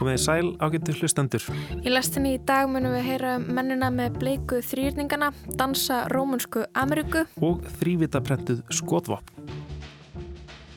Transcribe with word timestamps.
Komið 0.00 0.14
í 0.16 0.20
sæl 0.22 0.46
ágættu 0.64 0.94
hlustendur. 0.96 1.42
Í 1.84 1.90
lestinni 1.92 2.30
í 2.38 2.40
dag 2.48 2.70
munum 2.72 2.94
við 2.96 3.02
heyra 3.04 3.34
um 3.36 3.42
mennina 3.52 3.90
með 3.92 4.14
bleiku 4.22 4.62
þrýrningana, 4.64 5.28
dansa 5.60 6.06
rómunsku 6.08 6.62
Ameríku 6.72 7.26
og 7.44 7.66
þrývitaprentuð 7.76 8.62
skotvopn. 8.72 9.50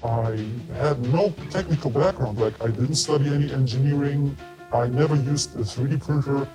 I 0.04 0.44
had 0.76 1.00
no 1.14 1.32
technical 1.56 1.90
background, 1.90 2.38
like 2.38 2.60
I 2.60 2.68
didn't 2.68 3.00
study 3.00 3.32
any 3.32 3.48
engineering, 3.54 4.36
I 4.74 4.88
never 4.92 5.16
used 5.16 5.56
a 5.56 5.64
3D 5.64 6.04
printer, 6.04 6.46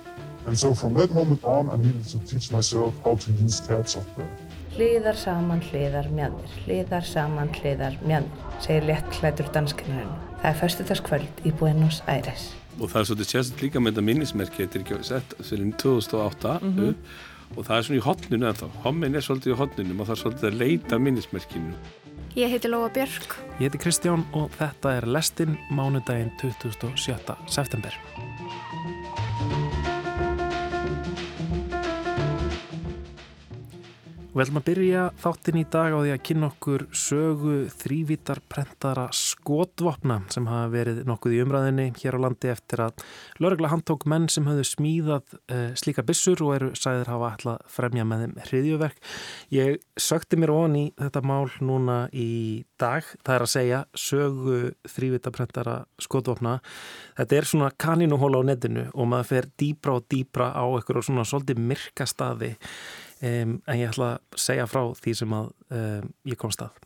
and 0.45 0.55
so 0.55 0.75
from 0.75 0.93
that 0.93 1.09
moment 1.09 1.43
on 1.43 1.73
I 1.73 1.77
needed 1.77 2.05
to 2.13 2.19
teach 2.19 2.51
myself 2.51 2.93
how 3.03 3.15
to 3.15 3.31
use 3.41 3.65
CAD 3.65 3.89
software. 3.89 4.29
Hliðar 4.77 5.17
saman, 5.17 5.65
hliðar 5.71 6.13
mjöndir, 6.13 6.57
hliðar 6.67 7.01
saman, 7.01 7.49
hliðar 7.57 7.97
mjöndir, 8.05 8.49
segir 8.61 8.91
léttklætur 8.93 9.49
danskennarinn. 9.57 10.28
Það 10.39 10.53
er 10.53 10.59
förstudagskvöld 10.61 11.41
í 11.43 11.51
Buenos 11.59 11.97
Aires. 12.07 12.53
Og 12.79 12.87
það 12.87 13.01
er 13.01 13.07
svolítið 13.09 13.27
sérst 13.33 13.63
líka 13.63 13.81
með 13.83 13.97
þetta 13.97 14.03
minnismerki, 14.07 14.61
þetta 14.63 14.77
er 14.77 14.83
ekki 14.85 14.99
sett 15.09 15.33
fyrir 15.43 15.73
2008 15.83 16.53
mm 16.61 16.77
-hmm. 16.77 16.93
og 17.57 17.65
það 17.67 17.77
er 17.77 17.83
svona 17.87 17.99
í 17.99 18.05
hotninu 18.05 18.47
ennþá. 18.47 18.69
Hommin 18.85 19.15
er 19.15 19.25
svolítið 19.25 19.51
í 19.51 19.57
hotninu 19.59 19.99
og 19.99 20.07
það 20.07 20.15
er 20.15 20.21
svolítið 20.21 20.47
að 20.49 20.59
leita 20.61 20.99
minnismerkinu. 20.99 21.73
Ég 22.35 22.49
heiti 22.49 22.67
Lóa 22.71 22.89
Björk. 22.89 23.35
Ég 23.59 23.67
heiti 23.67 23.83
Kristján 23.83 24.23
og 24.31 24.49
þetta 24.55 24.95
er 24.95 25.07
Lestin 25.07 25.57
mánudaginn 25.71 26.31
27. 26.39 27.35
september. 27.47 27.93
Við 34.39 34.45
ætlum 34.45 34.59
að 34.61 34.67
byrja 34.69 34.99
þáttin 35.19 35.57
í 35.59 35.61
dag 35.67 35.91
á 35.91 35.99
því 35.99 36.11
að 36.13 36.21
kynna 36.23 36.47
okkur 36.47 36.83
sögu 36.95 37.55
þrývítarprentara 37.81 39.09
skotvopna 39.11 40.15
sem 40.31 40.45
hafa 40.47 40.69
verið 40.71 41.01
nokkuð 41.09 41.33
í 41.35 41.41
umræðinni 41.43 41.87
hér 41.97 42.15
á 42.15 42.23
landi 42.23 42.47
eftir 42.47 42.85
að 42.85 43.03
lögregla 43.43 43.73
handtók 43.73 44.05
menn 44.07 44.29
sem 44.31 44.47
hafðu 44.47 44.63
smíðað 44.69 45.35
uh, 45.35 45.65
slíka 45.75 46.05
bissur 46.07 46.39
og 46.45 46.53
eru 46.55 46.69
sæðir 46.71 47.11
hafa 47.11 47.33
alltaf 47.33 47.73
fremja 47.75 48.05
með 48.07 48.23
þeim 48.23 48.37
hriðjuverk. 48.45 49.03
Ég 49.57 49.83
sökti 50.07 50.39
mér 50.39 50.55
von 50.55 50.79
í 50.79 50.85
þetta 51.03 51.23
mál 51.33 51.51
núna 51.59 51.99
í 52.15 52.29
dag, 52.79 53.11
það 53.27 53.35
er 53.35 53.47
að 53.49 53.53
segja 53.57 53.81
sögu 54.05 54.61
þrývítarprentara 54.93 55.75
skotvopna. 55.99 56.61
Þetta 57.19 57.41
er 57.41 57.51
svona 57.51 57.73
kanínuhóla 57.75 58.39
á 58.39 58.47
netinu 58.53 58.87
og 58.95 59.11
maður 59.11 59.31
fer 59.33 59.51
dýbra 59.59 59.99
og 59.99 60.07
dýbra 60.07 60.53
á 60.55 60.63
eitthvað 60.63 61.09
svona 61.11 61.27
svolítið 61.27 61.59
myrka 61.59 62.07
staði 62.07 62.53
um, 63.21 63.57
en 63.65 63.79
ég 63.79 63.89
ætla 63.91 64.15
að 64.17 64.43
segja 64.47 64.69
frá 64.69 64.83
því 64.99 65.15
sem 65.21 65.35
að 65.39 65.51
um, 65.69 66.13
ég 66.29 66.39
komst 66.39 66.63
að. 66.65 66.77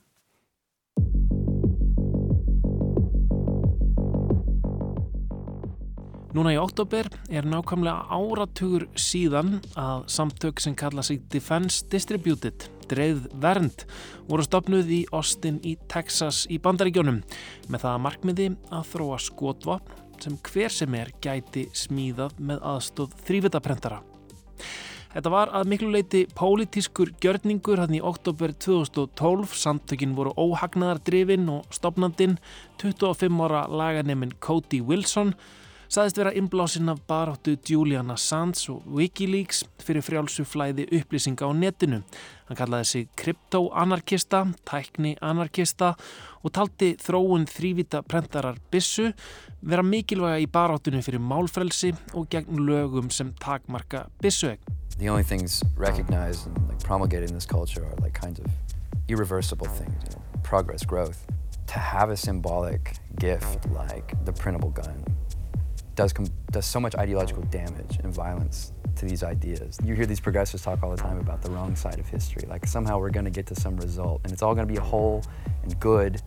Núna 6.34 6.50
í 6.50 6.58
oktober 6.58 7.06
er 7.30 7.46
nákvæmlega 7.46 8.08
áratugur 8.10 8.88
síðan 8.98 9.60
að 9.78 10.08
samtök 10.10 10.64
sem 10.64 10.74
kalla 10.74 11.04
sig 11.06 11.20
Defense 11.30 11.86
Distributed, 11.94 12.66
dreið 12.90 13.28
vernd, 13.44 13.84
voru 14.26 14.46
stopnuð 14.48 14.90
í 14.96 15.02
Austin 15.14 15.60
í 15.62 15.76
Texas 15.94 16.48
í 16.50 16.58
bandaríkjónum 16.58 17.20
með 17.70 17.86
það 17.86 17.92
að 17.92 18.02
markmiði 18.08 18.48
að 18.74 18.90
þróa 18.96 19.20
skotvapn 19.28 20.02
sem 20.24 20.40
hver 20.50 20.74
sem 20.74 20.98
er 20.98 21.14
gæti 21.22 21.68
smíðað 21.78 22.34
með 22.42 22.66
aðstóð 22.72 23.14
þrývitaprentara. 23.28 24.02
Þetta 25.14 25.30
var 25.30 25.52
að 25.54 25.68
miklu 25.70 25.92
leiti 25.94 26.24
pólitískur 26.34 27.12
gjörningur 27.22 27.78
hann 27.84 27.94
í 27.94 28.00
oktober 28.02 28.50
2012. 28.66 29.52
Samtökin 29.54 30.16
voru 30.18 30.32
óhagnaðardrifin 30.42 31.46
og 31.54 31.68
stopnandin 31.70 32.40
25 32.82 33.44
ára 33.46 33.68
laganeminn 33.70 34.34
Cody 34.42 34.82
Wilson 34.82 35.36
saðist 35.94 36.18
vera 36.18 36.32
inblásinn 36.34 36.90
af 36.90 37.04
baráttu 37.06 37.54
Julian 37.70 38.10
Assange 38.10 38.72
og 38.74 38.86
Wikileaks 38.98 39.60
fyrir 39.84 40.02
frjálsuflæði 40.02 40.88
upplýsinga 40.98 41.46
á 41.46 41.52
netinu. 41.54 42.00
Hann 42.48 42.58
kallaði 42.58 42.88
sig 42.90 43.10
kryptoanarkista, 43.20 44.40
tæknianarkista 44.66 45.92
og 46.42 46.54
taldi 46.56 46.96
þróun 46.98 47.46
þrývita 47.46 48.02
prentarar 48.10 48.58
bissu 48.74 49.12
vera 49.62 49.86
mikilvæga 49.86 50.42
í 50.42 50.50
baráttunum 50.50 51.06
fyrir 51.06 51.22
málfrelsi 51.22 51.94
og 52.18 52.26
gegn 52.34 52.66
lögum 52.66 53.12
sem 53.14 53.30
takmarka 53.44 54.08
bissuegn. 54.24 54.62
The 54.98 55.10
only 55.10 55.24
things 55.24 55.62
recognized 55.78 56.48
and 56.48 56.58
like 56.70 56.82
promulgated 56.82 57.30
in 57.30 57.36
this 57.36 57.46
culture 57.46 57.86
are 57.86 57.96
like 58.02 58.20
kinds 58.20 58.40
of 58.40 58.48
irreversible 59.08 59.68
things, 59.68 59.94
you 60.06 60.16
know, 60.16 60.24
progress, 60.42 60.86
growth. 60.86 61.28
To 61.68 61.80
have 61.80 62.10
a 62.10 62.18
symbolic 62.18 62.96
gift 63.20 63.66
like 63.70 64.14
the 64.26 64.34
printable 64.34 64.70
gun 64.70 65.23
does, 65.96 66.14
does 66.52 66.66
so 66.66 66.80
much 66.80 66.96
ideological 66.96 67.44
damage 67.44 68.00
and 68.04 68.14
violence 68.14 68.74
to 68.96 69.06
these 69.06 69.24
ideas. 69.24 69.78
You 69.84 69.96
hear 69.96 70.06
these 70.06 70.20
progressives 70.20 70.64
talk 70.64 70.84
all 70.84 70.92
the 70.92 70.98
time 70.98 71.18
about 71.18 71.42
the 71.42 71.52
wrong 71.52 71.76
side 71.76 72.00
of 72.00 72.08
history, 72.08 72.46
like 72.48 72.66
somehow 72.68 73.00
we're 73.00 73.10
going 73.10 73.26
to 73.26 73.32
get 73.32 73.48
to 73.48 73.56
some 73.56 73.78
result 73.78 74.22
and 74.24 74.32
it's 74.34 74.42
all 74.42 74.56
going 74.56 74.68
to 74.68 74.74
be 74.74 74.80
whole 74.80 75.24
and 75.64 75.80
good. 75.80 76.22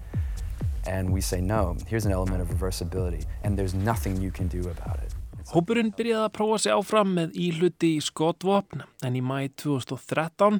And 0.86 1.12
we 1.12 1.20
say, 1.20 1.40
no, 1.40 1.76
here's 1.88 2.06
an 2.06 2.12
element 2.12 2.40
of 2.40 2.48
reversibility, 2.48 3.24
and 3.42 3.58
there's 3.58 3.74
nothing 3.74 4.20
you 4.20 4.30
can 4.30 4.46
do 4.46 4.60
about 4.60 4.98
it. 5.02 5.12
Hópurinn 5.46 5.92
byrjaði 5.94 6.26
að 6.26 6.32
prófa 6.34 6.56
sig 6.58 6.74
áfram 6.74 7.12
með 7.14 7.36
íhluti 7.38 7.92
í 7.96 8.02
skotvopn 8.02 8.82
en 9.06 9.14
í 9.14 9.22
mæ 9.22 9.44
2013 9.62 10.58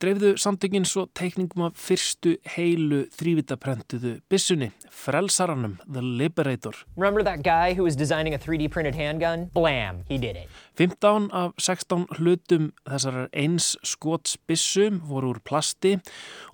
dreifðu 0.00 0.32
samtökinn 0.40 0.86
svo 0.88 1.04
teikningum 1.16 1.66
af 1.66 1.76
fyrstu 1.76 2.36
heilu 2.54 3.02
þrývitaprentuðu 3.18 4.14
bissunni, 4.32 4.70
frelsaranum, 4.88 5.76
The 5.84 6.00
Liberator. 6.00 6.76
Remember 6.96 7.22
that 7.24 7.42
guy 7.44 7.74
who 7.76 7.84
was 7.84 7.96
designing 7.96 8.34
a 8.34 8.38
3D 8.38 8.70
printed 8.70 8.94
handgun? 8.94 9.50
Blam, 9.52 10.04
he 10.08 10.16
did 10.16 10.36
it. 10.36 10.48
15 10.80 11.28
af 11.36 11.52
16 11.60 12.06
hlutum 12.16 12.70
þessar 12.88 13.28
eins 13.36 13.74
skotsbissu 13.84 14.88
voru 15.04 15.34
úr 15.34 15.42
plasti 15.44 15.98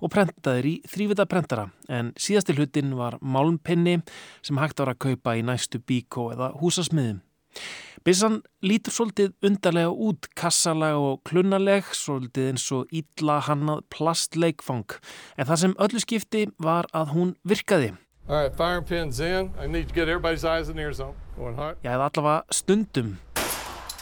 og 0.01 0.11
prentaðir 0.11 0.67
í 0.67 0.75
þrývitaprentara 0.91 1.69
en 1.87 2.11
síðasti 2.19 2.57
hlutin 2.57 2.97
var 2.99 3.15
málmpinni 3.21 4.01
sem 4.41 4.59
hægt 4.59 4.83
var 4.83 4.91
að 4.91 5.03
kaupa 5.07 5.37
í 5.39 5.45
næstu 5.47 5.79
bíkó 5.79 6.33
eða 6.35 6.51
húsasmiðum. 6.59 7.23
Bissan 8.05 8.41
lítur 8.61 8.93
svolítið 8.93 9.31
undarlega 9.47 9.89
út, 9.91 10.27
kassalega 10.37 10.99
og 11.01 11.21
klunnaleg, 11.27 11.87
svolítið 11.97 12.51
eins 12.51 12.65
og 12.75 12.91
ítla 12.93 13.39
hannað 13.47 13.85
plastleikfang. 13.93 14.97
En 15.37 15.49
það 15.49 15.61
sem 15.63 15.77
öllu 15.87 16.01
skipti 16.03 16.43
var 16.61 16.89
að 16.93 17.15
hún 17.15 17.33
virkaði. 17.47 17.95
Right, 18.27 18.53
fire 18.59 18.81
pins 18.81 19.21
in. 19.23 19.53
I 19.57 19.67
need 19.67 19.87
to 19.87 19.95
get 19.95 20.09
everybody's 20.09 20.43
eyes 20.43 20.69
in 20.69 20.75
the 20.75 20.83
ear 20.83 20.93
zone. 20.93 21.15
Going 21.37 21.55
hot. 21.55 21.77
Já, 21.83 21.95
eða 21.95 22.09
allavega 22.11 22.43
stundum. 22.51 23.15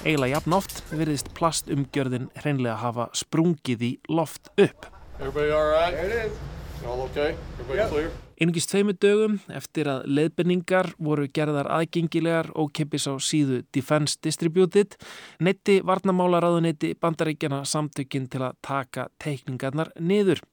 Eiginlega 0.02 0.36
jafn 0.36 0.58
oft 0.58 0.82
virðist 0.92 1.30
plastumgjörðin 1.38 2.28
hreinlega 2.42 2.76
hafa 2.82 3.08
sprungið 3.14 3.86
í 3.86 3.92
loft 4.10 4.50
upp. 4.58 4.90
Everybody 5.20 5.54
all 5.54 5.70
right? 5.72 5.94
There 5.94 6.10
it 6.10 6.32
is. 6.32 6.86
All 6.86 7.06
okay? 7.08 7.38
Everybody 7.60 7.80
yep. 7.80 7.90
clear? 7.90 8.25
Einungist 8.36 8.68
tveimu 8.68 8.92
dögum 9.00 9.38
eftir 9.56 9.88
að 9.88 10.10
leiðbenningar 10.12 10.90
voru 11.00 11.30
gerðar 11.32 11.70
aðgengilegar 11.72 12.50
og 12.60 12.74
keppis 12.76 13.06
á 13.08 13.16
síðu 13.16 13.62
Defense 13.72 14.20
Distributed 14.20 14.98
neytti 15.40 15.78
varnamálaráðuneyti 15.88 16.98
bandaríkjana 17.00 17.62
samtökinn 17.64 18.28
til 18.28 18.44
að 18.44 18.58
taka 18.60 19.08
teikningarnar 19.24 19.94
niður. 20.04 20.44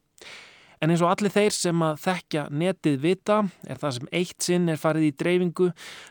En 0.83 0.91
eins 0.91 1.03
og 1.05 1.13
allir 1.13 1.31
þeir 1.31 1.55
sem 1.55 1.83
að 1.87 2.01
þekkja 2.03 2.43
netið 2.59 2.97
vita 3.05 3.37
er 3.71 3.79
það 3.79 3.93
sem 3.97 4.09
eitt 4.19 4.43
sinn 4.43 4.65
er 4.73 4.81
farið 4.83 5.05
í 5.07 5.11
dreifingu 5.21 5.69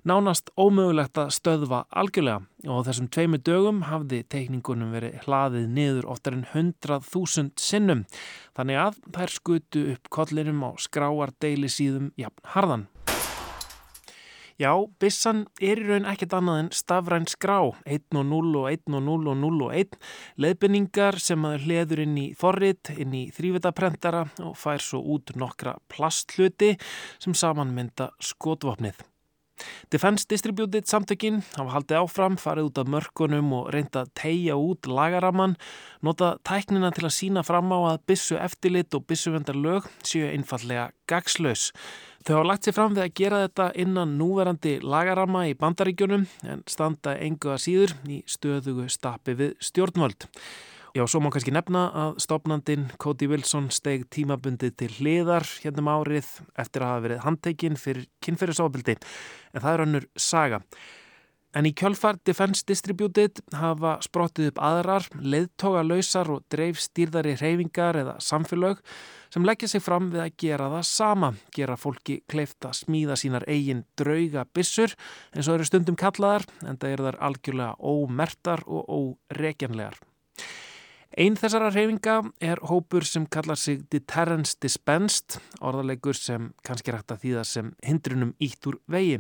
nánast 0.07 0.47
ómögulegt 0.55 1.19
að 1.19 1.33
stöðva 1.35 1.81
algjörlega 1.91 2.39
og 2.71 2.85
þessum 2.87 3.09
tveimu 3.11 3.41
dögum 3.43 3.81
hafði 3.89 4.21
teikningunum 4.31 4.93
verið 4.95 5.17
hlaðið 5.25 5.67
niður 5.75 6.07
oftar 6.15 6.37
en 6.37 6.47
100.000 6.53 7.51
sinnum 7.59 8.05
þannig 8.55 8.79
að 8.85 9.03
þær 9.17 9.35
skutu 9.35 9.83
upp 9.97 10.11
kollinum 10.15 10.63
á 10.63 10.71
skráardeyli 10.79 11.67
síðum 11.67 12.13
jafn 12.15 12.51
harðan. 12.55 12.87
Já, 14.61 14.75
Bissan 15.01 15.47
er 15.63 15.79
í 15.81 15.85
raun 15.87 16.05
ekkert 16.05 16.35
annað 16.37 16.59
en 16.61 16.67
stafræn 16.75 17.23
skrá, 17.31 17.55
1 17.89 18.13
og 18.19 18.27
0 18.29 18.59
og 18.59 18.67
1 18.69 18.93
og 18.93 19.01
0 19.07 19.31
og 19.31 19.39
0 19.41 19.63
og 19.65 19.73
1, 19.73 19.97
leðbynningar 20.43 21.17
sem 21.17 21.47
að 21.49 21.63
hliður 21.65 22.03
inn 22.03 22.19
í 22.21 22.27
forrit, 22.37 22.91
inn 22.93 23.15
í 23.17 23.23
þrývitaprentara 23.33 24.27
og 24.45 24.53
fær 24.61 24.83
svo 24.85 25.01
út 25.15 25.33
nokkra 25.33 25.79
plastluti 25.89 26.75
sem 27.17 27.33
samanmynda 27.33 28.11
skotvapnið. 28.21 29.01
Defense 29.93 30.27
Distributed 30.29 30.87
samtökinn 30.89 31.41
hafa 31.55 31.75
haldið 31.75 31.99
áfram, 32.01 32.37
farið 32.39 32.69
út 32.69 32.81
af 32.81 32.91
mörkunum 32.93 33.51
og 33.57 33.69
reynda 33.75 34.05
að 34.05 34.13
tegja 34.21 34.57
út 34.59 34.89
lagaraman, 34.89 35.57
nota 36.05 36.35
tæknina 36.47 36.93
til 36.95 37.07
að 37.07 37.15
sína 37.17 37.43
fram 37.47 37.73
á 37.73 37.93
að 37.93 38.01
bissu 38.11 38.39
eftirlit 38.39 38.93
og 38.97 39.05
bissuvendar 39.09 39.57
lög 39.57 39.89
séu 40.03 40.29
einfallega 40.31 40.89
gagslaus. 41.11 41.69
Þau 42.21 42.35
hafa 42.35 42.47
lagt 42.51 42.67
sér 42.67 42.77
fram 42.77 42.97
við 42.97 43.05
að 43.05 43.15
gera 43.17 43.43
þetta 43.45 43.69
innan 43.81 44.17
núverandi 44.19 44.75
lagarama 44.85 45.47
í 45.49 45.55
bandaríkjunum 45.57 46.27
en 46.53 46.65
standa 46.69 47.15
engu 47.17 47.49
að 47.55 47.63
síður 47.65 47.95
í 48.05 48.19
stöðugu 48.29 48.85
stapi 48.93 49.37
við 49.39 49.55
stjórnvöld. 49.63 50.29
Já, 50.91 51.05
svo 51.07 51.21
má 51.23 51.29
kannski 51.31 51.53
nefna 51.55 51.85
að 51.95 52.17
stopnandin 52.19 52.89
Cody 52.99 53.29
Wilson 53.31 53.69
steg 53.71 54.09
tímabundið 54.11 54.73
til 54.75 54.89
hliðar 54.97 55.45
hérna 55.63 55.79
um 55.85 55.87
árið 55.87 56.27
eftir 56.59 56.83
að 56.83 56.89
hafa 56.91 57.03
verið 57.05 57.21
handtekinn 57.23 57.77
fyrir 57.79 58.09
kynferðisofbildi 58.25 58.97
en 58.99 59.63
það 59.63 59.71
er 59.71 59.83
önnur 59.85 60.07
saga. 60.19 60.59
En 61.55 61.67
í 61.67 61.71
kjölfar 61.75 62.19
Defense 62.27 62.67
Distributed 62.67 63.39
hafa 63.55 63.93
sprottið 64.03 64.49
upp 64.51 64.59
aðrar, 64.67 65.07
leiðtoga 65.15 65.85
lausar 65.87 66.27
og 66.35 66.43
dreif 66.51 66.83
stýrðari 66.83 67.37
reyfingar 67.39 68.01
eða 68.01 68.17
samfélög 68.19 68.83
sem 69.31 69.47
leggja 69.47 69.71
sig 69.71 69.83
fram 69.87 70.09
við 70.11 70.25
að 70.25 70.37
gera 70.43 70.69
það 70.75 70.87
sama, 70.91 71.33
gera 71.55 71.79
fólki 71.79 72.17
kleifta 72.27 72.73
smíða 72.75 73.15
sínar 73.15 73.47
eigin 73.47 73.85
drauga 73.95 74.43
bissur 74.51 74.91
eins 75.31 75.47
og 75.47 75.55
eru 75.55 75.71
stundum 75.71 75.95
kallaðar 75.95 76.49
en 76.65 76.75
það 76.75 76.97
eru 76.97 77.07
þar 77.07 77.21
algjörlega 77.29 77.79
ómertar 77.79 78.67
og 78.67 78.91
óregjanlegar. 79.31 79.95
Einn 81.19 81.35
þessara 81.35 81.67
reyfinga 81.73 82.21
er 82.39 82.61
hópur 82.69 83.03
sem 83.03 83.25
kallar 83.27 83.59
sig 83.59 83.81
Deterrence 83.91 84.55
Dispensed, 84.63 85.41
orðarleikur 85.59 86.15
sem 86.15 86.53
kannski 86.63 86.93
rægt 86.95 87.11
að 87.11 87.25
þýða 87.25 87.43
sem 87.49 87.73
hindrunum 87.83 88.31
ítt 88.39 88.69
úr 88.71 88.77
vegi. 88.87 89.19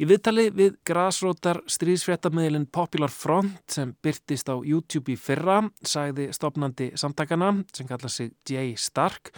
Í 0.00 0.06
viðtali 0.08 0.46
við 0.56 0.78
grasrótar 0.88 1.58
stríðsfréttamiðlinn 1.68 2.70
Popular 2.72 3.10
Front 3.12 3.74
sem 3.74 3.90
byrtist 4.00 4.48
á 4.48 4.56
YouTube 4.56 5.12
í 5.12 5.16
fyrra 5.20 5.58
sagði 5.84 6.30
stopnandi 6.32 6.86
samtakana 6.96 7.50
sem 7.76 7.90
kalla 7.90 8.08
sig 8.08 8.30
Jay 8.48 8.78
Stark 8.80 9.28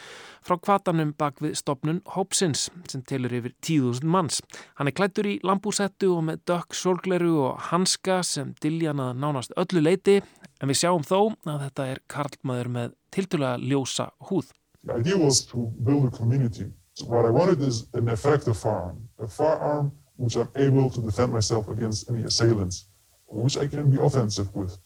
frá 0.46 0.54
kvatanum 0.62 1.16
bak 1.18 1.42
við 1.42 1.56
stopnun 1.58 1.98
Hopsins 2.14 2.68
sem 2.92 3.02
telur 3.02 3.34
yfir 3.34 3.56
10.000 3.58 4.06
manns. 4.06 4.38
Hann 4.78 4.92
er 4.92 4.94
klættur 4.94 5.32
í 5.32 5.40
lambúsettu 5.42 6.12
og 6.14 6.28
með 6.28 6.44
dökk 6.52 6.78
sólgleru 6.78 7.32
og 7.48 7.66
hanska 7.72 8.20
sem 8.22 8.54
diljan 8.62 9.02
að 9.02 9.18
nánast 9.24 9.56
öllu 9.58 9.82
leiti 9.82 10.20
en 10.62 10.70
við 10.70 10.78
sjáum 10.82 11.02
þó 11.06 11.34
að 11.44 11.64
þetta 11.66 11.86
er 11.92 12.02
karlmaður 12.14 12.70
með 12.76 12.94
tildulega 13.14 13.58
ljósa 13.58 14.08
húð. 14.30 14.52
The 14.84 14.98
idea 14.98 15.18
was 15.18 15.44
to 15.50 15.68
build 15.82 16.06
a 16.06 16.16
community. 16.16 16.70
So 16.94 17.06
what 17.06 17.26
I 17.26 17.30
wanted 17.30 17.60
is 17.62 17.86
an 17.94 18.08
effective 18.08 18.56
firearm. 18.56 19.08
A 19.18 19.26
firearm 19.26 19.92
which 20.16 20.36
I'm 20.36 20.48
able 20.56 20.90
to 20.90 21.00
defend 21.00 21.32
myself 21.32 21.68
against 21.68 22.08
any 22.10 22.22
assailants, 22.22 22.86
which 23.26 23.56
I 23.56 23.66
can 23.66 23.90
be 23.90 23.98
offensive 24.00 24.54
with 24.54 24.78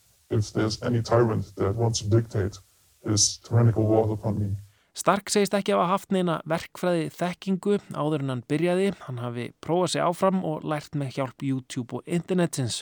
Stark 4.96 5.28
segist 5.28 5.52
ekki 5.52 5.75
að 5.75 5.82
hafa 5.82 5.93
haft 5.93 6.14
neina 6.14 6.38
verkfræði 6.48 7.10
þekkingu 7.12 7.76
áður 7.93 8.25
en 8.25 8.32
hann 8.32 8.46
byrjaði. 8.48 8.87
Hann 9.04 9.20
hafi 9.20 9.50
prófað 9.60 9.93
sig 9.93 10.06
áfram 10.06 10.40
og 10.48 10.64
lært 10.64 10.96
með 10.96 11.19
hjálp 11.19 11.44
YouTube 11.44 11.98
og 12.00 12.08
internetins. 12.08 12.81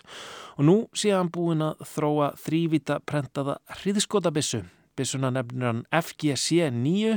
Og 0.55 0.69
nú 0.69 0.77
sé 0.95 1.11
hann 1.11 1.33
búin 1.35 1.65
að 1.67 1.83
þróa 1.91 2.31
þrývita 2.45 3.01
prentaða 3.09 3.59
hriðskotabissu 3.81 4.63
Bissuna 4.95 5.31
nefnir 5.35 5.67
hann 5.67 5.83
FGC 5.91 6.69
9 6.71 7.17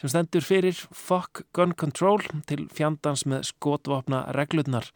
sem 0.00 0.10
stendur 0.12 0.44
fyrir 0.44 0.76
Fuck 0.92 1.44
Gun 1.56 1.72
Control 1.80 2.20
til 2.48 2.66
fjandans 2.68 3.24
með 3.28 3.46
skotvapna 3.48 4.26
reglurnar. 4.36 4.90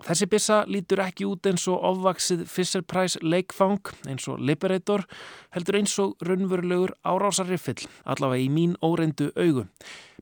Þessi 0.00 0.26
bissa 0.32 0.58
lítur 0.64 1.02
ekki 1.04 1.26
út 1.28 1.46
eins 1.50 1.66
og 1.68 1.82
ofvaksið 1.90 2.46
Fisher 2.48 2.82
Price 2.82 3.20
leikfang 3.20 3.92
eins 4.08 4.28
og 4.32 4.40
Liberator 4.40 5.04
heldur 5.54 5.76
eins 5.76 5.96
og 6.00 6.14
raunverulegur 6.24 6.94
árásarriffill 7.04 7.84
allavega 8.08 8.46
í 8.46 8.48
mín 8.52 8.78
óreindu 8.80 9.28
augu. 9.36 9.66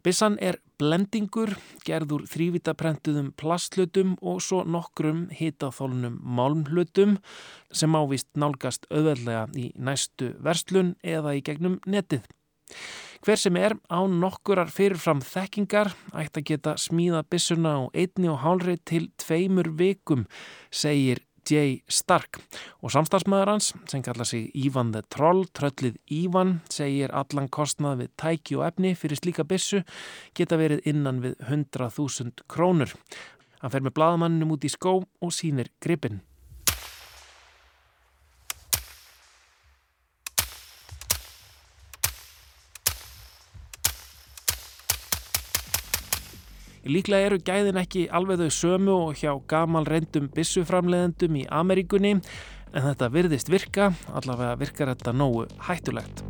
Bissan 0.03 0.37
er 0.43 0.61
blendingur, 0.79 1.57
gerður 1.87 2.25
þrývitaprentuðum 2.31 3.33
plastlutum 3.39 4.15
og 4.23 4.43
svo 4.43 4.63
nokkrum 4.67 5.27
hitaþólunum 5.35 6.21
málmlutum 6.23 7.17
sem 7.75 7.99
ávist 7.99 8.29
nálgast 8.39 8.87
auðveldlega 8.91 9.47
í 9.59 9.73
næstu 9.75 10.33
verslun 10.43 10.95
eða 11.03 11.35
í 11.39 11.43
gegnum 11.47 11.81
netið. 11.87 12.27
Hver 13.25 13.41
sem 13.41 13.57
er 13.59 13.75
á 13.91 14.01
nokkurar 14.07 14.71
fyrirfram 14.71 15.21
þekkingar 15.27 15.91
ætti 16.15 16.41
að 16.41 16.49
geta 16.53 16.75
smíða 16.79 17.25
bissuna 17.27 17.73
á 17.75 17.81
einni 17.91 18.31
og 18.31 18.43
hálri 18.45 18.77
til 18.87 19.09
tveimur 19.19 19.73
vikum, 19.79 20.27
segir 20.71 21.25
J. 21.49 21.81
Stark 21.89 22.39
og 22.85 22.93
samstagsmaður 22.93 23.55
hans 23.55 23.73
sem 23.91 24.05
kalla 24.05 24.27
sig 24.29 24.53
Ívan 24.55 24.93
the 24.93 25.03
Troll, 25.11 25.47
tröllið 25.51 25.97
Ívan 26.13 26.59
segir 26.71 27.15
allan 27.17 27.49
kostnað 27.49 28.05
við 28.05 28.15
tæki 28.21 28.59
og 28.61 28.67
efni 28.69 28.95
fyrir 28.95 29.19
slíka 29.19 29.49
bissu 29.49 29.83
geta 30.37 30.61
verið 30.61 30.85
innan 30.93 31.23
við 31.25 31.39
100.000 31.49 32.47
krónur. 32.47 32.95
Hann 33.59 33.75
fer 33.75 33.83
með 33.83 33.97
bladamannum 33.99 34.55
út 34.55 34.69
í 34.69 34.71
skó 34.71 35.01
og 35.03 35.35
sínir 35.35 35.73
gripin. 35.83 36.21
Líklega 46.89 47.27
eru 47.29 47.37
gæðin 47.45 47.77
ekki 47.83 48.07
alveg 48.17 48.41
þau 48.41 48.55
sömu 48.57 48.95
og 49.11 49.19
hjá 49.21 49.35
gamal 49.51 49.85
reyndum 49.85 50.31
bissuframleðendum 50.33 51.37
í 51.37 51.45
Ameríkunni 51.53 52.15
en 52.17 52.87
þetta 52.87 53.11
virðist 53.13 53.53
virka, 53.53 53.91
allavega 54.09 54.57
virkar 54.57 54.95
þetta 54.95 55.13
nógu 55.13 55.45
hættulegt. 55.69 56.25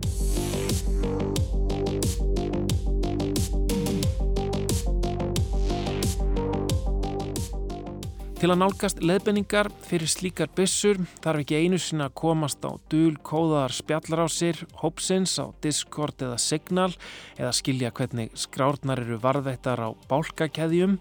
Til 8.39 8.53
að 8.53 8.61
nálgast 8.61 9.01
leðbenningar 9.03 9.67
fyrir 9.83 10.07
slíkar 10.07 10.51
byssur 10.55 11.01
þarf 11.25 11.41
ekki 11.43 11.57
einu 11.59 11.81
sinna 11.83 12.07
að 12.07 12.13
komast 12.21 12.63
á 12.63 12.71
dul 12.87 13.17
kóðaðar 13.27 13.75
spjallarásir, 13.75 14.61
hópsins 14.79 15.33
á 15.43 15.51
Discord 15.59 16.23
eða 16.23 16.37
Signal 16.39 16.93
eða 17.35 17.51
skilja 17.59 17.91
hvernig 17.99 18.31
skrárnar 18.39 19.03
eru 19.03 19.19
varðveittar 19.25 19.83
á 19.83 19.91
bálkakeðjum 20.07 21.01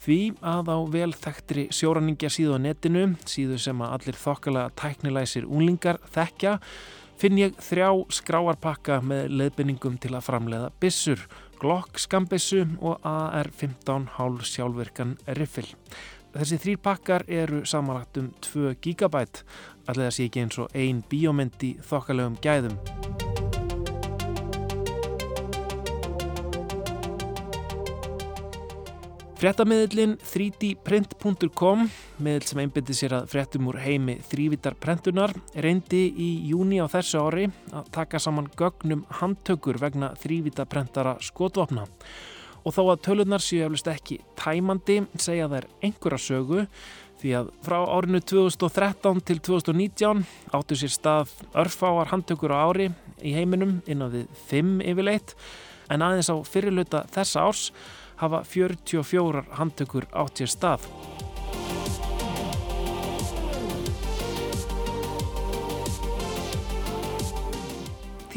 því 0.00 0.18
að 0.40 0.72
á 0.72 0.78
vel 0.88 1.10
þekktri 1.12 1.66
sjóraningja 1.76 2.32
síðu 2.32 2.56
á 2.56 2.64
netinu, 2.70 3.04
síðu 3.28 3.60
sem 3.60 3.84
að 3.84 3.94
allir 3.98 4.22
þokkalega 4.24 4.72
tæknilæsir 4.80 5.44
úlingar 5.44 6.00
þekkja, 6.16 6.56
finn 7.20 7.36
ég 7.36 7.60
þrjá 7.68 7.90
skráarpakka 8.16 9.02
með 9.04 9.34
leðbenningum 9.36 10.00
til 10.00 10.14
að 10.16 10.24
framleiða 10.30 10.72
byssur, 10.80 11.28
Glock 11.58 11.98
skambissu 11.98 12.62
og 12.78 13.02
AR-15 13.02 14.04
hálf 14.14 14.44
sjálfvirkan 14.46 15.16
riffil. 15.34 15.66
Þessi 16.38 16.56
þrýr 16.62 16.78
pakkar 16.78 17.24
eru 17.26 17.64
samanlagt 17.66 18.18
um 18.20 18.28
2 18.46 18.76
gigabæt, 18.78 19.40
allir 19.90 20.06
það 20.06 20.12
sé 20.14 20.26
ekki 20.28 20.42
eins 20.44 20.58
og 20.62 20.76
ein 20.78 21.00
bíómynd 21.10 21.64
í 21.66 21.70
þokkalegum 21.82 22.36
gæðum. 22.44 22.76
Fréttamiðlinn 29.38 30.14
3dprint.com, 30.22 31.84
miðl 32.22 32.46
sem 32.46 32.62
einbindi 32.62 32.94
sér 32.94 33.18
að 33.18 33.28
fréttum 33.34 33.66
úr 33.70 33.82
heimi 33.82 34.20
þrývitarprentunar, 34.30 35.34
reyndi 35.58 36.06
í 36.14 36.32
júni 36.52 36.78
á 36.78 36.86
þessu 36.90 37.26
ári 37.26 37.50
að 37.74 37.92
taka 37.98 38.22
saman 38.22 38.50
gögnum 38.58 39.06
handtökur 39.18 39.82
vegna 39.82 40.14
þrývitaprentara 40.22 41.18
skotvapna 41.22 41.86
og 42.68 42.74
þó 42.76 42.82
að 42.92 43.04
tölunar 43.06 43.40
séu 43.40 43.64
eflust 43.64 43.88
ekki 43.88 44.18
tæmandi 44.36 45.00
segja 45.16 45.48
þær 45.48 45.66
einhverja 45.80 46.20
sögu 46.20 46.64
því 47.18 47.32
að 47.40 47.48
frá 47.64 47.78
árinu 47.80 48.20
2013 48.20 49.22
til 49.26 49.38
2019 49.48 50.20
áttu 50.54 50.76
sér 50.78 50.92
stað 50.92 51.32
örfáar 51.56 52.12
handtökur 52.12 52.52
á 52.52 52.68
ári 52.68 52.90
í 53.24 53.32
heiminum 53.34 53.78
innan 53.88 54.12
við 54.12 54.28
5 54.52 54.76
yfirleitt 54.92 55.34
en 55.88 56.04
aðeins 56.04 56.28
á 56.28 56.36
fyrirluta 56.44 57.06
þessa 57.14 57.48
árs 57.48 57.64
hafa 58.20 58.44
44 58.44 59.46
handtökur 59.56 60.06
átt 60.12 60.42
sér 60.42 60.52
stað. 60.52 60.84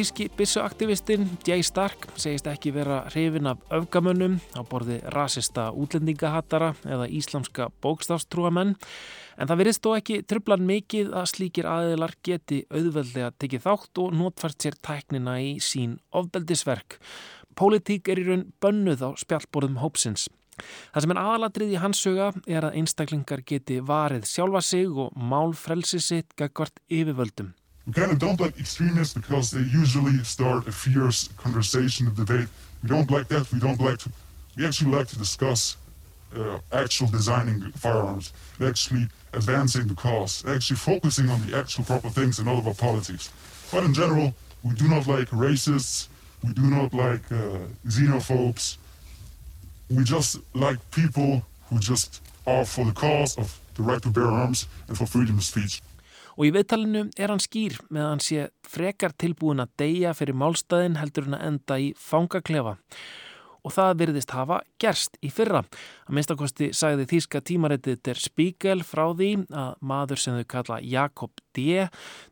Þíski 0.02 0.32
bissuaktivistinn 0.34 1.28
Jay 1.46 1.62
Stark 1.62 2.08
segist 2.18 2.48
ekki 2.50 2.72
vera 2.74 3.04
hrifin 3.12 3.46
af 3.52 3.60
öfgamönnum 3.78 4.40
á 4.58 4.66
borði 4.66 4.96
rasista 5.14 5.68
útlendingahattara 5.78 6.72
eða 6.90 7.06
íslamska 7.06 7.68
bókstafstrúamenn 7.86 8.72
en 8.74 9.52
það 9.52 9.62
verist 9.62 9.84
þó 9.86 9.92
ekki 10.00 10.18
trublan 10.26 10.66
mikið 10.66 11.14
að 11.22 11.30
slíkir 11.36 11.70
aðeilar 11.70 12.16
geti 12.26 12.64
auðveldlega 12.74 13.30
tekið 13.38 13.66
þátt 13.68 14.02
og 14.02 14.18
notfært 14.24 14.66
sér 14.66 14.80
tæknina 14.82 15.38
í 15.38 15.54
sín 15.62 16.00
ofbeldisverk. 16.10 16.98
Pólitík 17.54 18.10
er 18.10 18.26
í 18.26 18.28
raun 18.32 18.48
bönnuð 18.58 19.06
á 19.06 19.10
spjallborðum 19.22 19.84
hópsins. 19.86 20.26
Það 20.96 21.06
sem 21.06 21.14
er 21.14 21.26
aðalatrið 21.28 21.78
í 21.78 21.82
hans 21.86 22.02
söga 22.02 22.34
er 22.50 22.66
að 22.66 22.82
einstaklingar 22.82 23.46
geti 23.46 23.84
varið 23.86 24.26
sjálfa 24.34 24.66
sig 24.66 24.90
og 24.90 25.14
mál 25.14 25.54
frelsi 25.54 26.02
sitt 26.02 26.34
gagvart 26.34 26.82
yfirvöldum. 26.90 27.54
We 27.92 28.02
kind 28.02 28.14
of 28.14 28.20
don't 28.20 28.40
like 28.40 28.58
extremists 28.58 29.14
because 29.14 29.52
they 29.52 29.60
usually 29.60 30.18
start 30.24 30.66
a 30.66 30.72
fierce 30.72 31.28
conversation, 31.36 32.08
a 32.08 32.12
debate. 32.12 32.48
We 32.82 32.88
don't 32.88 33.12
like 33.12 33.28
that. 33.28 33.52
We 33.52 33.60
don't 33.60 33.82
like 33.82 33.98
to. 34.00 34.10
We 34.56 34.66
actually 34.66 34.92
like 34.92 35.08
to 35.08 35.18
discuss 35.18 35.76
uh, 36.34 36.60
actual 36.72 37.08
designing 37.08 37.70
firearms, 37.74 38.32
actually 38.64 39.10
advancing 39.34 39.88
the 39.88 39.96
cause, 39.96 40.46
actually 40.48 40.78
focusing 40.78 41.30
on 41.30 41.46
the 41.46 41.58
actual 41.58 41.84
proper 41.84 42.08
things 42.08 42.40
and 42.40 42.48
all 42.48 42.58
of 42.58 42.66
our 42.66 42.74
politics. 42.74 43.30
But 43.74 43.84
in 43.84 43.94
general, 43.94 44.34
we 44.64 44.74
do 44.76 44.88
not 44.88 45.06
like 45.08 45.28
racists. 45.32 46.08
We 46.46 46.54
do 46.54 46.62
not 46.62 46.94
like 46.94 47.30
uh, 47.30 47.58
xenophobes. 47.88 48.78
We 49.90 50.06
just 50.06 50.38
like 50.54 50.80
people 50.92 51.46
who 51.70 51.78
just 51.80 52.22
are 52.48 52.64
for 52.64 52.86
the 52.86 52.94
cause 52.94 53.38
of 53.38 53.60
the 53.76 53.84
right 53.84 54.02
to 54.02 54.10
bear 54.10 54.28
arms 54.28 54.70
and 54.88 54.98
for 54.98 55.06
freedom 55.06 55.40
of 55.40 55.44
speech. 55.44 55.82
Og 56.38 56.48
í 56.48 56.54
viðtalinu 56.56 57.08
er 57.18 57.34
hann 57.34 57.44
skýr 57.44 57.80
með 57.90 58.04
að 58.04 58.12
hann 58.12 58.24
sé 58.28 58.46
frekar 58.68 59.16
tilbúin 59.20 59.64
að 59.64 59.74
deyja 59.82 60.14
fyrir 60.18 60.38
málstæðin 60.38 61.02
heldur 61.02 61.28
hann 61.28 61.40
að 61.40 61.50
enda 61.50 61.82
í 61.82 61.92
fangaklefa. 62.00 62.78
Og 63.62 63.74
það 63.76 64.00
virðist 64.00 64.32
hafa 64.34 64.56
gerst 64.82 65.20
í 65.22 65.30
fyrra. 65.30 65.60
Að 66.10 66.16
minnstakosti 66.18 66.72
sagði 66.74 67.06
þýska 67.12 67.44
tímaritið 67.46 68.00
Der 68.08 68.18
Spiegel 68.18 68.82
frá 68.82 69.04
því 69.14 69.30
að 69.54 69.76
maður 69.86 70.22
sem 70.24 70.40
þau 70.40 70.48
kalla 70.56 70.80
Jakob 70.82 71.44
D. 71.54 71.86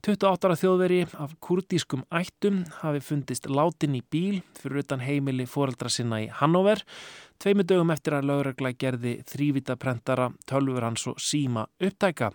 28 0.08 0.50
ára 0.50 0.58
þjóðveri 0.58 1.00
af 1.22 1.36
kurdískum 1.46 2.02
ættum 2.10 2.64
hafi 2.80 3.04
fundist 3.06 3.46
látin 3.46 4.00
í 4.00 4.02
bíl 4.02 4.42
fyrir 4.58 4.82
utan 4.82 5.06
heimili 5.06 5.46
foreldra 5.46 5.94
sinna 5.94 6.24
í 6.24 6.32
Hannover 6.42 6.82
tveimu 7.40 7.64
dögum 7.64 7.94
eftir 7.94 8.18
að 8.18 8.28
lögregla 8.28 8.74
gerði 8.76 9.20
þrývita 9.28 9.78
prentara, 9.80 10.28
tölfur 10.50 10.84
hans 10.84 11.06
og 11.08 11.22
síma 11.24 11.70
upptæka. 11.80 12.34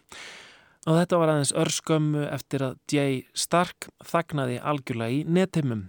Og 0.84 0.98
þetta 0.98 1.18
var 1.20 1.32
aðeins 1.32 1.54
örskömmu 1.56 2.26
eftir 2.28 2.66
að 2.66 2.78
Jay 2.92 3.24
Stark 3.32 3.88
þagnaði 4.04 4.60
algjörlega 4.60 5.16
í 5.16 5.24
netimum. 5.24 5.86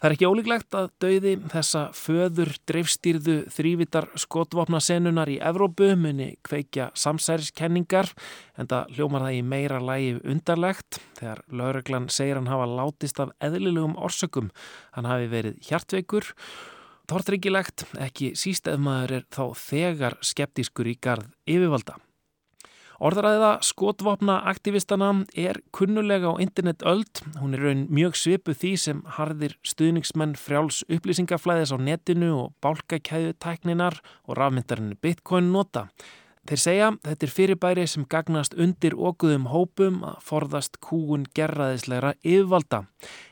Það 0.00 0.06
er 0.08 0.14
ekki 0.14 0.28
ólíklegt 0.32 0.76
að 0.78 0.86
dauði 1.04 1.32
þessa 1.52 1.80
föður 1.92 2.50
dreifstýrðu 2.70 3.34
þrývitar 3.52 4.06
skotvopna 4.20 4.80
senunar 4.80 5.28
í 5.28 5.36
Evrópu 5.44 5.90
muni 6.00 6.30
kveikja 6.48 6.86
samsæriskenningar 6.96 8.08
en 8.56 8.70
það 8.70 8.96
hljómar 8.96 9.26
það 9.26 9.36
í 9.36 9.44
meira 9.52 9.82
lægi 9.84 10.16
undarlegt 10.24 11.02
þegar 11.20 11.44
lauruglan 11.52 12.08
segir 12.08 12.40
hann 12.40 12.48
hafa 12.48 12.72
látist 12.72 13.20
af 13.20 13.36
eðlilegum 13.44 13.98
orsökum. 14.00 14.48
Hann 14.96 15.08
hafi 15.08 15.28
verið 15.36 15.60
hjartveikur 15.68 16.32
tortryggilegt, 17.10 17.84
ekki 18.00 18.32
síst 18.40 18.72
ef 18.72 18.80
maður 18.80 19.18
er 19.20 19.28
þá 19.28 19.44
þegar 19.68 20.16
skeptískur 20.24 20.88
í 20.88 20.96
garð 20.96 21.28
yfirvalda. 21.44 22.00
Orðræða 23.00 23.54
skotvopna 23.64 24.34
aktivistana 24.50 25.08
er 25.32 25.62
kunnulega 25.72 26.34
á 26.36 26.36
internet 26.36 26.82
öld. 26.84 27.22
Hún 27.40 27.56
er 27.56 27.62
raun 27.64 27.86
mjög 27.88 28.18
svipu 28.20 28.52
því 28.52 28.72
sem 28.76 28.98
harðir 29.16 29.54
stuðningsmenn 29.64 30.34
frjáls 30.36 30.82
upplýsingaflæðis 30.84 31.72
á 31.72 31.80
netinu 31.80 32.32
og 32.36 32.50
bálkakæðu 32.60 33.38
tækninar 33.40 34.02
og 34.28 34.36
rafmyndarinn 34.36 34.98
Bitcoin 35.00 35.48
nota. 35.54 35.86
Þeir 36.50 36.60
segja 36.60 36.88
þetta 37.04 37.24
er 37.24 37.32
fyrirbæri 37.32 37.82
sem 37.88 38.04
gagnast 38.10 38.56
undir 38.60 38.96
okkuðum 38.96 39.46
hópum 39.48 40.02
að 40.04 40.18
forðast 40.24 40.76
kúun 40.84 41.24
gerraðislegra 41.36 42.10
yfirvalda. 42.20 42.82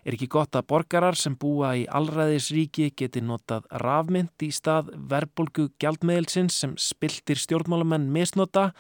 Er 0.04 0.16
ekki 0.16 0.28
gott 0.32 0.56
að 0.56 0.68
borgarar 0.72 1.16
sem 1.16 1.36
búa 1.36 1.74
í 1.76 1.82
allræðisríki 1.88 2.88
geti 2.96 3.20
notað 3.20 3.68
rafmynd 3.84 4.46
í 4.46 4.48
stað 4.54 4.94
verbolgu 5.12 5.66
gjaldmeðilsins 5.76 6.56
sem 6.62 6.72
spiltir 6.80 7.40
stjórnmálamenn 7.40 8.08
misnota? 8.12 8.70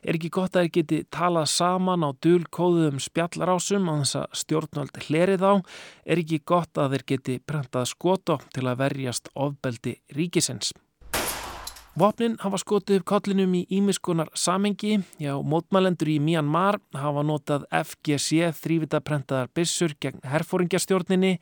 Er 0.00 0.16
ekki 0.16 0.30
gott 0.32 0.54
að 0.56 0.64
þeir 0.64 0.74
geti 0.78 0.98
talað 1.12 1.48
saman 1.52 2.04
á 2.08 2.10
dulkóðum 2.24 3.00
spjallrásum 3.04 3.88
á 3.92 3.94
þess 4.00 4.16
að 4.22 4.38
stjórnvöld 4.42 5.00
hlerið 5.06 5.42
á? 5.44 5.52
Er 6.08 6.22
ekki 6.22 6.38
gott 6.40 6.80
að 6.80 6.94
þeir 6.94 7.04
geti 7.12 7.40
prentað 7.44 7.90
skoto 7.90 8.38
til 8.54 8.64
að 8.64 8.80
verjast 8.80 9.28
ofbeldi 9.36 9.98
ríkisins? 10.16 10.72
Vopnin 12.00 12.38
hafa 12.40 12.56
skotið 12.62 13.00
upp 13.00 13.06
kollinum 13.10 13.52
í 13.58 13.64
ímiskunar 13.76 14.30
samengi, 14.38 15.02
já, 15.20 15.34
mótmælendur 15.42 16.08
í 16.08 16.20
Myanmar 16.22 16.78
hafa 16.96 17.24
notað 17.26 17.66
FGC 17.74 18.54
þrývitaprentaðar 18.56 19.50
byssur 19.52 19.96
gegn 20.00 20.22
herfóringjastjórninni, 20.24 21.34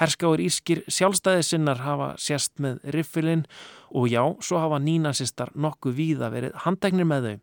herskáir 0.00 0.42
írskir 0.42 0.82
sjálfstæðisinnar 0.88 1.84
hafa 1.84 2.10
sérst 2.18 2.56
með 2.58 2.82
riffilinn 2.96 3.46
og 3.92 4.10
já, 4.10 4.24
svo 4.42 4.64
hafa 4.64 4.82
nínasistar 4.82 5.54
nokkuð 5.54 5.98
víða 6.00 6.34
verið 6.34 6.58
handtegnir 6.64 7.06
með 7.06 7.28
þau. 7.28 7.40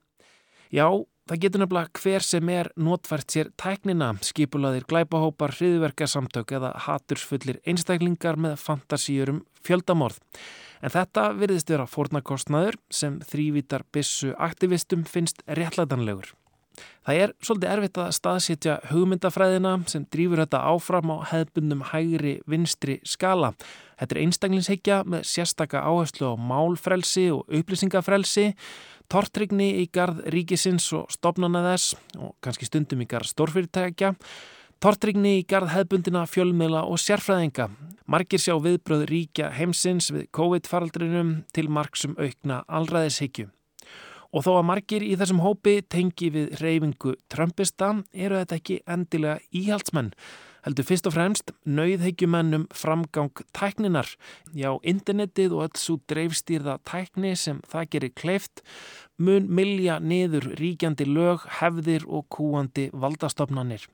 Já, 0.69 0.85
það 1.25 1.41
getur 1.43 1.63
nefnilega 1.63 2.01
hver 2.03 2.25
sem 2.25 2.49
er 2.53 2.67
notfært 2.77 3.33
sér 3.33 3.47
tæknina, 3.57 4.11
skipulaðir 4.21 4.85
glæpahópar, 4.89 5.55
hriðverkasamtök 5.57 6.53
eða 6.59 6.75
hatursfullir 6.85 7.57
einstaklingar 7.65 8.37
með 8.37 8.59
fantasíurum 8.61 9.39
fjöldamorð. 9.65 10.19
En 10.85 10.93
þetta 10.93 11.31
virðist 11.39 11.73
vera 11.73 11.87
fórnarkostnaður 11.89 12.77
sem 12.93 13.17
þrývítar 13.31 13.87
bissu 13.91 14.35
aktivistum 14.37 15.07
finnst 15.09 15.41
réttlætanlegur. 15.49 16.35
Það 17.03 17.21
er 17.23 17.33
svolítið 17.43 17.71
erfitt 17.73 17.97
að 17.99 18.11
staðsitja 18.15 18.75
hugmyndafræðina 18.91 19.73
sem 19.91 20.05
drýfur 20.13 20.43
þetta 20.43 20.61
áfram 20.69 21.11
á 21.11 21.17
hefðbundum 21.31 21.81
hægri 21.89 22.35
vinstri 22.49 22.99
skala. 23.07 23.53
Þetta 23.99 24.15
er 24.15 24.21
einstaklingsheikja 24.23 24.99
með 25.09 25.25
sérstaka 25.27 25.81
áherslu 25.83 26.31
á 26.31 26.35
málfrelsi 26.39 27.25
og 27.35 27.49
upplýsingafrelsi, 27.59 28.51
tortrygni 29.09 29.71
í 29.81 29.89
garð 29.91 30.23
ríkisins 30.33 30.87
og 30.97 31.09
stopnana 31.13 31.65
þess 31.71 31.97
og 32.17 32.35
kannski 32.45 32.69
stundum 32.69 33.03
í 33.03 33.09
garð 33.09 33.33
stórfyrirtækja, 33.33 34.13
Tortrygni 34.79 35.41
í 35.41 35.43
garð 35.43 35.73
hefbundina 35.73 36.21
fjölmiðla 36.23 36.85
og 36.87 37.01
sérfræðinga. 37.03 37.65
Markir 38.07 38.39
sjá 38.39 38.53
viðbröð 38.63 39.01
ríkja 39.09 39.49
heimsins 39.51 40.07
við 40.15 40.29
COVID-faraldrinum 40.37 41.33
til 41.51 41.65
marksum 41.67 42.13
aukna 42.15 42.61
allræðishyggju. 42.63 43.49
Og 44.31 44.45
þó 44.45 44.53
að 44.53 44.67
margir 44.69 45.03
í 45.03 45.17
þessum 45.19 45.41
hópi 45.43 45.81
tengi 45.83 46.29
við 46.31 46.55
reyfingu 46.61 47.17
Trumpista 47.27 47.91
eru 48.13 48.39
þetta 48.39 48.59
ekki 48.61 48.79
endilega 48.87 49.43
íhaldsmenn. 49.51 50.13
Heldur 50.65 50.87
fyrst 50.87 51.07
og 51.07 51.15
fremst 51.15 51.53
nauðhyggjumennum 51.63 52.65
framgang 52.75 53.31
tækninar. 53.55 54.09
Já, 54.51 54.73
internetið 54.83 55.55
og 55.55 55.69
öll 55.69 55.79
svo 55.79 55.99
dreifstýrða 56.11 56.79
tækni 56.87 57.35
sem 57.39 57.61
það 57.69 57.93
gerir 57.93 58.15
kleift 58.15 58.63
mun 59.19 59.47
milja 59.47 59.99
niður 59.99 60.51
ríkjandi 60.59 61.07
lög, 61.07 61.45
hefðir 61.59 62.05
og 62.07 62.27
kúandi 62.33 62.89
valdastofnanir. 62.91 63.87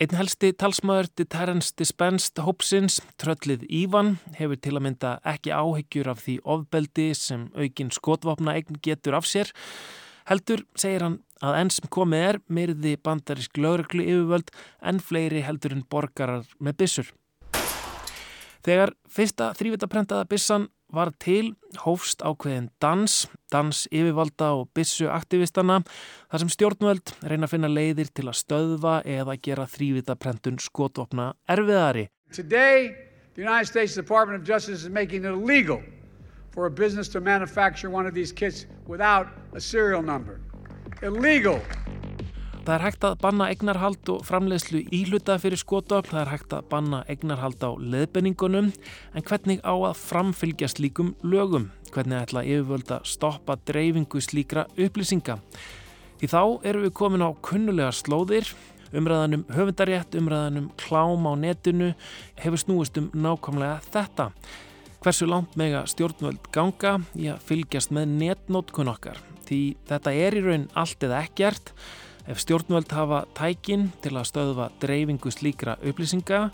Einn 0.00 0.14
helsti 0.16 0.54
talsmaður 0.56 1.10
Deterrence 1.18 1.74
Dispensed 1.76 2.38
Hopsins, 2.40 3.00
tröllið 3.20 3.66
Ívan, 3.68 4.14
hefur 4.38 4.56
til 4.56 4.76
að 4.78 4.84
mynda 4.86 5.10
ekki 5.28 5.52
áhyggjur 5.52 6.08
af 6.14 6.22
því 6.24 6.36
ofbeldi 6.54 7.10
sem 7.18 7.48
aukinn 7.52 7.92
skotvapna 7.92 8.54
eign 8.56 8.78
getur 8.80 9.18
af 9.18 9.28
sér. 9.28 9.50
Heldur, 10.30 10.62
segir 10.78 11.04
hann, 11.04 11.18
að 11.44 11.60
enn 11.60 11.72
sem 11.74 11.88
komið 11.92 12.26
er 12.26 12.40
myrði 12.48 12.96
bandarisk 13.04 13.56
lögreglu 13.60 14.04
yfirvöld 14.04 14.52
en 14.80 15.00
fleiri 15.00 15.44
heldur 15.46 15.76
en 15.76 15.86
borgarar 15.88 16.44
með 16.60 16.78
bissur. 16.84 17.08
Þegar 18.60 18.92
fyrsta 19.08 19.54
þrývitaprentaða 19.56 20.28
bissan 20.28 20.68
var 20.92 21.12
til 21.22 21.54
hófst 21.84 22.20
ákveðin 22.20 22.68
dans, 22.82 23.14
dans 23.52 23.84
yfirvalda 23.88 24.50
og 24.58 24.68
bissu 24.76 25.06
aktivistana 25.08 25.78
þar 25.84 26.42
sem 26.42 26.50
stjórnvöld 26.52 27.14
reyna 27.22 27.46
að 27.46 27.54
finna 27.54 27.70
leiðir 27.70 28.10
til 28.12 28.26
að 28.28 28.40
stöðva 28.42 28.98
eða 29.06 29.38
gera 29.40 29.68
þrývitaprentun 29.70 30.60
skotvopna 30.60 31.32
erfiðari. 31.48 32.08
Today, 32.34 32.92
the 33.34 33.42
United 33.42 33.70
States 33.70 33.94
Department 33.94 34.42
of 34.42 34.46
Justice 34.46 34.82
is 34.82 34.90
making 34.90 35.24
it 35.24 35.32
illegal 35.32 35.80
for 36.50 36.66
a 36.66 36.70
business 36.70 37.08
to 37.08 37.20
manufacture 37.20 37.88
one 37.88 38.06
of 38.06 38.14
these 38.14 38.32
kits 38.32 38.66
without 38.86 39.28
a 39.54 39.60
serial 39.60 40.02
number. 40.02 40.40
Illegal! 41.00 41.62
Það 42.60 42.72
er 42.74 42.82
hægt 42.84 43.04
að 43.08 43.14
banna 43.22 43.46
egnarhald 43.48 44.10
og 44.12 44.18
framleiðslu 44.28 44.82
íhluta 44.92 45.38
fyrir 45.40 45.56
skotöfl, 45.56 46.10
það 46.12 46.20
er 46.20 46.30
hægt 46.34 46.52
að 46.52 46.66
banna 46.68 46.98
egnarhald 47.08 47.64
á 47.64 47.72
leðbenningunum, 47.72 48.68
en 49.16 49.24
hvernig 49.24 49.62
á 49.64 49.72
að 49.72 49.96
framfylgja 49.96 50.68
slíkum 50.68 51.14
lögum? 51.24 51.70
Hvernig 51.94 52.20
ætla 52.20 52.44
yfirvöld 52.44 52.92
að 52.92 53.08
stoppa 53.08 53.56
dreifingu 53.64 54.20
slíkra 54.20 54.66
upplýsinga? 54.76 55.38
Því 56.20 56.30
þá 56.34 56.42
eru 56.68 56.84
við 56.84 56.94
komin 57.00 57.24
á 57.24 57.32
kunnulega 57.48 57.96
slóðir, 57.96 58.52
umræðanum 58.92 59.48
höfundarétt, 59.56 60.20
umræðanum 60.20 60.68
klám 60.84 61.24
á 61.24 61.32
netinu, 61.32 61.94
hefur 62.44 62.60
snúist 62.60 63.00
um 63.00 63.08
nákvæmlega 63.16 63.80
þetta. 63.88 64.30
Hversu 65.00 65.32
langt 65.32 65.56
mega 65.56 65.86
stjórnvöld 65.88 66.52
ganga 66.52 66.98
í 67.16 67.32
að 67.32 67.40
fylgjast 67.48 67.96
með 67.96 68.18
netnótkun 68.20 68.92
okkar? 68.92 69.16
Því 69.50 69.62
þetta 69.90 70.14
er 70.14 70.38
í 70.38 70.44
raun 70.46 70.70
allt 70.78 71.02
eða 71.02 71.24
ekkert, 71.26 71.74
Ef 72.30 72.38
stjórnvöld 72.38 72.92
hafa 72.94 73.24
tækin 73.34 73.88
til 74.04 74.12
að 74.14 74.28
stöðva 74.28 74.68
dreifingu 74.82 75.32
slíkra 75.34 75.78
upplýsinga 75.82 76.50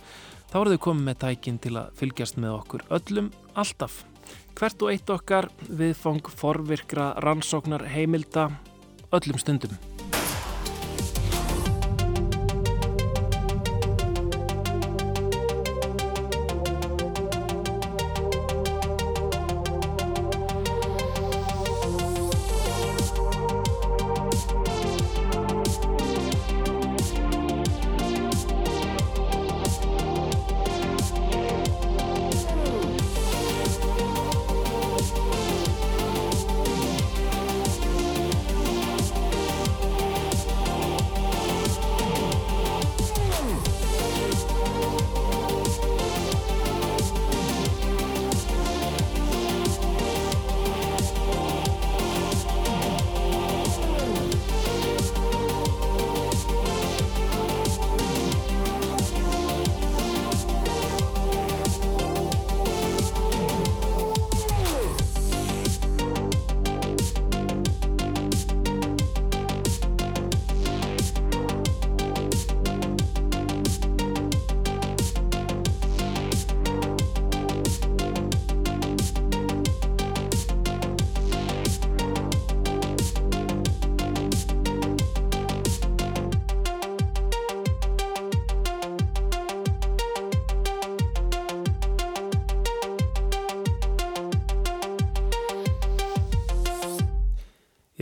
þá 0.52 0.54
eru 0.60 0.76
þau 0.76 0.84
komið 0.86 1.08
með 1.08 1.18
tækin 1.24 1.58
til 1.60 1.74
að 1.80 1.90
fylgjast 1.98 2.38
með 2.40 2.54
okkur 2.60 2.86
öllum 2.96 3.32
alltaf. 3.58 4.04
Hvert 4.56 4.86
og 4.86 4.94
eitt 4.94 5.12
okkar 5.12 5.50
viðfang 5.68 6.30
forvirkra 6.38 7.10
rannsóknar 7.26 7.84
heimilda 7.92 8.48
öllum 9.12 9.42
stundum. 9.42 9.76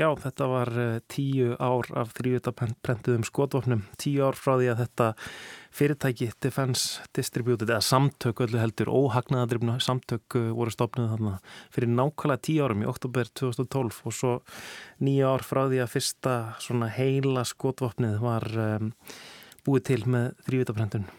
Já, 0.05 0.11
þetta 0.21 0.47
var 0.51 0.69
uh, 0.77 0.97
tíu 1.09 1.55
ár 1.57 1.87
af 1.97 2.11
þrjúðaprentuðum 2.19 3.23
skotvopnum, 3.25 3.87
tíu 4.01 4.27
ár 4.27 4.37
frá 4.37 4.59
því 4.59 4.67
að 4.73 4.83
þetta 4.83 5.07
fyrirtæki 5.75 6.29
Defense 6.45 7.07
Distributed, 7.17 7.71
eða 7.71 7.81
samtök 7.87 8.43
öllu 8.45 8.61
heldur, 8.61 8.91
óhagnaðadrifna 8.93 9.79
samtök 9.81 10.37
uh, 10.37 10.51
voru 10.59 10.75
stopnið 10.75 11.15
þarna 11.15 11.35
fyrir 11.73 11.95
nákvæmlega 11.95 12.45
tíu 12.51 12.69
árum 12.69 12.85
í 12.85 12.91
oktober 12.91 13.33
2012 13.33 14.05
og 14.05 14.19
svo 14.19 14.37
nýju 15.01 15.33
ár 15.33 15.49
frá 15.49 15.65
því 15.71 15.81
að 15.87 15.93
fyrsta 15.97 16.39
svona 16.61 16.93
heila 16.93 17.49
skotvopnið 17.49 18.21
var 18.21 18.51
um, 18.69 18.97
búið 19.65 19.89
til 19.95 20.03
með 20.05 20.33
þrjúðaprentun. 20.51 21.13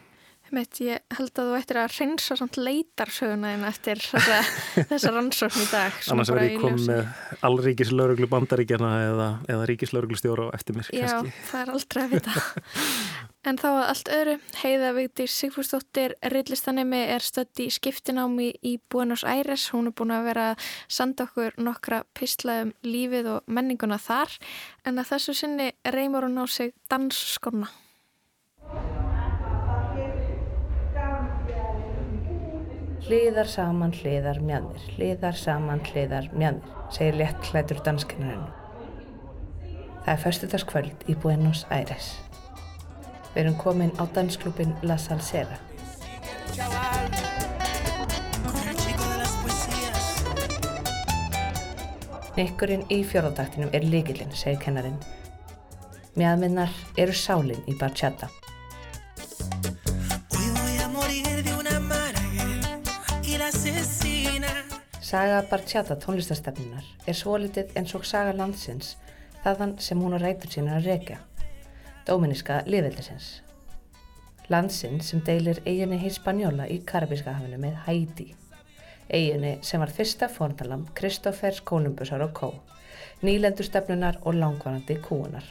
Mitt, 0.54 0.78
ég 0.84 1.02
held 1.18 1.40
að 1.42 1.48
þú 1.50 1.54
ættir 1.58 1.78
að 1.82 1.94
reynsa 1.96 2.36
samt 2.38 2.58
leitarsöguna 2.60 3.56
en 3.56 3.64
eftir 3.66 3.98
þessa, 3.98 4.42
þessa 4.92 5.14
rannsókn 5.16 5.64
í 5.64 5.68
dag. 5.72 5.96
Annars 6.14 6.30
verður 6.30 6.52
ég 6.52 6.60
komið 6.62 6.90
með 6.92 7.40
allríkis 7.50 7.94
lauruglu 7.96 8.28
bandaríkjana 8.30 8.92
eða, 9.08 9.30
eða 9.50 9.70
ríkis 9.72 9.94
lauruglu 9.96 10.20
stjóra 10.20 10.52
eftir 10.54 10.78
mér. 10.78 10.92
Já, 10.94 11.08
kannski. 11.10 11.34
það 11.50 11.64
er 11.64 11.72
aldrei 11.74 12.02
að 12.04 12.14
vita. 12.14 12.44
en 13.50 13.60
þá 13.62 13.68
að 13.72 13.80
allt 13.86 14.12
öðru, 14.20 14.36
heiða 14.62 14.92
Vigdís 15.00 15.38
Sigfúrsdóttir, 15.42 16.14
reillistanemi 16.36 17.00
er 17.16 17.26
stödd 17.26 17.64
í 17.66 17.68
skiptinámi 17.74 18.52
í 18.62 18.76
Buenos 18.94 19.24
Aires. 19.26 19.72
Hún 19.74 19.90
er 19.90 19.96
búin 19.98 20.14
að 20.14 20.30
vera 20.30 20.52
að 20.52 20.68
sanda 21.00 21.26
okkur 21.26 21.58
nokkra 21.58 22.04
pislaðum 22.14 22.76
lífið 22.86 23.32
og 23.34 23.50
menninguna 23.50 23.98
þar 23.98 24.38
en 24.86 25.02
að 25.02 25.16
þessu 25.16 25.36
sinni 25.42 25.72
reymur 25.90 26.30
hún 26.30 26.38
á 26.38 26.46
sig 26.46 26.76
dansskona. 26.94 27.72
Hliðar 33.06 33.46
saman, 33.46 33.92
hliðar 33.94 34.40
mjöndir, 34.42 34.86
hliðar 34.96 35.36
saman, 35.38 35.84
hliðar 35.86 36.26
mjöndir, 36.34 36.72
segir 36.90 37.18
létt 37.20 37.50
hlætur 37.52 37.78
danskennarinn. 37.86 38.48
Það 40.08 40.10
er 40.14 40.22
förstudagskvöld 40.24 41.04
í 41.06 41.14
Buenos 41.22 41.62
Aires. 41.70 42.08
Við 43.36 43.44
erum 43.44 43.58
komin 43.62 43.94
á 44.02 44.10
dansklubin 44.16 44.74
La 44.82 44.98
Salsera. 44.98 45.60
Nikkurinn 52.40 52.88
í 52.90 53.04
fjórðardaktinum 53.06 53.70
er 53.70 53.86
líkilinn, 53.86 54.34
segir 54.34 54.58
kennarinn. 54.66 54.98
Mjadminnar 56.18 56.74
eru 56.98 57.14
sálinn 57.14 57.62
í 57.70 57.78
Barchata. 57.78 58.32
Saga 65.16 65.46
Barchata 65.48 65.96
tónlistarstefnunar 65.96 66.84
er 67.08 67.16
svolítið 67.16 67.70
eins 67.80 67.94
og 67.96 68.04
saga 68.04 68.34
landsins 68.36 68.90
þaðan 69.46 69.78
sem 69.80 70.02
hún 70.04 70.12
á 70.12 70.20
rætur 70.20 70.52
sína 70.52 70.74
að 70.76 70.90
rekja, 70.90 71.20
dóminiska 72.04 72.58
liðveldisins. 72.68 73.30
Landsin 74.52 75.00
sem 75.00 75.22
deilir 75.24 75.62
eiginni 75.64 76.02
Hispaniola 76.02 76.66
í 76.68 76.82
Karabíska 76.90 77.38
hafinu 77.38 77.62
með 77.64 77.78
Haiti, 77.86 78.26
eiginni 79.08 79.54
sem 79.64 79.86
var 79.86 79.96
fyrsta 79.96 80.28
fórnalam 80.28 80.84
Kristófers 81.00 81.64
Kolumbusar 81.64 82.26
og 82.28 82.36
Kó, 82.36 82.52
nýlendustefnunar 83.24 84.20
og 84.26 84.36
langvarandi 84.42 85.00
kúunar. 85.08 85.48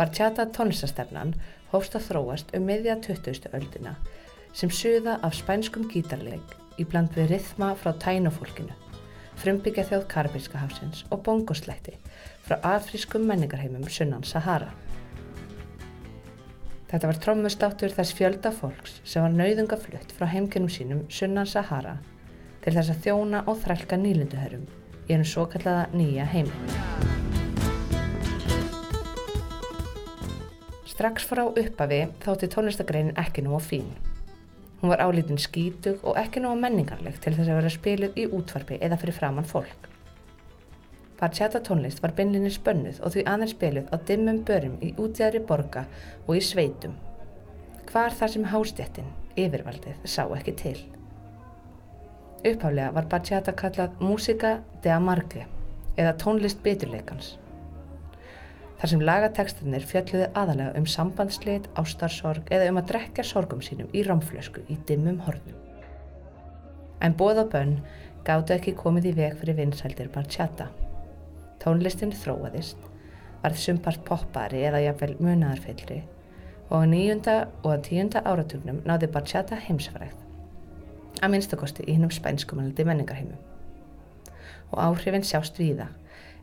Barchata 0.00 0.48
tónlistarstefnan 0.48 1.36
hófst 1.76 2.00
að 2.00 2.08
þróast 2.08 2.56
um 2.56 2.64
miðja 2.72 2.96
20. 2.96 3.52
öldina 3.52 3.98
sem 4.56 4.72
suða 4.72 5.20
af 5.20 5.36
spænskum 5.36 5.84
gítarleik 5.92 6.61
í 6.78 6.86
bland 6.88 7.12
við 7.16 7.34
rithma 7.34 7.72
frá 7.78 7.92
tænofólkinu, 8.04 8.74
frumbyggja 9.42 9.84
þjóð 9.90 10.06
Karabíska 10.12 10.60
hafsins 10.62 11.04
og 11.10 11.24
bongoslætti 11.26 11.96
frá 12.46 12.58
afrískum 12.74 13.26
menningarheimum 13.28 13.88
sunnan 13.88 14.24
Sahara. 14.24 14.70
Þetta 16.92 17.08
var 17.08 17.20
trommustáttur 17.24 17.94
þess 17.96 18.16
fjölda 18.18 18.52
fólks 18.52 18.98
sem 19.08 19.24
var 19.24 19.32
nauðungaflutt 19.32 20.12
frá 20.12 20.26
heimkennum 20.28 20.72
sínum 20.72 21.06
sunnan 21.08 21.48
Sahara 21.48 21.96
til 22.62 22.74
þess 22.76 22.92
að 22.92 23.02
þjóna 23.06 23.42
og 23.48 23.58
þrælka 23.64 23.98
nýlinduherrum 23.98 24.68
í 25.08 25.16
ennum 25.16 25.28
svo 25.28 25.48
kallaða 25.50 25.88
nýja 25.96 26.28
heiminn. 26.34 27.10
Strax 30.92 31.24
frá 31.26 31.46
uppafi 31.48 32.04
þótti 32.22 32.52
tónlistagreinin 32.52 33.16
ekki 33.18 33.42
nú 33.42 33.56
á 33.56 33.60
fín. 33.64 33.88
Hún 34.82 34.90
var 34.90 35.00
álítinn 35.00 35.38
skítug 35.38 36.00
og 36.02 36.16
ekki 36.18 36.40
ná 36.42 36.48
menningarleg 36.58 37.20
til 37.22 37.36
þess 37.36 37.46
að 37.52 37.58
vera 37.60 37.68
spiluð 37.70 38.16
í 38.18 38.24
útvarpi 38.34 38.80
eða 38.82 38.96
fyrir 38.98 39.14
framann 39.14 39.46
fólk. 39.46 39.84
Bachata 41.20 41.60
tónlist 41.62 42.02
var 42.02 42.16
beinlinni 42.18 42.50
spönnuð 42.50 42.98
og 42.98 43.12
því 43.14 43.22
aðeins 43.30 43.54
spiluð 43.54 43.92
á 43.94 43.96
dimmum 44.08 44.40
börum 44.48 44.74
í 44.82 44.90
útjæðri 44.98 45.44
borga 45.46 45.84
og 46.26 46.32
í 46.34 46.42
sveitum. 46.42 46.96
Hvar 47.92 48.10
þar 48.10 48.32
sem 48.34 48.48
hástjettin, 48.50 49.12
yfirvaldið, 49.38 50.02
sá 50.02 50.24
ekki 50.34 50.56
til. 50.64 50.74
Upphálega 52.42 52.90
var 52.98 53.06
Bachata 53.06 53.54
kallað 53.54 54.02
Músika 54.02 54.56
de 54.82 54.90
Amargue 54.90 55.46
eða 55.94 56.16
tónlist 56.18 56.58
beturleikans 56.66 57.36
þar 58.82 58.90
sem 58.90 59.02
lagatekstinir 59.06 59.84
fjalluði 59.86 60.24
aðalega 60.34 60.72
um 60.74 60.86
sambandslit, 60.90 61.68
ástarsorg 61.78 62.48
eða 62.50 62.72
um 62.72 62.80
að 62.80 62.88
drekja 62.88 63.22
sorgum 63.22 63.60
sínum 63.62 63.92
í 63.94 64.02
rámflösku 64.02 64.64
í 64.66 64.74
dimmum 64.88 65.20
hornum. 65.22 65.54
En 66.98 67.14
bóð 67.14 67.44
og 67.44 67.52
bönn 67.52 67.76
gáttu 68.26 68.56
ekki 68.56 68.74
komið 68.80 69.06
í 69.12 69.14
veg 69.20 69.36
fyrir 69.38 69.60
vinsældir 69.60 70.10
Barchata. 70.10 70.66
Tónlistin 71.62 72.10
þróaðist, 72.24 72.82
varð 73.44 73.62
sumpart 73.62 74.02
poppari 74.08 74.64
eða 74.66 74.82
jafnvel 74.88 75.14
munaðarfyllri 75.20 76.02
og 76.72 76.82
á 76.82 76.86
nýjunda 76.90 77.38
og 77.62 77.78
á 77.78 77.84
tíunda 77.86 78.26
áratugnum 78.26 78.82
náði 78.82 79.12
Barchata 79.14 79.62
heimsfræð, 79.62 80.18
að 81.22 81.36
minnstakosti 81.36 81.86
í 81.86 81.94
hinnum 81.94 82.10
spænskumaldi 82.10 82.82
menningarheimum. 82.90 83.38
Og 84.74 84.78
áhrifin 84.90 85.22
sjást 85.22 85.62
víða 85.62 85.92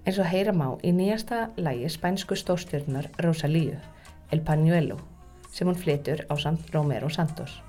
eins 0.05 0.19
og 0.19 0.27
heyra 0.31 0.53
má 0.55 0.67
í 0.83 0.91
nýjasta 0.95 1.49
lægi 1.57 1.89
spænsku 1.89 2.35
stórstjörnar 2.35 3.09
Rosalíu, 3.23 3.77
El 4.31 4.41
Pañuelo, 4.41 4.97
sem 5.51 5.67
hún 5.67 5.75
flytur 5.75 6.25
á 6.31 6.33
samt 6.37 6.73
Romero 6.73 7.09
Santos. 7.09 7.61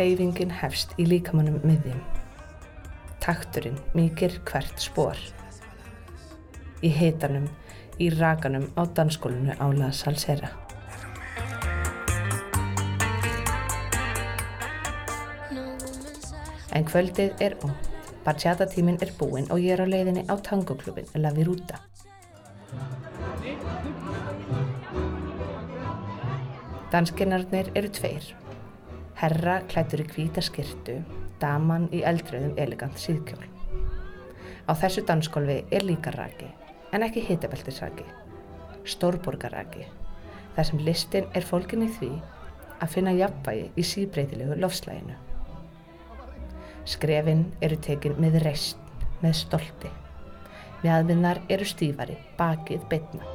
Reyfingin 0.00 0.50
hefst 0.50 0.94
í 0.96 1.04
líkamannum 1.04 1.60
miðjum. 1.60 1.98
Takturinn 3.20 3.76
mýkir 3.92 4.38
hvert 4.48 4.80
spór. 4.80 5.18
Í 6.80 6.88
hitanum, 6.88 7.50
í 8.00 8.08
rakanum 8.14 8.70
á 8.80 8.88
dansskólinu 8.96 9.52
á 9.60 9.66
La 9.76 9.92
Salsera. 9.92 10.48
En 16.76 16.84
kvöldið 16.86 17.40
er 17.42 17.56
ónt, 17.66 17.88
Barchata 18.24 18.66
tíminn 18.68 19.00
er 19.02 19.10
búinn 19.18 19.48
og 19.50 19.58
ég 19.58 19.74
er 19.74 19.82
á 19.82 19.86
leiðinni 19.88 20.26
á 20.28 20.34
tangoklubin 20.38 21.08
La 21.18 21.32
Viruta. 21.34 21.80
Danskinnarnir 26.92 27.70
eru 27.74 27.90
tveir. 27.94 28.24
Herra 29.20 29.60
klættur 29.70 30.02
í 30.02 30.06
hvíta 30.10 30.42
skirtu, 30.42 30.98
daman 31.40 31.88
í 31.94 32.02
eldröðum 32.06 32.54
elegant 32.58 32.98
síðkjól. 32.98 33.46
Á 34.66 34.72
þessu 34.78 35.04
dansskólfi 35.08 35.62
er 35.70 35.86
líka 35.86 36.12
raki, 36.14 36.50
en 36.92 37.06
ekki 37.06 37.24
hitabeltisraki, 37.26 38.06
stórborgarraki, 38.84 39.88
þar 40.54 40.70
sem 40.70 40.84
listin 40.86 41.26
er 41.34 41.46
fólkinni 41.46 41.90
því 41.98 42.12
að 42.80 42.94
finna 42.94 43.16
jafnvægi 43.16 43.66
í 43.74 43.86
síbreytilegu 43.86 44.60
lofslæginu. 44.60 45.29
Skrefin 46.88 47.44
eru 47.60 47.76
tekin 47.76 48.16
með 48.20 48.40
reist, 48.44 48.78
með 49.20 49.34
stolti. 49.42 49.90
Mjadminnar 50.80 51.42
eru 51.52 51.66
stífari, 51.68 52.16
bakið 52.38 52.86
beitna. 52.88 53.26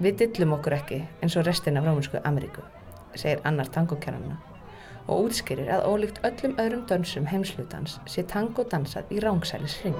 Við 0.00 0.16
dillum 0.24 0.56
okkur 0.56 0.74
ekki 0.80 1.00
eins 1.22 1.36
og 1.38 1.46
restin 1.46 1.78
af 1.78 1.86
Rómunsku 1.86 2.18
Ameríku, 2.24 2.64
segir 3.14 3.42
annar 3.44 3.70
tangokernarna 3.70 4.40
og 5.10 5.28
útskýrir 5.28 5.70
að 5.74 5.86
ólíkt 5.90 6.20
öllum 6.26 6.58
öðrum 6.62 6.82
dönsum 6.90 7.26
heimslutans 7.30 7.98
sé 8.10 8.24
tango 8.30 8.64
dansað 8.64 9.10
í 9.14 9.22
rángsælis 9.22 9.78
hring. 9.82 9.96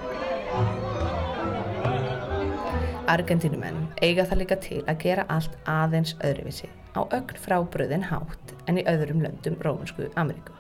Argentínumenn 3.11 3.89
eiga 4.03 4.27
það 4.27 4.43
líka 4.45 4.61
til 4.63 4.85
að 4.87 5.03
gera 5.07 5.27
allt 5.29 5.57
aðeins 5.67 6.15
öðruvísi 6.23 6.71
á 6.97 7.01
ögn 7.15 7.39
frábröðin 7.45 8.07
hátt 8.11 8.55
en 8.67 8.81
í 8.81 8.87
öðrum 8.89 9.23
löndum 9.25 9.59
Rómunsku 9.63 10.09
Ameríku. 10.21 10.55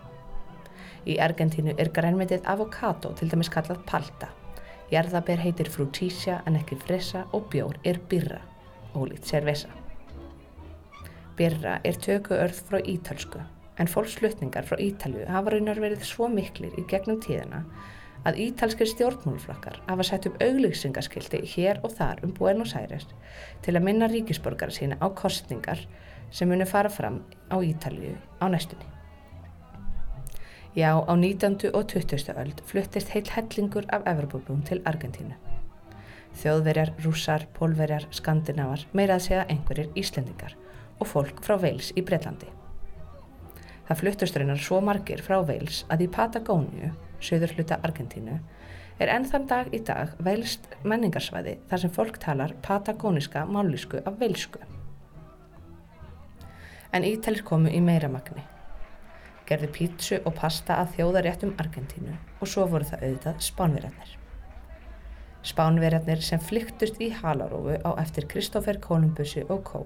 Í 1.06 1.16
Argentínu 1.22 1.74
er 1.78 1.90
grænmetið 1.94 2.44
avokado 2.50 3.14
til 3.16 3.30
dæmis 3.30 3.50
kallað 3.52 3.84
palta, 3.88 4.28
jarðaber 4.92 5.40
heitir 5.40 5.70
fruttísja 5.72 6.42
en 6.46 6.58
ekki 6.60 6.78
fressa 6.82 7.24
og 7.32 7.48
bjór 7.52 7.78
er 7.84 8.00
birra. 8.10 8.40
ólíkt 8.94 9.24
cerveza. 9.24 9.68
Birra 11.38 11.78
er 11.84 11.94
töku 11.94 12.34
örð 12.34 12.58
frá 12.68 12.80
ítalsku 12.82 13.38
en 13.80 13.88
fólksflutningar 13.88 14.66
frá 14.68 14.76
Ítalju 14.82 15.24
hafa 15.30 15.54
raunar 15.54 15.80
verið 15.80 16.04
svo 16.04 16.28
miklir 16.28 16.74
í 16.76 16.84
gegnum 16.90 17.20
tíðina 17.22 17.62
að 18.28 18.40
ítalskir 18.44 18.88
stjórnmálflokkar 18.90 19.78
hafa 19.86 20.04
sett 20.04 20.26
upp 20.28 20.42
auglýsingaskildi 20.44 21.40
hér 21.54 21.80
og 21.86 21.94
þar 21.96 22.20
um 22.26 22.34
Buenos 22.36 22.74
Aires 22.76 23.06
til 23.64 23.76
að 23.76 23.86
minna 23.86 24.10
ríkisborgara 24.12 24.74
sína 24.74 24.98
á 25.00 25.08
kostningar 25.16 25.86
sem 26.30 26.48
muni 26.48 26.66
fara 26.66 26.90
fram 26.90 27.20
á 27.50 27.56
Ítalju 27.62 28.16
á 28.40 28.46
næstunni. 28.48 28.86
Já, 30.74 30.94
á 31.02 31.12
19. 31.16 31.70
og 31.74 31.86
20. 31.86 32.34
öld 32.38 32.62
fluttist 32.64 33.08
heil 33.10 33.26
hellingur 33.26 33.84
af 33.90 34.06
Evropabúm 34.06 34.62
til 34.62 34.82
Argentínu. 34.84 35.34
Þjóðverjar, 36.38 36.94
rússar, 37.04 37.46
pólverjar, 37.58 38.06
skandinavar, 38.10 38.86
meirað 38.94 39.24
segja 39.26 39.46
einhverjir 39.50 39.90
Íslendingar 39.98 40.54
og 41.00 41.06
fólk 41.06 41.42
frá 41.42 41.58
Veils 41.58 41.90
í 41.96 42.04
Breitlandi. 42.06 42.46
Það 43.88 43.98
fluttust 43.98 44.36
raunar 44.38 44.62
svo 44.62 44.80
margir 44.80 45.22
frá 45.26 45.40
Veils 45.42 45.84
að 45.90 46.06
í 46.06 46.08
Patagóniu, 46.14 46.92
söður 47.18 47.56
hluta 47.56 47.80
Argentínu, 47.82 48.38
er 49.00 49.10
enn 49.10 49.26
þann 49.26 49.46
dag 49.50 49.74
í 49.74 49.80
dag 49.82 50.12
veilst 50.22 50.68
menningarsvæði 50.84 51.56
þar 51.70 51.82
sem 51.82 51.94
fólk 51.96 52.20
talar 52.22 52.54
patagóniska 52.62 53.46
mállísku 53.48 54.04
af 54.04 54.20
veilsku. 54.20 54.60
En 56.92 57.04
Ítalir 57.06 57.44
komu 57.46 57.70
í 57.70 57.78
meira 57.78 58.08
magni. 58.10 58.42
Gerðu 59.46 59.68
pítsu 59.74 60.16
og 60.26 60.34
pasta 60.38 60.80
að 60.82 60.96
þjóðaréttum 60.96 61.52
Argentínu 61.62 62.16
og 62.40 62.50
svo 62.50 62.64
voru 62.70 62.88
það 62.88 63.04
auðvitað 63.06 63.44
spánverjarnir. 63.46 64.16
Spánverjarnir 65.46 66.24
sem 66.26 66.42
flyktust 66.42 66.98
í 66.98 67.12
halarófu 67.20 67.78
á 67.86 67.90
eftir 68.02 68.26
Kristófer 68.30 68.82
Kolumbussi 68.82 69.46
og 69.46 69.62
Kó 69.70 69.84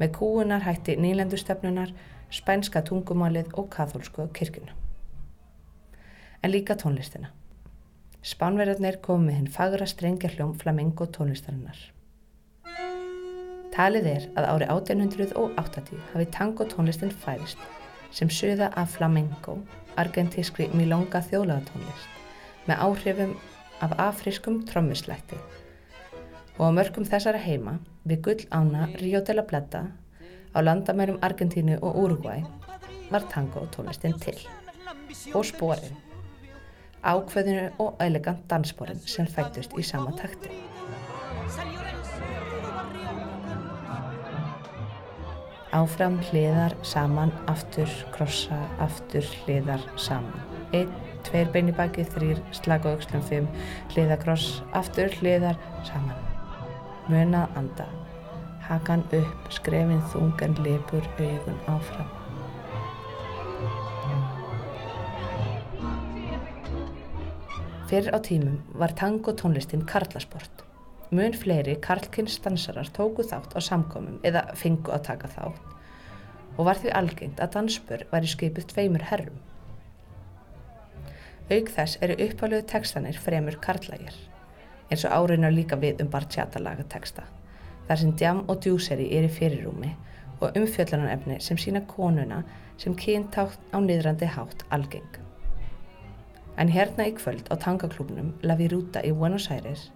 með 0.00 0.14
kúunar 0.16 0.64
hætti 0.64 0.96
nýlendustefnunar, 0.96 1.92
spænska 2.32 2.80
tungumálið 2.88 3.52
og 3.60 3.68
katholsku 3.76 4.30
kirkuna. 4.32 4.72
En 6.40 6.56
líka 6.56 6.72
tónlistina. 6.72 7.34
Spánverðarnir 8.24 9.02
komu 9.04 9.28
með 9.28 9.42
hinn 9.42 9.54
fagra 9.60 9.86
strengjarhljóm 9.88 10.56
flamengo 10.60 11.04
tónlistarinnar. 11.04 11.90
Talið 13.70 14.06
er 14.10 14.24
að 14.38 14.48
ári 14.52 14.66
1880 14.72 16.00
hafi 16.12 16.26
tango 16.34 16.66
tónlistin 16.66 17.12
færist 17.22 17.60
sem 18.10 18.30
söða 18.32 18.70
af 18.80 18.96
flamengo, 18.96 19.60
argentískri 20.00 20.66
milonga 20.74 21.20
þjólaðatónlist 21.28 22.66
með 22.66 22.82
áhrifum 22.86 23.36
af 23.80 23.94
afriskum 24.08 24.60
trommuslætti. 24.66 25.38
Og 26.58 26.66
á 26.66 26.76
mörgum 26.76 27.06
þessara 27.06 27.40
heima 27.40 27.78
við 28.04 28.22
gull 28.26 28.44
ána 28.50 28.88
Rio 29.00 29.22
de 29.22 29.38
la 29.38 29.46
Plata 29.46 29.86
á 30.54 30.58
landamærum 30.58 31.22
Argentínu 31.22 31.78
og 31.80 31.96
Uruguay 32.04 32.42
var 33.10 33.26
tango 33.30 33.66
tónlistin 33.74 34.18
til. 34.18 34.38
Og 35.34 35.46
spórin 35.46 35.96
ákveðinu 37.02 37.70
og 37.78 37.96
elegant 38.00 38.42
dansspórin 38.50 39.00
sem 39.06 39.26
fættust 39.26 39.72
í 39.78 39.84
sama 39.86 40.12
takti. 40.18 40.69
Áfram 45.70 46.16
hliðar 46.26 46.72
saman, 46.82 47.30
aftur, 47.46 47.90
krossa, 48.10 48.56
aftur, 48.82 49.22
hliðar 49.44 49.84
saman. 49.94 50.40
Einn, 50.74 50.90
tveir 51.28 51.52
bein 51.54 51.68
í 51.70 51.74
baki, 51.76 52.02
þrýr, 52.10 52.40
slag 52.58 52.88
og 52.90 52.96
aukslum, 52.96 53.22
fimm, 53.28 53.46
hliðakross, 53.92 54.64
aftur, 54.74 55.14
hliðar, 55.20 55.60
saman. 55.86 56.18
Munað 57.06 57.54
anda. 57.60 57.86
Hakan 58.66 59.04
upp, 59.14 59.52
skrefin 59.54 60.02
þungan, 60.10 60.58
lipur, 60.66 61.06
augun 61.22 61.62
áfram. 61.70 62.10
Fyrir 67.86 68.10
á 68.10 68.18
tímum 68.26 68.58
var 68.74 68.96
tango 68.98 69.38
tónlistin 69.38 69.86
karlasport. 69.86 70.66
Mun 71.10 71.32
fleiri 71.34 71.72
karlkynns 71.82 72.36
dansarar 72.44 72.86
tóku 72.94 73.24
þátt 73.26 73.56
á 73.58 73.60
samkomum 73.66 74.20
eða 74.22 74.44
fengu 74.54 74.92
að 74.94 75.08
taka 75.08 75.30
þátt 75.32 75.70
og 76.54 76.68
var 76.68 76.78
því 76.78 76.92
algengt 76.94 77.42
að 77.42 77.56
dansbör 77.56 78.04
var 78.12 78.26
í 78.26 78.30
skipið 78.30 78.68
tveimur 78.70 79.06
herrum. 79.08 79.40
Aug 81.50 81.72
þess 81.74 81.98
eru 82.06 82.14
uppáluðu 82.28 82.62
tekstanir 82.70 83.18
fremur 83.18 83.58
karlægir, 83.64 84.14
eins 84.86 85.02
og 85.08 85.16
áriðnar 85.16 85.56
líka 85.56 85.80
við 85.82 86.04
um 86.04 86.10
bartjata 86.14 86.62
lagateksta, 86.62 87.26
þar 87.88 88.02
sem 88.04 88.16
djam 88.22 88.44
og 88.46 88.62
djúseri 88.62 89.10
er 89.18 89.26
í 89.26 89.34
fyrirrúmi 89.34 89.94
og 90.40 90.58
umfjöllunarefni 90.62 91.40
sem 91.42 91.58
sína 91.58 91.82
konuna 91.90 92.44
sem 92.78 92.94
kyntátt 92.94 93.58
á 93.74 93.82
niðrandi 93.82 94.30
hátt 94.30 94.62
algeng. 94.70 95.18
En 96.54 96.70
hérna 96.70 97.08
í 97.10 97.16
kvöld 97.18 97.50
á 97.50 97.58
tangaklúbnum 97.58 98.36
La 98.46 98.54
Viruta 98.54 99.02
í 99.02 99.10
Buenos 99.10 99.50
Aires 99.50 99.88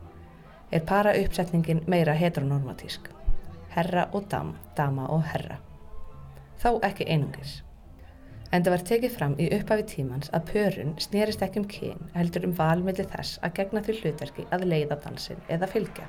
er 0.74 0.82
para 0.82 1.12
uppsetningin 1.14 1.84
meira 1.86 2.12
heteronormatísk. 2.18 3.06
Herra 3.74 4.08
og 4.12 4.26
dam, 4.30 4.54
dama 4.76 5.06
og 5.06 5.22
herra. 5.30 5.60
Þó 6.62 6.80
ekki 6.86 7.06
einungis. 7.06 7.60
En 8.50 8.62
það 8.62 8.74
var 8.74 8.84
tekið 8.88 9.14
fram 9.14 9.34
í 9.38 9.48
upphafi 9.54 9.86
tímans 9.94 10.30
að 10.34 10.50
pörun 10.52 10.94
snýrist 11.02 11.42
ekki 11.46 11.62
um 11.62 11.66
kyn 11.70 12.10
heldur 12.14 12.46
um 12.48 12.54
valmiðli 12.58 13.06
þess 13.14 13.40
að 13.46 13.56
gegna 13.58 13.82
því 13.86 13.96
hlutverki 14.00 14.46
að 14.54 14.66
leiða 14.70 15.00
dansin 15.06 15.42
eða 15.56 15.70
fylgja. 15.70 16.06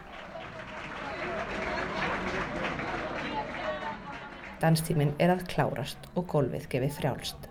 Danstímin 4.62 5.14
er 5.22 5.34
að 5.34 5.46
klárast 5.52 6.10
og 6.16 6.30
gólfið 6.32 6.70
gefið 6.72 6.98
frjálst. 7.00 7.50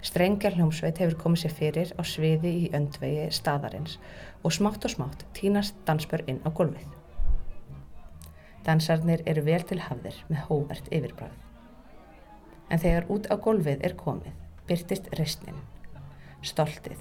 Strengjarhljómsveit 0.00 0.98
hefur 1.02 1.18
komið 1.20 1.42
sér 1.42 1.52
fyrir 1.58 1.90
á 2.00 2.02
sviði 2.08 2.52
í 2.62 2.70
öndvegi 2.76 3.26
staðarins 3.36 3.98
og 4.40 4.54
smátt 4.56 4.86
og 4.88 4.94
smátt 4.94 5.26
tínast 5.36 5.76
dansbör 5.84 6.24
inn 6.30 6.40
á 6.40 6.48
gólfið. 6.48 6.88
Dansarnir 8.64 9.20
eru 9.28 9.44
vel 9.44 9.60
til 9.68 9.80
hafðir 9.84 10.16
með 10.30 10.42
hóvert 10.48 10.88
yfirbræð. 10.88 11.36
En 12.72 12.80
þegar 12.80 13.12
út 13.12 13.28
á 13.28 13.36
gólfið 13.44 13.84
er 13.84 13.96
komið, 14.00 14.32
byrtist 14.68 15.12
reysnin, 15.20 15.60
stoltið, 16.40 17.00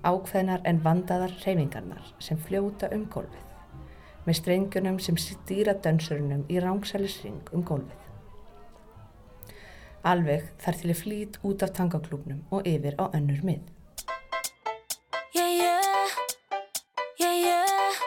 ákveðnar 0.00 0.64
en 0.64 0.80
vandaðar 0.84 1.34
reyfingarnar 1.44 2.12
sem 2.24 2.40
fljóta 2.40 2.88
um 2.94 3.04
gólfið, 3.12 3.48
með 4.24 4.40
strengjunum 4.40 5.00
sem 5.02 5.20
stýra 5.20 5.76
dansurinnum 5.84 6.46
í 6.48 6.60
rángsælisring 6.64 7.52
um 7.52 7.64
gólfið. 7.68 8.07
Alveg 10.06 10.44
þar 10.62 10.76
til 10.78 10.90
ég 10.92 10.98
flýt 11.00 11.38
út 11.42 11.62
af 11.66 11.72
tangaklúpnum 11.74 12.44
og 12.54 12.66
yfir 12.70 12.94
á 13.02 13.10
önnur 13.10 13.42
mið. 13.42 13.64
Yeah, 15.34 15.50
yeah. 15.58 16.06
Yeah, 17.18 17.36
yeah. 17.42 17.98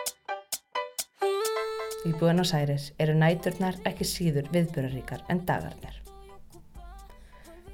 Í 2.08 2.14
Buenos 2.16 2.54
Aires 2.56 2.92
eru 2.98 3.14
næturnar 3.20 3.76
ekki 3.86 4.08
síður 4.08 4.48
viðbjörnaríkar 4.56 5.28
en 5.30 5.44
dagarnir. 5.46 6.00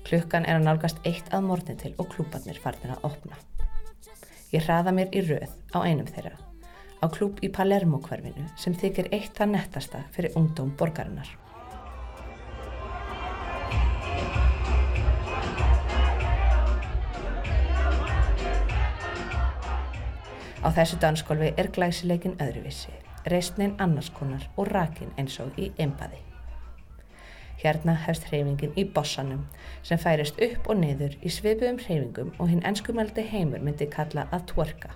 Klukkan 0.07 0.49
er 0.49 0.57
að 0.57 0.65
nálgast 0.65 0.99
eitt 1.05 1.29
að 1.35 1.45
morgni 1.45 1.77
til 1.77 1.93
og 2.01 2.09
klúparnir 2.13 2.57
farnir 2.63 2.97
að 2.97 3.09
opna. 3.11 3.37
Ég 4.51 4.63
hraða 4.65 4.95
mér 4.95 5.13
í 5.13 5.21
röð 5.27 5.51
á 5.75 5.77
einum 5.83 6.07
þeirra, 6.07 6.33
á 7.03 7.05
klúp 7.11 7.43
í 7.43 7.51
Palermo 7.53 7.99
hverfinu 8.01 8.49
sem 8.57 8.73
þykir 8.73 9.11
eitt 9.13 9.41
að 9.43 9.53
nettasta 9.53 10.07
fyrir 10.15 10.33
ungdóm 10.39 10.73
borgarinnar. 10.79 11.46
Á 20.65 20.73
þessu 20.73 20.97
dansgólfi 20.97 21.51
er 21.53 21.67
glæsileikin 21.69 22.37
öðruvissi, 22.41 22.93
reysnin 23.29 23.75
annarskonar 23.83 24.47
og 24.57 24.71
rakin 24.71 25.11
eins 25.21 25.35
og 25.43 25.53
í 25.53 25.69
empaði. 25.77 26.17
Hérna 27.61 27.93
hefst 28.05 28.25
hreyfingin 28.29 28.73
í 28.77 28.85
bossanum 28.93 29.43
sem 29.85 30.01
færist 30.01 30.41
upp 30.41 30.69
og 30.69 30.79
niður 30.81 31.13
í 31.21 31.33
svipuðum 31.33 31.77
hreyfingum 31.83 32.33
og 32.37 32.49
hinn 32.49 32.65
ennskumaldi 32.65 33.25
heimur 33.29 33.61
myndi 33.61 33.89
kalla 33.93 34.25
að 34.33 34.47
tvorka. 34.53 34.95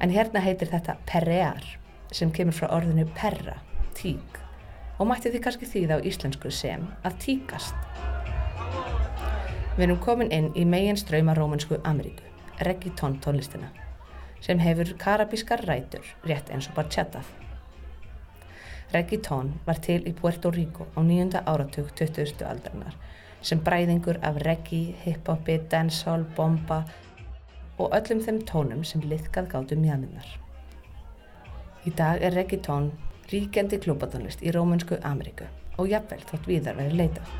En 0.00 0.12
hérna 0.12 0.44
heitir 0.44 0.72
þetta 0.72 0.98
perrear 1.08 1.64
sem 2.12 2.32
kemur 2.32 2.56
frá 2.56 2.68
orðinu 2.76 3.08
perra, 3.16 3.58
tík 3.96 4.40
og 4.98 5.08
mætti 5.08 5.32
því 5.32 5.44
kannski 5.44 5.72
þýða 5.72 6.00
á 6.00 6.06
íslensku 6.10 6.52
sem 6.52 6.84
að 7.00 7.20
tíkast. 7.24 7.76
Við 9.78 9.88
erum 9.88 10.00
komin 10.04 10.32
inn 10.34 10.52
í 10.58 10.68
megin 10.68 10.98
ströyma 11.00 11.36
Rómansku 11.38 11.80
Ameríku, 11.86 12.24
reggaeton 12.60 13.20
tónlistina 13.24 13.70
sem 14.40 14.58
hefur 14.62 14.94
karabískar 14.98 15.64
rætur 15.66 16.06
rétt 16.24 16.50
eins 16.50 16.68
og 16.68 16.74
bachata. 16.74 17.22
Reggaeton 18.94 19.52
var 19.66 19.80
til 19.84 20.06
í 20.08 20.14
Puerto 20.16 20.50
Rico 20.50 20.86
á 20.96 21.00
nýjunda 21.04 21.42
áratug 21.44 21.90
20. 21.94 22.44
aldarinnar 22.46 22.94
sem 23.42 23.60
bræðingur 23.60 24.18
af 24.22 24.40
reggae, 24.42 24.94
hip-hopi, 25.04 25.58
dancehall, 25.70 26.24
bomba 26.36 26.82
og 27.78 27.92
öllum 27.94 28.22
þeim 28.24 28.40
tónum 28.48 28.84
sem 28.84 29.04
liðkað 29.04 29.50
gáttu 29.52 29.76
mjöðminnar. 29.78 30.30
Í 31.86 31.92
dag 31.94 32.22
er 32.22 32.34
reggaeton 32.34 32.90
ríkjandi 33.30 33.78
klúbatónlist 33.84 34.42
í 34.42 34.52
Rómunsku 34.54 34.98
Ameríku 35.04 35.46
og 35.78 35.92
jafnvel 35.92 36.24
þótt 36.26 36.48
viðar 36.48 36.80
verið 36.80 36.98
leitað. 37.02 37.36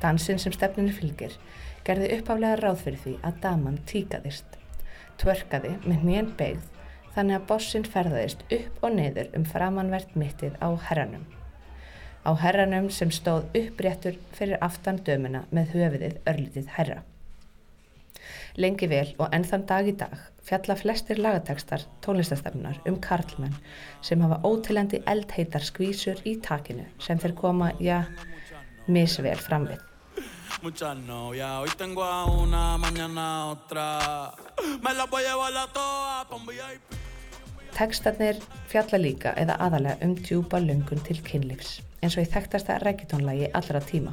Dansinn 0.00 0.38
sem 0.40 0.52
stefninu 0.54 0.92
fylgir 0.96 1.34
gerði 1.86 2.10
uppaflega 2.18 2.60
ráð 2.60 2.84
fyrir 2.84 3.02
því 3.04 3.14
að 3.26 3.40
daman 3.44 3.80
tíkaðist, 3.90 4.58
tvörkaði 5.20 5.74
með 5.84 6.06
nýjan 6.08 6.32
beigð 6.38 6.68
þannig 7.14 7.36
að 7.36 7.46
bossinn 7.50 7.86
ferðaðist 7.88 8.42
upp 8.56 8.84
og 8.86 8.96
niður 8.96 9.30
um 9.36 9.46
framanvert 9.48 10.16
mittið 10.18 10.56
á 10.62 10.68
herranum. 10.88 11.24
Á 12.20 12.30
herranum 12.36 12.90
sem 12.92 13.10
stóð 13.14 13.48
uppréttur 13.56 14.18
fyrir 14.36 14.60
aftan 14.64 15.00
dömuna 15.06 15.46
með 15.50 15.72
höfiðið 15.76 16.20
örlitið 16.28 16.68
herra. 16.76 17.00
Lengi 18.60 18.88
vel 18.90 19.06
og 19.18 19.32
ennþann 19.34 19.66
dag 19.66 19.88
í 19.88 19.94
dag 19.96 20.16
fjalla 20.44 20.76
flestir 20.76 21.20
lagatekstar 21.22 21.86
tónlistastefnunar 22.04 22.80
um 22.90 22.98
karlmenn 23.00 23.56
sem 24.06 24.20
hafa 24.24 24.40
ótilendi 24.46 25.02
eldheitar 25.10 25.64
skvísur 25.64 26.20
í 26.28 26.36
takinu 26.44 26.88
sem 26.98 27.20
þeir 27.22 27.36
koma, 27.38 27.72
já, 27.80 28.02
misvel 28.86 29.38
fram 29.38 29.70
við. 29.70 29.89
Muchas 30.62 30.96
novias, 30.96 31.50
hoy 31.60 31.70
tengo 31.78 32.04
a 32.04 32.26
una, 32.26 32.76
mañana 32.76 33.42
a 33.42 33.46
otra. 33.46 34.34
Me 34.82 34.92
las 34.92 35.08
voy 35.08 35.24
a 35.24 35.30
llevar 35.30 35.56
a 35.56 35.66
todas 35.72 36.26
pa' 36.26 36.36
un 36.36 36.46
VIP. 36.46 36.82
Tekstarnir 37.76 38.36
fjalla 38.68 38.98
líka 38.98 39.32
eða 39.40 39.56
aðalega 39.56 40.04
um 40.04 40.14
djúpa 40.18 40.60
lungun 40.60 41.00
til 41.06 41.22
kynlífs 41.24 41.80
eins 42.02 42.16
og 42.16 42.26
í 42.26 42.28
þekktasta 42.28 42.78
reggaetonlagi 42.84 43.48
allra 43.56 43.80
tíma. 43.80 44.12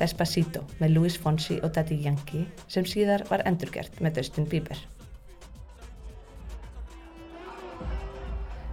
Despacito 0.00 0.64
með 0.80 0.96
Luis 0.96 1.16
Fonsi 1.16 1.58
og 1.62 1.72
Daddy 1.76 2.02
Yankee 2.04 2.44
sem 2.68 2.84
síðar 2.84 3.24
var 3.30 3.44
endurgert 3.48 4.00
með 4.04 4.20
Dustin 4.20 4.48
Bieber. 4.48 4.78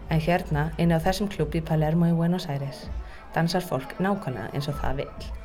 En 0.09 0.19
hérna, 0.19 0.71
inn 0.81 0.91
á 0.91 0.99
þessum 0.99 1.29
klúb 1.29 1.53
í 1.55 1.61
Palermo 1.61 2.09
í 2.09 2.15
Buenos 2.17 2.49
Aires, 2.49 2.87
dansar 3.35 3.63
fólk 3.63 3.99
nákvæmlega 4.01 4.49
eins 4.51 4.67
og 4.71 4.81
það 4.81 5.03
vill. 5.03 5.38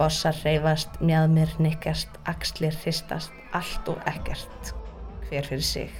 Bossar 0.00 0.36
reyfast, 0.46 0.94
mjadmir, 1.04 1.50
nikkast, 1.60 2.08
axlir, 2.24 2.72
hristast, 2.72 3.34
allt 3.52 3.88
og 3.92 3.98
ekkert. 4.08 4.70
Hver 5.28 5.44
fyrir 5.44 5.66
sig. 5.66 5.90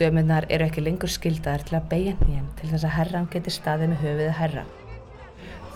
Dömunar 0.00 0.46
eru 0.48 0.64
ekki 0.64 0.80
lengur 0.86 1.12
skildaðar 1.12 1.66
til 1.68 1.76
að 1.76 1.90
beigja 1.90 2.14
hnýjan 2.22 2.48
til 2.56 2.70
þess 2.70 2.86
að 2.88 2.94
herran 2.96 3.28
geti 3.34 3.52
staðið 3.52 3.92
með 3.92 4.00
höfuðið 4.06 4.34
herra. 4.38 4.64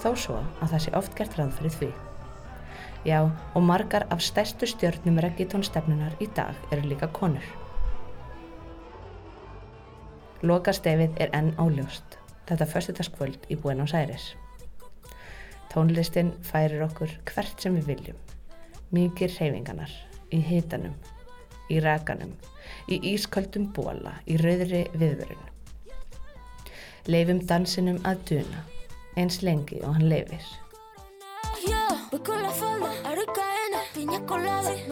Þó 0.01 0.09
svo 0.25 0.39
að 0.41 0.73
það 0.73 0.83
sé 0.87 0.97
oft 1.03 1.17
gert 1.21 1.37
ráð 1.37 1.55
fyrir 1.59 1.77
því. 1.77 1.93
Já, 3.13 3.19
og 3.29 3.67
margar 3.69 4.07
af 4.09 4.25
stærstu 4.25 4.73
stjórnum 4.73 5.21
reggitónstefnunar 5.21 6.17
í 6.17 6.31
dag 6.33 6.57
eru 6.73 6.95
líka 6.95 7.11
konur. 7.13 7.45
Lokastefið 10.41 11.21
er 11.21 11.37
enn 11.37 11.53
óljóst, 11.61 12.17
þetta 12.49 12.71
förstutaskvöld 12.73 13.51
í 13.53 13.61
Buenos 13.61 13.93
Aires. 13.93 14.33
Tónlistin 15.73 16.35
færir 16.45 16.83
okkur 16.85 17.09
hvert 17.31 17.63
sem 17.65 17.79
við 17.79 17.87
viljum. 17.89 18.17
Mikið 18.93 19.39
reyfinganar, 19.41 19.93
í 20.29 20.41
hitanum, 20.45 20.93
í 21.73 21.79
rakanum, 21.81 22.35
í 22.93 22.99
ísköldum 23.15 23.71
bóla, 23.73 24.19
í 24.29 24.37
rauðri 24.43 24.83
viðvörun. 24.93 25.49
Leifum 27.09 27.41
dansinum 27.49 28.03
að 28.05 28.21
duna, 28.29 28.67
eins 29.17 29.41
lengi 29.41 29.81
og 29.81 29.97
hann 29.97 30.11
leifir. 30.13 30.45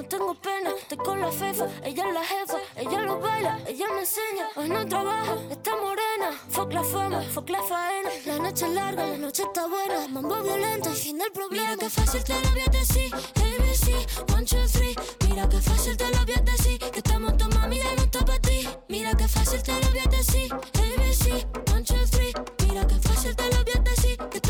No 0.00 0.06
tengo 0.06 0.34
pena, 0.34 0.70
estoy 0.78 0.96
con 0.96 1.20
la 1.20 1.30
fefa, 1.30 1.66
ella 1.84 2.08
es 2.08 2.14
la 2.14 2.24
jefa, 2.24 2.56
ella 2.74 3.02
lo 3.02 3.20
baila, 3.20 3.60
ella 3.66 3.86
me 3.92 4.00
enseña, 4.00 4.48
hoy 4.56 4.66
no 4.70 4.88
trabaja, 4.88 5.34
está 5.50 5.72
morena, 5.76 6.40
fuck 6.48 6.72
la 6.72 6.82
fama, 6.82 7.20
fuck 7.20 7.50
la 7.50 7.62
faena, 7.62 8.08
la 8.24 8.38
noche 8.38 8.64
es 8.64 8.72
larga, 8.72 9.06
la 9.06 9.18
noche 9.18 9.42
está 9.42 9.66
buena, 9.66 10.08
mambo 10.08 10.42
violento 10.42 10.88
y 10.90 10.96
fin 10.96 11.18
del 11.18 11.30
problema, 11.32 11.72
mira 11.72 11.76
que 11.76 11.90
fácil 11.90 12.24
te 12.24 12.32
lo 12.32 12.50
voy 12.50 12.60
a 12.62 12.70
decir, 12.70 13.14
ABC, 13.14 14.32
one, 14.34 14.46
two, 14.46 14.66
three, 14.72 14.96
mira 15.28 15.46
que 15.46 15.60
fácil 15.60 15.94
te 15.98 16.08
lo 16.08 16.24
voy 16.24 16.34
a 16.34 16.40
decir, 16.40 16.78
que 16.78 16.98
estamos 16.98 17.36
tu 17.36 17.48
mami 17.50 17.76
ya 17.76 17.94
no 17.94 18.02
está 18.02 18.24
para 18.24 18.38
ti, 18.38 18.68
mira 18.88 19.14
que 19.14 19.28
fácil 19.28 19.62
te 19.62 19.72
lo 19.82 19.90
voy 19.90 19.98
a 19.98 20.08
decir, 20.08 20.50
ABC, 20.54 21.46
one, 21.74 21.82
two, 21.84 22.06
three, 22.10 22.32
mira 22.66 22.86
que 22.86 22.94
fácil 22.94 23.36
te 23.36 23.44
lo 23.54 23.64
voy 23.64 23.72
a 23.76 23.80
decir, 23.80 24.16
que 24.16 24.40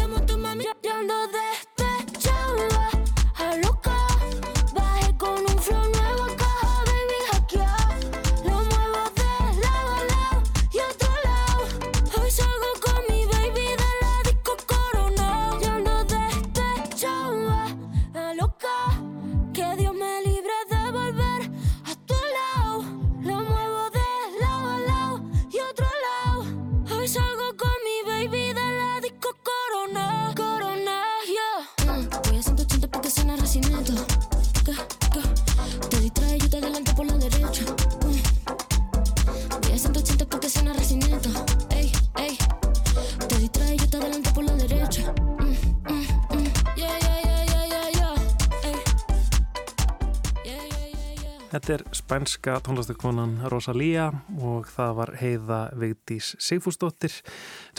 spænska 52.11 52.59
tónlistakonan 52.67 53.39
Rosalía 53.47 54.11
og 54.43 54.67
það 54.67 54.95
var 54.99 55.11
heiða 55.21 55.59
Vigdís 55.79 56.33
Sigfúsdóttir 56.43 57.13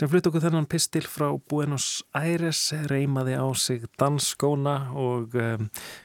sem 0.00 0.08
flutt 0.08 0.24
okkur 0.30 0.40
þennan 0.40 0.68
pistil 0.72 1.04
frá 1.04 1.26
Buenos 1.36 2.00
Aires, 2.16 2.70
reymaði 2.88 3.34
á 3.36 3.44
sig 3.52 3.82
dansskóna 4.00 4.94
og 4.96 5.36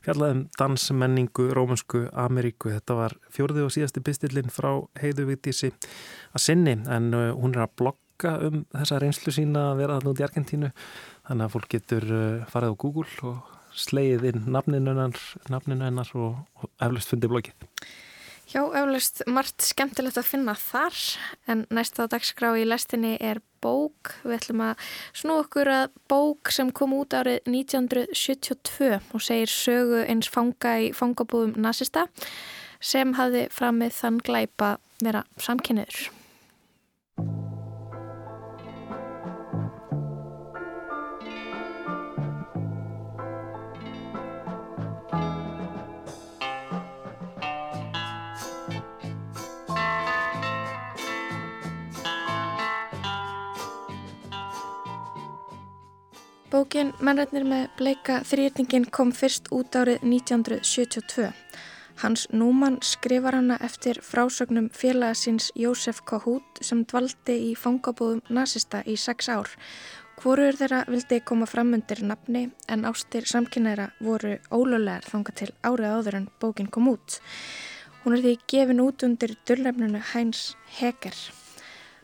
fjallaði 0.04 0.36
um 0.36 0.42
dansmenningu 0.60 1.46
Rómansku 1.56 2.02
Ameríku. 2.12 2.74
Þetta 2.74 2.98
var 2.98 3.16
fjórði 3.32 3.64
og 3.64 3.72
síðasti 3.72 4.04
pistilinn 4.04 4.52
frá 4.52 4.74
heiðu 5.00 5.30
Vigdísi 5.30 5.70
að 6.36 6.44
sinni 6.44 6.74
en 6.84 7.08
uh, 7.16 7.30
hún 7.32 7.56
er 7.56 7.64
að 7.64 7.78
blogga 7.80 8.34
um 8.50 8.66
þessa 8.74 9.00
reynslu 9.06 9.32
sína 9.38 9.70
að 9.70 9.86
vera 9.86 9.96
alltaf 10.02 10.18
út 10.18 10.20
í 10.20 10.26
Argentínu 10.28 10.74
þannig 11.30 11.46
að 11.46 11.56
fólk 11.56 11.70
getur 11.78 12.10
uh, 12.12 12.44
farið 12.52 12.76
á 12.76 12.80
Google 12.84 13.32
og 13.32 13.56
slegið 13.72 14.28
inn 14.34 14.52
nafninu 14.52 14.98
hennar, 15.00 16.12
og 16.20 16.68
eflust 16.84 17.16
fundið 17.16 17.34
blogið. 17.38 17.66
Já, 18.48 18.62
eflaust 18.64 19.26
margt 19.28 19.60
skemmtilegt 19.60 20.16
að 20.22 20.30
finna 20.30 20.54
þar 20.56 20.96
en 21.52 21.66
næsta 21.74 22.06
dagskrá 22.08 22.54
í 22.56 22.64
lestinni 22.64 23.18
er 23.20 23.42
bók. 23.60 24.14
Við 24.24 24.38
ætlum 24.38 24.64
að 24.70 24.86
snú 25.20 25.36
okkur 25.42 25.72
að 25.74 25.98
bók 26.08 26.54
sem 26.56 26.72
kom 26.72 26.96
út 26.96 27.12
árið 27.18 27.42
1972 27.44 28.94
og 29.12 29.26
segir 29.26 29.52
sögu 29.52 30.06
eins 30.06 30.32
fanga 30.32 30.78
í 30.80 30.94
fangabúðum 30.96 31.58
nazista 31.60 32.08
sem 32.80 33.18
hafði 33.20 33.50
framið 33.52 34.00
þann 34.00 34.22
glæpa 34.24 34.78
vera 35.04 35.26
samkynniður. 35.44 36.17
Bókin 56.58 56.88
Mennrætnir 57.06 57.44
með 57.46 57.68
bleika 57.78 58.16
þrýrningin 58.26 58.88
kom 58.90 59.12
fyrst 59.14 59.52
út 59.54 59.76
árið 59.78 60.00
1972. 60.10 61.28
Hans 62.02 62.24
Núman 62.34 62.80
skrifar 62.82 63.38
hana 63.38 63.60
eftir 63.68 64.00
frásögnum 64.02 64.72
félagasins 64.74 65.52
Jósef 65.54 66.02
Kahút 66.10 66.64
sem 66.66 66.82
dvaldi 66.90 67.38
í 67.52 67.54
fangabóðum 67.54 68.24
nazista 68.34 68.82
í 68.90 68.98
sex 68.98 69.30
ár. 69.30 69.54
Hvorur 70.18 70.58
þeirra 70.58 70.82
vildi 70.90 71.22
koma 71.22 71.46
fram 71.46 71.78
undir 71.78 72.02
nafni 72.02 72.48
en 72.66 72.90
ástir 72.90 73.30
samkynæra 73.30 73.92
voru 74.02 74.40
ólöglegar 74.50 75.06
þanga 75.14 75.38
til 75.38 75.54
árið 75.62 75.94
áður 75.94 76.24
en 76.24 76.32
bókin 76.42 76.74
kom 76.74 76.90
út. 76.96 77.22
Hún 78.02 78.18
er 78.18 78.26
því 78.26 78.40
gefin 78.50 78.82
út 78.82 79.06
undir 79.06 79.38
dörrlefnunu 79.46 80.02
Hæns 80.16 80.56
Heger. 80.80 81.14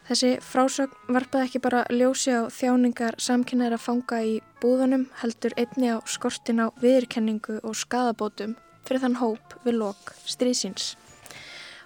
Þessi 0.03 0.33
frásögn 0.43 1.13
varpaði 1.15 1.47
ekki 1.47 1.59
bara 1.63 1.85
ljósi 1.87 2.33
á 2.35 2.51
þjáningar 2.51 3.15
samkynæra 3.23 3.77
fanga 3.79 4.19
í 4.19 4.33
búðunum 4.59 5.05
heldur 5.21 5.55
einni 5.55 5.93
á 5.95 6.03
skortin 6.03 6.59
á 6.59 6.67
viðurkenningu 6.83 7.61
og 7.63 7.77
skadabótum 7.79 8.57
fyrir 8.83 9.03
þann 9.05 9.21
hóp 9.21 9.55
við 9.63 9.79
lok 9.79 10.11
stríðsins. 10.27 10.97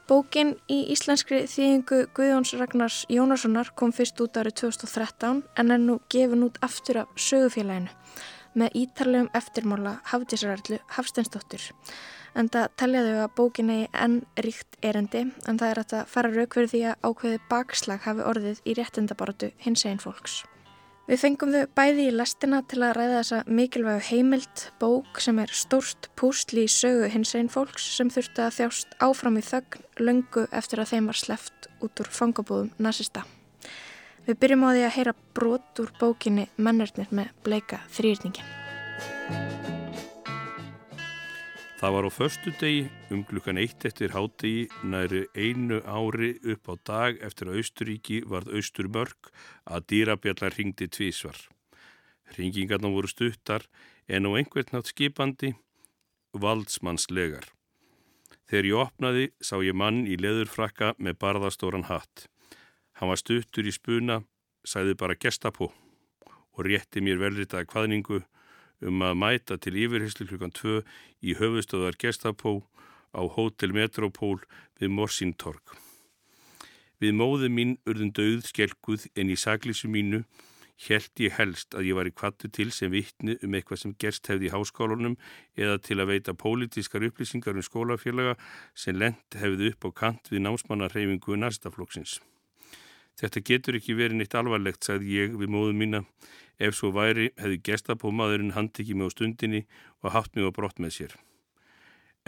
Bókin 0.07 0.55
í 0.71 0.79
íslenskri 0.95 1.43
þýðingu 1.51 2.07
Guðjóns 2.17 2.55
Ragnars 2.57 3.01
Jónassonar 3.11 3.73
kom 3.77 3.93
fyrst 3.93 4.17
út 4.23 4.39
árið 4.39 4.63
2013 4.63 5.43
en 5.59 5.73
er 5.75 5.81
nú 5.83 5.99
gefin 6.09 6.45
út 6.47 6.57
aftur 6.65 7.03
af 7.03 7.11
sögufélaginu 7.21 7.91
með 8.57 8.77
ítarlegum 8.81 9.29
eftirmála 9.37 9.97
Hafdísararlu 10.09 10.79
Hafsteinsdóttur. 10.95 11.61
En 12.37 12.51
það 12.53 12.67
teljaðu 12.77 13.15
að 13.23 13.31
bókin 13.37 13.71
eigi 13.73 13.87
enn 13.97 14.19
ríkt 14.45 14.77
erendi 14.85 15.23
en 15.49 15.57
það 15.57 15.71
er 15.71 15.79
að 15.81 15.89
það 15.93 16.11
fara 16.11 16.33
rauk 16.35 16.57
fyrir 16.57 16.69
því 16.73 16.83
að 16.91 17.07
ákveði 17.09 17.39
bakslag 17.49 18.05
hafi 18.05 18.27
orðið 18.29 18.61
í 18.61 18.75
réttindabaratu 18.77 19.49
hins 19.63 19.85
einn 19.89 20.03
fólks. 20.03 20.43
Við 21.07 21.21
fengum 21.21 21.53
þau 21.55 21.69
bæði 21.79 22.05
í 22.09 22.15
lestina 22.19 22.57
til 22.67 22.81
að 22.83 22.97
ræða 22.97 23.19
þessa 23.21 23.37
mikilvægu 23.47 24.01
heimild 24.09 24.63
bók 24.81 25.21
sem 25.23 25.39
er 25.39 25.53
stórst 25.55 26.09
pústli 26.19 26.65
í 26.67 26.71
sögu 26.71 27.07
hins 27.13 27.31
einn 27.39 27.47
fólks 27.47 27.85
sem 27.95 28.11
þurfti 28.11 28.43
að 28.43 28.57
þjást 28.57 28.97
áfram 29.07 29.39
í 29.39 29.45
þögn 29.47 29.87
löngu 30.03 30.43
eftir 30.51 30.83
að 30.83 30.91
þeim 30.91 31.07
var 31.07 31.21
sleft 31.21 31.71
út 31.79 32.03
úr 32.03 32.11
fangabúðum 32.11 32.73
nazista. 32.75 33.23
Við 34.27 34.41
byrjum 34.43 34.67
á 34.67 34.69
því 34.75 34.83
að 34.83 34.95
heyra 34.97 35.15
brot 35.39 35.83
úr 35.85 35.95
bókinni 35.95 36.49
Mennernir 36.59 37.07
með 37.15 37.31
bleika 37.47 37.79
þrýrningin. 37.95 39.76
Það 41.77 41.93
var 41.93 42.05
á 42.09 42.11
förstu 42.11 42.51
degi 42.57 42.87
um 43.13 43.19
klukkan 43.21 43.59
eitt 43.61 43.83
eftir 43.85 44.09
hádegi 44.09 44.63
næri 44.81 45.27
einu 45.37 45.77
ári 45.85 46.31
upp 46.49 46.71
á 46.73 46.75
dag 46.89 47.19
eftir 47.21 47.51
að 47.51 47.59
Austuríki 47.59 48.23
varð 48.25 48.49
Austur 48.57 48.87
mörg 48.89 49.29
að 49.61 49.85
dýrabjallar 49.91 50.57
ringdi 50.57 50.87
tvísvar. 50.89 51.37
Ringingarna 52.33 52.89
voru 52.89 53.11
stuttar 53.11 53.67
en 54.09 54.25
á 54.25 54.29
einhvern 54.33 54.73
nátt 54.73 54.89
skipandi 54.89 55.51
valdsmannslegar. 56.33 57.45
Þegar 58.49 58.69
ég 58.71 58.81
opnaði 58.81 59.27
sá 59.37 59.61
ég 59.61 59.77
mann 59.77 60.07
í 60.09 60.17
leðurfrakka 60.17 60.95
með 60.97 61.19
barðastóran 61.21 61.85
hatt. 61.91 62.25
Hann 62.97 63.13
var 63.13 63.21
stuttur 63.21 63.69
í 63.69 63.75
spuna, 63.75 64.23
sæði 64.65 64.97
bara 64.97 65.13
gestapó 65.13 65.69
og 66.25 66.65
rétti 66.65 67.05
mér 67.05 67.21
velritaði 67.21 67.69
kvaðningu 67.69 68.23
um 68.85 69.03
að 69.05 69.17
mæta 69.21 69.57
til 69.57 69.77
yfirheyslu 69.77 70.27
klukkan 70.29 70.53
2 70.53 70.81
í 71.25 71.37
höfustöðar 71.39 71.97
Gestapó 72.01 72.59
á 73.15 73.21
Hotel 73.25 73.73
Metropól 73.73 74.39
við 74.79 74.93
Morsíntorg. 74.93 75.77
Við 77.01 77.13
móðu 77.17 77.49
mín 77.53 77.77
urðun 77.85 78.13
döð 78.13 78.45
skelguð 78.49 79.07
en 79.15 79.29
í 79.33 79.37
saglísu 79.37 79.89
mínu 79.89 80.23
held 80.87 81.21
ég 81.21 81.33
helst 81.37 81.73
að 81.77 81.89
ég 81.89 81.97
var 81.97 82.09
í 82.09 82.13
kvattu 82.13 82.49
til 82.53 82.69
sem 82.73 82.91
vittni 82.93 83.37
um 83.41 83.57
eitthvað 83.57 83.81
sem 83.81 83.95
gerst 84.01 84.29
hefði 84.29 84.49
í 84.49 84.53
háskólanum 84.53 85.17
eða 85.57 85.77
til 85.81 85.97
að 85.97 86.11
veita 86.13 86.37
pólitískar 86.37 87.05
upplýsingar 87.09 87.57
um 87.57 87.65
skólafélaga 87.65 88.37
sem 88.77 88.97
lent 88.97 89.37
hefði 89.41 89.73
upp 89.73 89.89
á 89.89 89.91
kant 90.05 90.33
við 90.33 90.45
námsmannarhefingu 90.45 91.37
næstaflokksins. 91.41 92.19
Þetta 93.17 93.41
getur 93.41 93.77
ekki 93.79 93.95
verið 93.97 94.19
neitt 94.19 94.35
alvarlegt, 94.37 94.85
sagði 94.85 95.15
ég 95.17 95.37
við 95.39 95.49
móðu 95.49 95.73
mína. 95.73 96.03
Ef 96.61 96.75
svo 96.77 96.91
væri, 96.93 97.31
hefði 97.37 97.57
gestapómaðurinn 97.65 98.53
handtikið 98.53 98.99
mig 98.99 99.09
á 99.09 99.13
stundinni 99.13 99.61
og 100.03 100.13
haft 100.13 100.37
mig 100.37 100.45
á 100.45 100.53
brott 100.53 100.77
með 100.81 100.93
sér. 100.97 101.15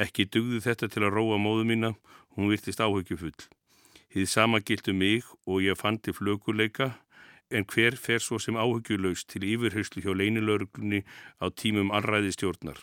Ekki 0.02 0.26
dugði 0.34 0.64
þetta 0.66 0.90
til 0.90 1.06
að 1.06 1.14
róa 1.18 1.38
móðu 1.42 1.68
mína, 1.70 1.94
hún 2.34 2.50
virtist 2.50 2.82
áhyggjufull. 2.82 3.38
Þið 4.10 4.26
sama 4.30 4.62
gildu 4.66 4.96
mig 4.98 5.30
og 5.46 5.62
ég 5.62 5.78
fann 5.78 6.02
til 6.02 6.16
flökuleika, 6.18 6.96
en 7.54 7.66
hver 7.70 7.98
fer 7.98 8.22
svo 8.22 8.42
sem 8.42 8.58
áhyggjulegs 8.58 9.26
til 9.30 9.46
yfirhauslu 9.46 10.02
hjá 10.06 10.14
leinilöruglunni 10.18 11.04
á 11.38 11.54
tímum 11.54 11.94
allræði 11.94 12.34
stjórnar. 12.34 12.82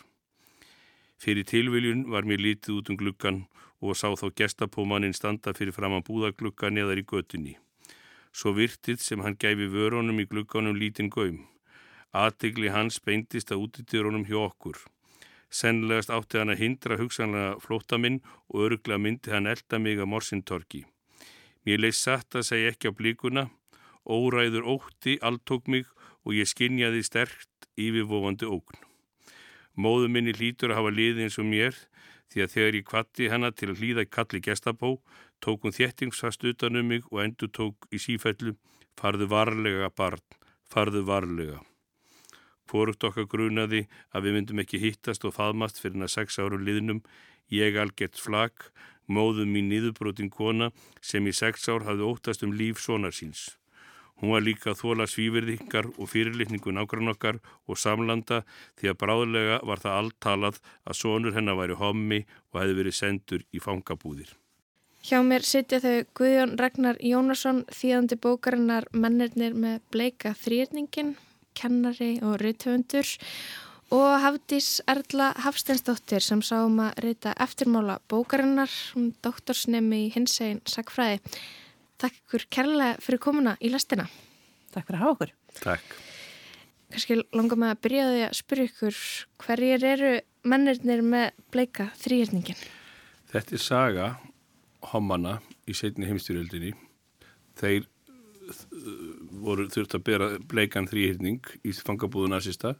Fyrir 1.19 1.47
tilviljun 1.47 2.07
var 2.11 2.27
mér 2.27 2.39
lítið 2.39 2.79
út 2.79 2.91
um 2.91 2.99
gluggan 2.99 3.45
og 3.83 3.99
sá 3.99 4.11
þá 4.15 4.27
gestapómaninn 4.31 5.15
standa 5.15 5.55
fyrir 5.55 5.75
fram 5.75 5.99
að 5.99 6.07
búðaglugga 6.11 6.71
neðar 6.71 7.01
í 7.01 7.07
götunni 7.07 7.57
svo 8.37 8.53
virtið 8.53 9.01
sem 9.01 9.23
hann 9.25 9.37
gæfi 9.41 9.65
vörunum 9.73 10.21
í 10.21 10.27
glugganum 10.29 10.77
lítinn 10.77 11.09
gaum. 11.13 11.39
Aðtegli 12.13 12.69
hans 12.73 12.99
beintist 13.01 13.51
að 13.51 13.63
útidýrunum 13.65 14.27
hjá 14.29 14.37
okkur. 14.43 14.77
Sennilegast 15.49 16.11
átti 16.13 16.41
hann 16.41 16.53
að 16.53 16.61
hindra 16.61 16.97
hugsanlega 16.99 17.57
flótaminn 17.63 18.19
og 18.51 18.67
öruglega 18.67 19.01
myndi 19.01 19.33
hann 19.33 19.49
elda 19.49 19.79
mig 19.79 19.99
að 19.99 20.11
morsintorki. 20.13 20.83
Mér 21.65 21.81
leist 21.81 22.05
satt 22.05 22.35
að 22.35 22.47
segja 22.51 22.73
ekki 22.73 22.91
á 22.91 22.97
blíkuna, 22.99 23.47
óræður 24.05 24.67
ótti 24.75 25.17
alltók 25.19 25.67
mig 25.67 25.87
og 26.23 26.35
ég 26.37 26.47
skinjaði 26.47 27.03
sterkt 27.03 27.67
yfirvofandi 27.79 28.47
ógn. 28.47 28.83
Móðu 29.77 30.09
minni 30.11 30.33
hlítur 30.35 30.73
að 30.73 30.81
hafa 30.81 30.93
liði 30.93 31.25
eins 31.25 31.37
og 31.41 31.47
mér 31.49 31.75
því 32.31 32.43
að 32.43 32.53
þegar 32.53 32.77
ég 32.77 32.87
kvatti 32.87 33.29
hana 33.31 33.51
til 33.55 33.71
að 33.71 33.81
hlýða 33.81 34.05
kalli 34.11 34.41
gestabó 34.43 34.97
tók 35.43 35.63
hún 35.65 35.75
þéttingsfast 35.75 36.43
utanum 36.51 36.87
mig 36.87 37.07
og 37.11 37.23
endur 37.23 37.51
tók 37.53 37.87
í 37.91 38.01
sífellu 38.01 38.55
farðu 38.97 39.27
varlega 39.31 39.89
barn, 39.95 40.23
farðu 40.65 41.03
varlega. 41.07 41.59
Hvorugt 42.67 43.05
okkar 43.07 43.27
grunaði 43.31 43.85
að 44.11 44.27
við 44.27 44.37
myndum 44.37 44.63
ekki 44.63 44.81
hittast 44.81 45.23
og 45.27 45.35
faðmast 45.37 45.79
fyrir 45.79 45.99
hana 45.99 46.09
sex 46.11 46.39
áru 46.41 46.59
liðnum, 46.59 47.03
ég 47.53 47.77
algett 47.79 48.19
flag, 48.19 48.51
móðum 49.07 49.53
mín 49.55 49.69
niðurbrotin 49.71 50.31
kona 50.33 50.73
sem 51.01 51.27
í 51.27 51.35
sex 51.35 51.69
ár 51.71 51.87
hafði 51.87 52.09
óttast 52.09 52.43
um 52.43 52.55
líf 52.57 52.81
sonar 52.83 53.15
síns. 53.15 53.53
Hún 54.17 54.33
var 54.33 54.41
líka 54.41 54.71
að 54.71 54.79
þóla 54.81 55.05
svíverðingar 55.05 55.91
og 55.93 56.09
fyrirlitningu 56.09 56.73
nákvæmn 56.73 57.13
okkar 57.13 57.37
og 57.69 57.77
samlanda 57.77 58.41
því 58.79 58.89
að 58.91 58.99
bráðlega 59.03 59.61
var 59.69 59.83
það 59.83 59.99
allt 59.99 60.17
talað 60.25 60.59
að 60.89 60.99
sonur 61.03 61.37
hennar 61.37 61.59
væri 61.61 61.77
hommi 61.77 62.23
og 62.25 62.59
hefði 62.63 62.77
verið 62.81 62.97
sendur 62.97 63.45
í 63.53 63.61
fangabúðir. 63.61 64.33
Hjá 65.07 65.21
mér 65.23 65.45
sitja 65.47 65.77
þau 65.79 66.01
Guðjón 66.19 66.57
Ragnar 66.59 66.97
Jónasson, 66.99 67.61
þýðandi 67.71 68.17
bókarinnar 68.19 68.89
Mennirnir 68.91 69.53
með 69.55 69.77
bleika 69.93 70.33
þrýrningin, 70.35 71.13
kennari 71.55 72.17
og 72.27 72.33
reythöfundur 72.41 73.13
og 73.95 74.17
Hafdís 74.19 74.81
Erla 74.83 75.29
Hafsteinsdóttir 75.45 76.25
sem 76.25 76.43
sáum 76.43 76.75
að 76.83 76.99
reyta 77.05 77.31
eftirmála 77.39 78.01
bókarinnar, 78.11 78.67
hún 78.97 79.13
doktorsnemi 79.23 80.01
í 80.09 80.11
hinsegin 80.17 80.59
sagfræði. 80.67 81.23
Takk 82.03 82.19
ykkur 82.25 82.47
kærlega 82.51 82.99
fyrir 82.99 83.23
komuna 83.23 83.55
í 83.63 83.71
lastina. 83.71 84.09
Takk 84.75 84.91
fyrir 84.91 84.99
að 84.99 85.05
hafa 85.05 85.15
okkur. 85.15 85.35
Takk. 85.63 85.99
Kanski 86.91 87.21
langar 87.31 87.63
með 87.63 87.77
að 87.77 87.83
byrja 87.87 88.11
því 88.11 88.23
að 88.27 88.39
spyrja 88.43 88.71
ykkur 88.73 89.03
hverjir 89.47 89.91
eru 89.95 90.15
mennirnir 90.43 91.09
með 91.15 91.43
bleika 91.55 91.93
þrýrningin? 92.03 92.65
Þetta 93.31 93.55
er 93.55 93.69
saga 93.71 94.15
homana 94.93 95.37
í 95.67 95.75
setni 95.77 96.07
heimstyrjöldinni. 96.09 96.73
Þeir 97.57 97.87
voru 99.43 99.67
þurft 99.71 99.97
að 99.97 100.05
bera 100.07 100.27
bleikan 100.39 100.87
þrýhyrning 100.87 101.47
í 101.67 101.73
fangabúðu 101.75 102.31
nazista 102.31 102.75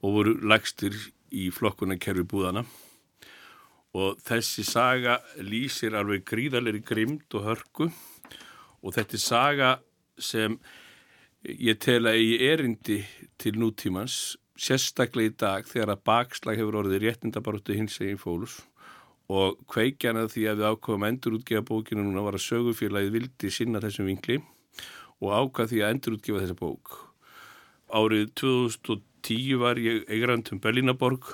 og 0.00 0.14
voru 0.14 0.34
lægstir 0.48 0.96
í 1.34 1.48
flokkuna 1.52 1.98
kerfi 2.00 2.24
búðana 2.28 2.64
og 3.98 4.20
þessi 4.24 4.64
saga 4.68 5.18
lýsir 5.42 5.96
alveg 5.96 6.24
gríðalegri 6.28 6.82
grimd 6.84 7.36
og 7.38 7.46
hörku. 7.48 7.88
Og 8.84 8.94
þetta 8.94 9.16
er 9.16 9.22
saga 9.22 9.70
sem 10.18 10.58
ég 11.42 11.78
tel 11.82 12.04
að 12.06 12.20
ég 12.20 12.44
erindi 12.52 13.00
til 13.40 13.56
nútímans 13.58 14.36
sérstaklega 14.58 15.32
í 15.32 15.36
dag 15.38 15.66
þegar 15.66 15.94
að 15.94 16.04
bakslag 16.10 16.60
hefur 16.60 16.82
orðið 16.82 17.04
réttindabaróttu 17.06 17.76
hins 17.78 17.98
eginn 18.02 18.20
fólus 18.20 18.60
og 19.28 19.58
kveikjana 19.68 20.24
því 20.32 20.46
að 20.48 20.60
við 20.60 20.70
ákvaðum 20.72 21.04
að 21.04 21.10
endurútgefa 21.12 21.66
bókinu 21.68 22.04
núna 22.04 22.22
var 22.24 22.38
að 22.38 22.46
sögufélagið 22.46 23.12
vildi 23.12 23.50
sinna 23.52 23.82
þessum 23.84 24.08
vinkli 24.08 24.38
og 25.20 25.34
ákvað 25.34 25.74
því 25.74 25.82
að 25.82 25.92
endurútgefa 25.94 26.40
þessa 26.44 26.56
bók. 26.56 26.94
Árið 27.92 28.32
2010 28.40 29.60
var 29.60 29.80
ég 29.82 30.08
eigrandum 30.08 30.62
Berlínaborg, 30.64 31.28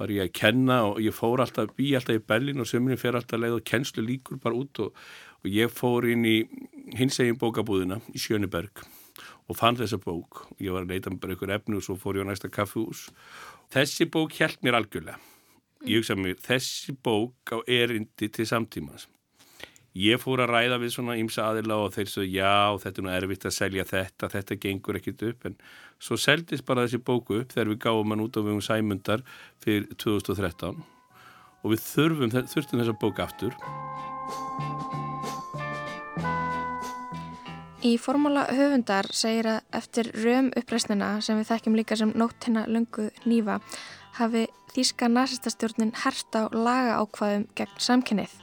var 0.00 0.12
ég 0.14 0.28
að 0.28 0.34
kenna 0.40 0.80
og 0.88 1.02
ég 1.04 1.16
fór 1.16 1.42
alltaf, 1.44 1.74
bí 1.76 1.92
alltaf 1.98 2.16
í 2.16 2.24
Berlín 2.24 2.62
og 2.62 2.70
sömurinn 2.70 3.00
fer 3.00 3.18
alltaf 3.18 3.40
leið 3.40 3.58
og 3.58 3.66
kennslu 3.68 4.04
líkur 4.04 4.40
bara 4.40 4.56
út 4.56 4.84
og, 4.84 4.94
og 5.44 5.52
ég 5.52 5.72
fór 5.72 6.08
inn 6.08 6.24
í 6.24 6.38
hins 6.96 7.20
eginn 7.20 7.40
bókabúðina 7.40 8.00
í 8.14 8.22
Sjöneberg 8.22 8.86
og 9.48 9.56
fann 9.56 9.76
þessa 9.76 10.00
bók. 10.00 10.46
Ég 10.60 10.72
var 10.72 10.86
að 10.86 10.94
leita 10.94 11.12
með 11.12 11.24
bara 11.24 11.36
ykkur 11.36 11.56
efnu 11.58 11.80
og 11.80 11.84
svo 11.84 12.00
fór 12.00 12.20
ég 12.20 12.24
á 12.24 12.30
næsta 12.30 12.52
kaffehús. 12.52 13.08
Þessi 13.72 14.08
bók 14.08 14.38
held 14.40 14.62
mér 14.64 14.78
algjörlega 14.78 15.18
ég 15.86 16.00
hugsa 16.00 16.18
mér, 16.18 16.40
þessi 16.42 16.96
bók 17.02 17.54
á 17.54 17.58
erindi 17.66 18.30
til 18.32 18.46
samtímas 18.48 19.06
ég 19.98 20.20
fór 20.20 20.42
að 20.44 20.52
ræða 20.52 20.78
við 20.82 20.92
svona 20.94 21.16
ímsa 21.18 21.48
aðila 21.50 21.78
og 21.82 21.94
þeir 21.94 22.10
svo 22.12 22.24
já, 22.26 22.76
þetta 22.82 23.00
er 23.00 23.06
nú 23.06 23.12
erfitt 23.14 23.46
að 23.48 23.56
selja 23.56 23.86
þetta 23.88 24.30
þetta 24.34 24.58
gengur 24.62 24.98
ekkit 25.00 25.24
upp. 25.30 25.48
En 25.48 25.56
svo 25.98 26.18
seldist 26.20 26.66
bara 26.68 26.86
þessi 26.86 27.02
bóku 27.02 27.40
upp 27.40 27.54
þegar 27.54 27.72
við 27.72 27.80
gáum 27.86 28.14
hann 28.14 28.22
út 28.26 28.38
á 28.38 28.40
vegum 28.40 28.62
sæmundar 28.64 29.24
fyrir 29.64 29.88
2013 29.96 30.84
og 31.58 31.72
við 31.72 31.82
þurfum, 31.82 32.36
þurftum 32.36 32.84
þessa 32.84 32.98
bók 33.02 33.24
aftur 33.24 33.58
Í 37.78 37.92
formúla 37.94 38.42
höfundar 38.50 39.06
segir 39.14 39.46
að 39.46 39.76
eftir 39.78 40.08
röm 40.18 40.48
uppreysnina 40.58 41.12
sem 41.22 41.36
við 41.38 41.52
þekkjum 41.52 41.76
líka 41.78 41.98
sem 42.00 42.10
nótt 42.18 42.48
hennar 42.48 42.66
lungu 42.66 43.04
nýfa 43.22 43.60
hafi 44.18 44.48
þýska 44.72 45.06
nazistastjórnin 45.12 45.92
hert 46.02 46.34
á 46.34 46.50
laga 46.50 46.96
ákvaðum 46.98 47.44
gegn 47.54 47.76
samkynnið. 47.78 48.34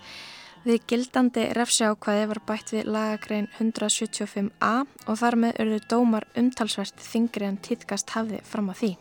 Við 0.63 0.85
gildandi 0.87 1.43
refsjákvæði 1.51 2.29
var 2.31 2.41
bætt 2.47 2.71
við 2.77 2.87
lagagrein 2.95 3.49
175a 3.59 4.71
og 5.03 5.19
þar 5.19 5.39
með 5.43 5.59
örðu 5.65 5.81
dómar 5.91 6.29
umtalsvert 6.39 7.03
þingri 7.03 7.49
en 7.51 7.59
týðkast 7.59 8.15
hafði 8.15 8.39
fram 8.47 8.71
að 8.71 8.81
því. 8.85 8.93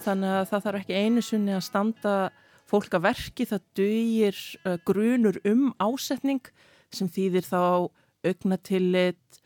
Þannig 0.00 0.38
að 0.38 0.48
það 0.54 0.66
þarf 0.70 0.80
ekki 0.80 1.04
einu 1.04 1.28
sunni 1.28 1.52
að 1.52 1.66
standa 1.68 2.16
fólk 2.70 2.96
að 2.96 3.06
verki, 3.10 3.44
það 3.44 3.70
dögir 3.76 4.42
uh, 4.64 4.80
grunur 4.88 5.42
um 5.44 5.68
ásetning 5.76 6.48
sem 6.96 7.10
þýðir 7.10 7.46
þá 7.46 7.60
augnatillit, 8.26 9.40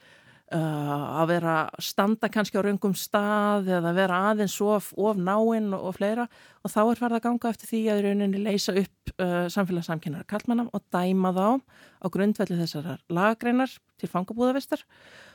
uh, 0.54 1.20
að 1.22 1.30
vera 1.30 1.54
standa 1.82 2.30
kannski 2.32 2.58
á 2.58 2.64
raungum 2.64 2.94
stað 2.98 3.70
eða 3.78 3.92
vera 3.96 4.20
aðeins 4.30 4.56
of, 4.64 4.90
of 4.98 5.20
náinn 5.20 5.72
og, 5.74 5.90
og 5.90 5.98
fleira. 5.98 6.26
Og 6.64 6.72
þá 6.72 6.80
er 6.82 7.02
farið 7.02 7.18
að 7.18 7.26
ganga 7.28 7.52
eftir 7.52 7.70
því 7.70 7.82
að 7.92 8.02
rauninni 8.08 8.42
leysa 8.42 8.74
upp 8.80 9.14
uh, 9.14 9.44
samfélagssamkynnar 9.52 10.26
kallmannam 10.30 10.72
og 10.74 10.84
dæma 10.94 11.34
þá 11.36 11.46
á 12.02 12.06
grundvelli 12.12 12.58
þessar 12.62 12.98
lagreinar 13.12 13.76
til 14.00 14.10
fangabúðavistar. 14.10 14.82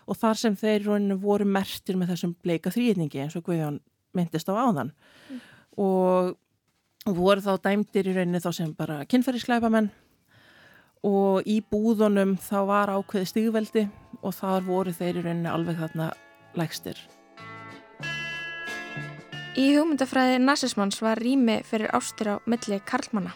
Og 0.10 0.20
þar 0.20 0.41
sem 0.41 0.60
þeir 0.60 0.89
rauninni 0.89 1.20
voru 1.22 1.47
mertir 1.47 1.99
með 1.99 2.16
þessum 2.16 2.36
bleika 2.43 2.74
þrýðningi 2.74 3.24
eins 3.24 3.39
og 3.39 3.47
Guðjón 3.47 3.82
myndist 4.18 4.49
á 4.49 4.57
áðan. 4.57 4.93
Mm. 5.30 5.41
og 5.80 6.38
voru 7.16 7.41
þá 7.41 7.53
dæmdir 7.64 8.10
í 8.10 8.14
rauninni 8.18 8.41
þá 8.43 8.49
sem 8.55 8.72
bara 8.76 9.03
kynferðiskleipamenn 9.10 9.88
og 11.05 11.47
í 11.47 11.59
búðunum 11.63 12.35
þá 12.41 12.57
var 12.67 12.91
ákveði 12.91 13.29
stígveldi 13.31 13.85
og 14.21 14.35
þar 14.35 14.65
voru 14.67 14.93
þeir 14.95 15.21
í 15.21 15.23
rauninni 15.23 15.51
alveg 15.51 15.79
þarna 15.79 16.09
lægstir. 16.59 16.99
Í 19.59 19.73
hugmyndafræði 19.75 20.39
nazismans 20.43 21.01
var 21.03 21.19
rými 21.19 21.59
fyrir 21.67 21.91
ástir 21.95 22.29
á 22.31 22.35
milli 22.47 22.79
karlmanna. 22.85 23.33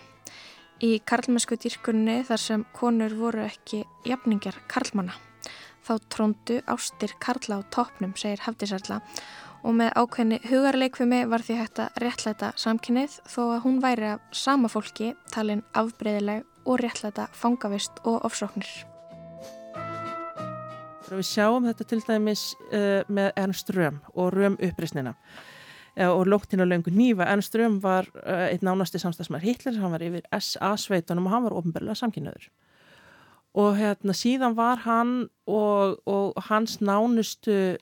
Í 0.84 1.00
karlmennsku 1.08 1.58
dýrkunni 1.60 2.22
þar 2.28 2.42
sem 2.42 2.66
konur 2.76 3.16
voru 3.16 3.46
ekki 3.48 3.84
jafningar 4.08 4.58
karlmanna. 4.72 5.16
Þá 5.84 5.94
tróndu 6.12 6.60
ástir 6.68 7.16
karla 7.20 7.60
á 7.60 7.62
toppnum, 7.72 8.14
segir 8.16 8.44
Hafdísarla 8.46 9.02
og 9.64 9.76
með 9.80 9.92
ákveðni 10.00 10.40
hugarleikfumi 10.48 11.22
var 11.32 11.44
því 11.44 11.60
hægt 11.60 11.82
að 11.84 12.00
réttlæta 12.04 12.52
samkynnið 12.60 13.20
þó 13.32 13.42
að 13.46 13.62
hún 13.66 13.82
væri 13.84 14.10
af 14.14 14.24
sama 14.36 14.72
fólki 14.72 15.14
talin 15.32 15.64
afbreyðileg 15.76 16.44
og 16.66 16.80
réttlæta 16.82 17.28
fangavist 17.34 18.02
og 18.04 18.24
ofsóknir. 18.28 18.70
Við 21.14 21.28
sjáum 21.30 21.68
þetta 21.68 21.86
til 21.86 22.00
dæmis 22.08 22.44
uh, 22.72 23.04
með 23.06 23.34
Ernst 23.38 23.70
Röhm 23.76 24.00
og 24.16 24.32
Röhm 24.34 24.56
uppreysnina 24.58 25.14
uh, 25.14 26.10
og 26.10 26.26
lóktinn 26.26 26.64
á 26.64 26.66
löngu 26.66 26.90
nýfa. 26.90 27.28
Ernst 27.30 27.54
Röhm 27.54 27.78
var 27.84 28.08
uh, 28.24 28.48
einn 28.50 28.66
nánasti 28.66 29.02
samstagsmar 29.02 29.44
Hitler, 29.44 29.78
hann 29.78 29.94
var 29.94 30.02
yfir 30.02 30.26
SA-sveitunum 30.34 31.28
og 31.30 31.36
hann 31.36 31.46
var 31.46 31.58
ofnbörlega 31.60 32.00
samkynnaður. 32.00 32.50
Og 33.54 33.78
hérna 33.78 34.16
síðan 34.18 34.58
var 34.58 34.82
hann 34.88 35.28
og, 35.46 36.00
og 36.10 36.34
hans 36.50 36.80
nánustu 36.82 37.78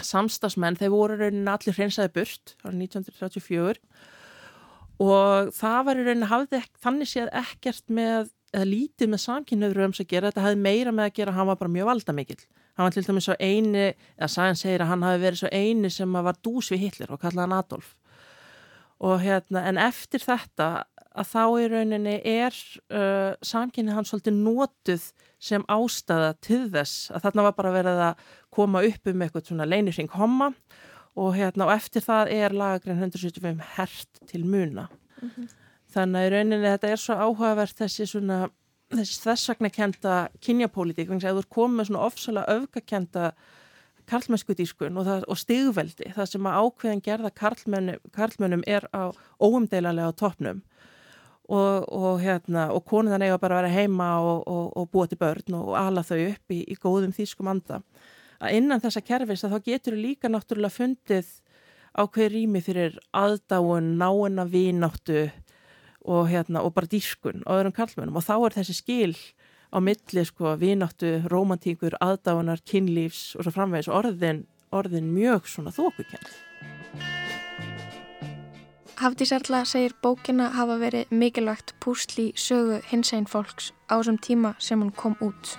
samstagsmenn, 0.00 0.78
þeir 0.78 0.94
voru 0.94 1.18
allir 1.20 1.76
hreinsaði 1.76 2.14
burt 2.14 2.54
árið 2.62 2.86
1934 2.86 3.82
og 5.02 5.52
það 5.54 5.80
var 5.86 5.98
í 6.00 6.06
rauninni 6.06 6.30
hafði 6.30 6.62
þannig 6.82 7.10
séð 7.10 7.32
ekkert 7.42 7.84
með 7.86 8.32
eða 8.54 8.64
lítið 8.64 9.12
með 9.12 9.20
samkynniður 9.22 9.84
um 9.84 9.92
að 9.92 10.08
gera. 10.08 10.30
Þetta 10.30 10.46
hefði 10.46 10.62
meira 10.64 10.92
með 10.94 11.10
að 11.10 11.16
gera, 11.18 11.34
hann 11.36 11.50
var 11.50 11.58
bara 11.60 11.74
mjög 11.74 11.90
valda 11.90 12.14
mikill 12.16 12.40
hann 12.78 12.86
var 12.86 12.94
til 12.94 13.06
dæmis 13.08 13.26
svo 13.26 13.34
eini 13.42 13.88
eða 13.90 14.28
Sagan 14.30 14.58
segir 14.58 14.84
að 14.84 14.92
hann 14.92 15.02
hafi 15.02 15.22
verið 15.24 15.40
svo 15.40 15.48
eini 15.50 15.90
sem 15.90 16.12
var 16.14 16.36
dús 16.46 16.70
við 16.70 16.84
Hitler 16.84 17.10
og 17.10 17.18
kallaði 17.24 17.48
hann 17.48 17.56
Adolf. 17.56 17.96
Og 19.02 19.18
hérna 19.22 19.64
en 19.66 19.80
eftir 19.82 20.22
þetta 20.22 20.68
að 21.18 21.32
þá 21.32 21.42
í 21.58 21.64
rauninni 21.72 22.14
er 22.22 22.54
uh, 22.94 23.34
samkynni 23.42 23.96
hann 23.96 24.06
svolítið 24.06 24.38
nótuð 24.38 25.08
sem 25.42 25.64
ástæða 25.66 26.30
til 26.42 26.60
þess 26.70 27.10
að 27.10 27.26
þarna 27.26 27.48
var 27.48 27.56
bara 27.58 27.74
verið 27.74 28.04
að 28.06 28.22
koma 28.54 28.84
upp 28.86 29.10
um 29.10 29.26
eitthvað 29.26 29.50
svona 29.50 29.66
leinirring 29.66 30.14
homma 30.14 30.52
og 31.18 31.34
hérna 31.36 31.66
og 31.66 31.74
eftir 31.74 32.04
það 32.04 32.32
er 32.36 32.54
lagagrein 32.54 33.02
175 33.02 33.62
hert 33.76 34.22
til 34.30 34.46
muna. 34.46 34.88
Mm 35.20 35.30
-hmm. 35.30 35.48
þannig 35.94 36.20
að 36.20 36.26
í 36.26 36.32
rauninni 36.32 36.72
þetta 36.72 36.88
er 36.88 36.96
svo 36.96 37.14
áhugavert 37.14 37.78
þessi 37.78 38.06
svona 38.06 38.50
þessi 38.92 39.20
þessakna 39.24 39.70
kenda 39.70 40.28
kynjapolítik 40.40 41.08
þannig 41.08 41.24
að 41.24 41.38
þú 41.38 41.44
er 41.44 41.54
komið 41.56 41.86
svona 41.86 42.06
ofsalega 42.06 42.54
öfgakenda 42.56 43.32
karlmennsku 44.08 44.54
dískun 44.56 44.96
og, 44.96 45.08
og 45.28 45.38
stigveldi 45.38 46.12
það 46.16 46.30
sem 46.30 46.48
að 46.48 46.58
ákveðin 46.62 47.04
gerða 47.04 47.30
karlmennum, 47.30 48.00
karlmennum 48.12 48.64
er 48.66 48.88
á 48.94 49.12
óumdeilarlega 49.40 50.08
á 50.08 50.18
toppnum. 50.18 50.62
Og, 51.48 51.84
og, 51.88 52.20
hérna, 52.20 52.66
og 52.76 52.84
konuðan 52.84 53.22
eiga 53.24 53.38
bara 53.40 53.56
að 53.56 53.62
vera 53.62 53.72
heima 53.72 54.08
og, 54.20 54.42
og 54.76 54.90
búa 54.92 55.06
til 55.08 55.16
börn 55.16 55.54
og 55.56 55.70
ala 55.80 56.02
þau 56.04 56.18
upp 56.26 56.52
í, 56.52 56.58
í 56.68 56.74
góðum 56.76 57.14
þýskum 57.16 57.48
anda 57.48 57.80
að 58.38 58.58
innan 58.60 58.82
þessa 58.82 59.02
kerfis 59.04 59.44
að 59.44 59.56
þá 59.56 59.68
getur 59.72 59.98
líka 59.98 60.30
náttúrulega 60.30 60.74
fundið 60.74 61.30
á 61.98 62.02
hver 62.06 62.32
rými 62.32 62.62
fyrir 62.62 62.98
aðdáun, 63.16 63.96
náina 63.98 64.46
vínáttu 64.46 65.28
og, 66.06 66.28
hérna, 66.30 66.62
og 66.62 66.74
bara 66.76 66.90
dískun 66.90 67.42
á 67.44 67.58
öðrum 67.58 67.74
karlmennum 67.74 68.18
og 68.18 68.26
þá 68.26 68.34
er 68.38 68.58
þessi 68.60 68.78
skil 68.78 69.14
á 69.74 69.78
milli 69.84 70.24
sko 70.24 70.54
vínáttu, 70.60 71.18
romantíkur, 71.28 71.98
aðdáunar, 72.00 72.62
kynlífs 72.64 73.34
og 73.36 73.44
svo 73.44 73.52
framvegis 73.52 73.90
orðin, 73.92 74.46
orðin 74.72 75.10
mjög 75.12 75.48
svona 75.50 75.74
þókukend. 75.74 76.30
Hafdís 78.98 79.30
Erla 79.30 79.62
segir 79.68 79.92
bókina 80.02 80.48
hafa 80.56 80.74
verið 80.80 81.12
mikilvægt 81.14 81.76
púsli 81.78 82.32
sögu 82.34 82.80
hins 82.90 83.12
einn 83.14 83.28
fólks 83.30 83.70
á 83.86 84.00
þessum 84.00 84.18
tíma 84.18 84.56
sem 84.58 84.80
hún 84.82 84.90
kom 84.90 85.14
út. 85.22 85.54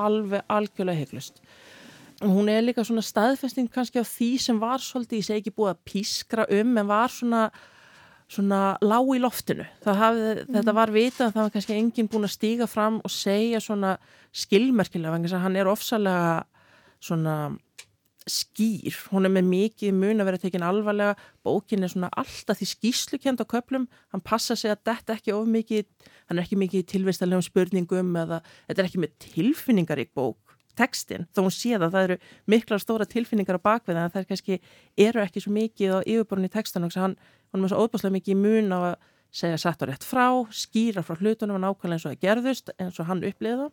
Alveg 0.00 0.46
algjörlega 0.50 1.02
heiklust. 1.02 1.42
Hún 2.20 2.50
er 2.52 2.60
líka 2.64 2.84
svona 2.84 3.04
staðfesting 3.04 3.70
kannski 3.72 4.02
á 4.02 4.04
því 4.04 4.30
sem 4.44 4.58
var 4.60 4.82
svolítið, 4.84 5.22
ég 5.22 5.28
segi 5.28 5.40
ekki 5.40 5.54
búið 5.56 5.70
að 5.72 5.84
pískra 5.88 6.44
um, 6.52 6.74
en 6.76 6.90
var 6.90 7.12
svona, 7.14 7.46
svona 8.28 8.60
lág 8.84 9.14
í 9.16 9.22
loftinu. 9.22 9.64
Hafði, 9.86 10.34
mm. 10.42 10.50
Þetta 10.58 10.74
var 10.76 10.92
vitað 10.92 11.26
að 11.30 11.34
það 11.38 11.46
var 11.46 11.54
kannski 11.56 11.78
enginn 11.78 12.10
búin 12.12 12.28
að 12.28 12.34
stíga 12.36 12.68
fram 12.68 13.00
og 13.00 13.14
segja 13.14 13.62
svona 13.64 13.94
skilmerkilega, 14.36 15.14
vegna 15.16 15.30
þess 15.30 15.38
að 15.38 15.44
hann 15.46 15.58
er 15.62 15.72
ofsalega 15.72 16.34
svona 17.00 17.36
skýr, 18.30 18.96
hún 19.12 19.28
er 19.28 19.32
með 19.34 19.48
mikið 19.50 19.96
mun 19.96 20.22
að 20.22 20.30
vera 20.30 20.40
tekin 20.42 20.66
alvarlega, 20.66 21.16
bókin 21.46 21.84
er 21.84 21.92
svona 21.92 22.10
alltaf 22.20 22.60
því 22.60 22.68
skýslukend 22.72 23.42
á 23.42 23.46
köplum 23.50 23.88
hann 24.14 24.24
passa 24.24 24.56
sig 24.56 24.72
að 24.72 24.84
þetta 24.90 25.16
ekki 25.18 25.34
of 25.36 25.50
mikið 25.50 25.88
hann 26.28 26.38
er 26.38 26.44
ekki 26.44 26.60
mikið 26.60 26.86
tilvistalegum 26.94 27.44
spurningum 27.44 28.14
eða 28.22 28.40
þetta 28.68 28.78
er 28.82 28.88
ekki 28.90 29.02
með 29.04 29.18
tilfinningar 29.26 30.02
í 30.02 30.08
bók 30.14 30.56
tekstin, 30.78 31.26
þó 31.34 31.44
hún 31.44 31.54
sé 31.54 31.74
það. 31.74 31.90
Það 31.92 32.04
eru 32.06 32.16
mikla 32.54 32.78
stóra 32.80 33.06
tilfinningar 33.08 33.58
á 33.58 33.66
bakvið 33.66 33.98
en 33.98 34.12
það 34.14 34.22
er 34.22 34.28
kannski, 34.30 34.58
eru 35.06 35.22
ekki 35.22 35.42
svo 35.44 35.52
mikið 35.52 35.96
á 35.96 35.98
yfirborðin 36.04 36.48
í 36.48 36.52
tekstan 36.54 36.86
og 36.86 36.96
hann, 36.96 37.16
hann 37.50 37.66
er 37.66 37.72
svo 37.72 37.84
óbúslega 37.84 38.16
mikið 38.16 38.40
mun 38.40 38.72
á 38.72 38.78
að 38.78 38.94
segja 39.30 39.60
satt 39.62 39.82
og 39.84 39.90
rétt 39.90 40.06
frá, 40.06 40.26
skýra 40.50 41.04
frá 41.06 41.18
hlutunum 41.18 41.58
og 41.58 41.62
nákvæmlega 41.64 41.98
eins 41.98 42.06
og 42.06 42.14
það 42.14 42.24
gerðust 42.24 42.72
eins 42.78 42.98
og 42.98 43.06
hann 43.10 43.22
uppliða 43.26 43.68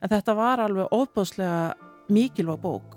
en 0.00 0.12
þetta 0.12 0.36
var 0.38 0.62
alveg 0.62 0.94
óbúslega 0.94 1.74
mikilvæg 2.12 2.62
bók 2.62 2.94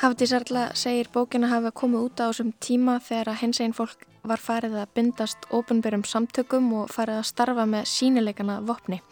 Hafdís 0.00 0.32
Erla 0.32 0.70
segir 0.74 1.08
bókina 1.12 1.50
hafa 1.50 1.70
komið 1.70 2.06
út 2.06 2.20
á 2.22 2.26
þessum 2.30 2.50
tíma 2.64 2.96
þegar 3.04 3.28
að 3.32 3.40
hins 3.42 3.60
einn 3.60 3.74
fólk 3.76 4.06
var 4.26 4.40
farið 4.40 4.78
að 4.80 4.92
bindast 4.96 5.46
ofinbjörgum 5.50 6.04
samtökum 6.08 6.70
og 6.80 6.90
farið 6.90 7.20
að 7.20 7.28
starfa 7.28 7.66
með 7.66 7.88
sínileikana 7.90 8.60
vopni. 8.66 9.02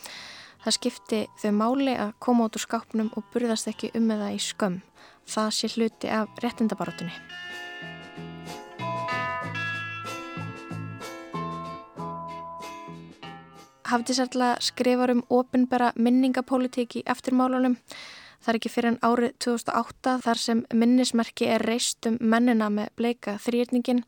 Það 0.64 0.76
skipti 0.76 1.20
þau 1.42 1.52
máli 1.56 1.94
að 1.96 2.14
koma 2.18 2.48
út 2.48 2.56
úr 2.58 2.64
skápnum 2.64 3.12
og 3.16 3.28
burðast 3.34 3.70
ekki 3.70 3.92
um 3.94 4.08
með 4.10 4.24
það 4.24 4.34
í 4.36 4.40
skömm. 4.46 4.80
Það 5.30 5.50
sé 5.58 5.70
hluti 5.74 6.10
af 6.14 6.42
réttindabarátunni. 6.42 7.14
Hafdís 13.90 14.20
Erla 14.22 14.54
skrifar 14.62 15.10
um 15.10 15.24
ofinbjörga 15.34 15.92
minningapolítik 15.98 17.00
í 17.00 17.04
eftirmálunum. 17.10 17.74
Það 18.41 18.53
er 18.53 18.59
ekki 18.59 18.72
fyrir 18.72 18.91
en 18.95 19.01
árið 19.05 19.32
2008 19.45 20.12
þar 20.24 20.41
sem 20.41 20.61
minnismerki 20.72 21.49
er 21.53 21.64
reist 21.68 22.07
um 22.09 22.16
mennina 22.20 22.70
með 22.72 22.88
bleika 22.97 23.36
þrýrningin 23.45 24.01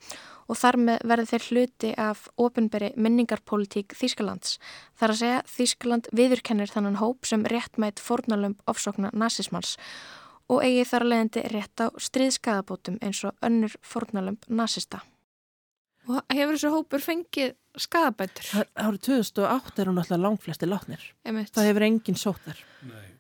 og 0.49 0.59
þar 0.59 0.79
með 0.87 1.05
verður 1.11 1.31
þeir 1.31 1.47
hluti 1.51 1.93
af 2.01 2.25
ofinberi 2.41 2.91
minningarpolítík 2.97 3.93
Þýskalands. 3.97 4.57
Það 4.97 5.07
er 5.07 5.15
að 5.15 5.21
segja 5.21 5.45
Þýskaland 5.53 6.11
viðurkennir 6.17 6.73
þannan 6.73 6.99
hóp 7.03 7.29
sem 7.29 7.45
réttmætt 7.49 8.01
fornalömp 8.03 8.65
ofsókna 8.73 9.13
nazismans 9.13 9.77
og 10.51 10.65
eigi 10.65 10.85
þar 10.89 11.07
að 11.07 11.13
leiðandi 11.13 11.47
rétt 11.53 11.85
á 11.85 11.87
stríðskæðabótum 12.09 12.99
eins 13.05 13.23
og 13.29 13.37
önnur 13.45 13.77
fornalömp 13.85 14.49
nazista. 14.49 15.05
Og 16.11 16.19
hefur 16.33 16.57
þessu 16.57 16.73
hópur 16.73 17.05
fengið 17.05 17.55
skæðabætur? 17.79 18.49
Árið 18.75 19.03
2008 19.07 19.85
er 19.85 19.91
hún 19.93 20.03
alltaf 20.03 20.21
langflesti 20.21 20.69
látnir. 20.69 21.05
Það 21.23 21.69
hefur 21.69 21.87
enginn 21.87 22.19
sótt 22.19 22.43
þar. 22.49 22.65
Nei. 22.89 23.12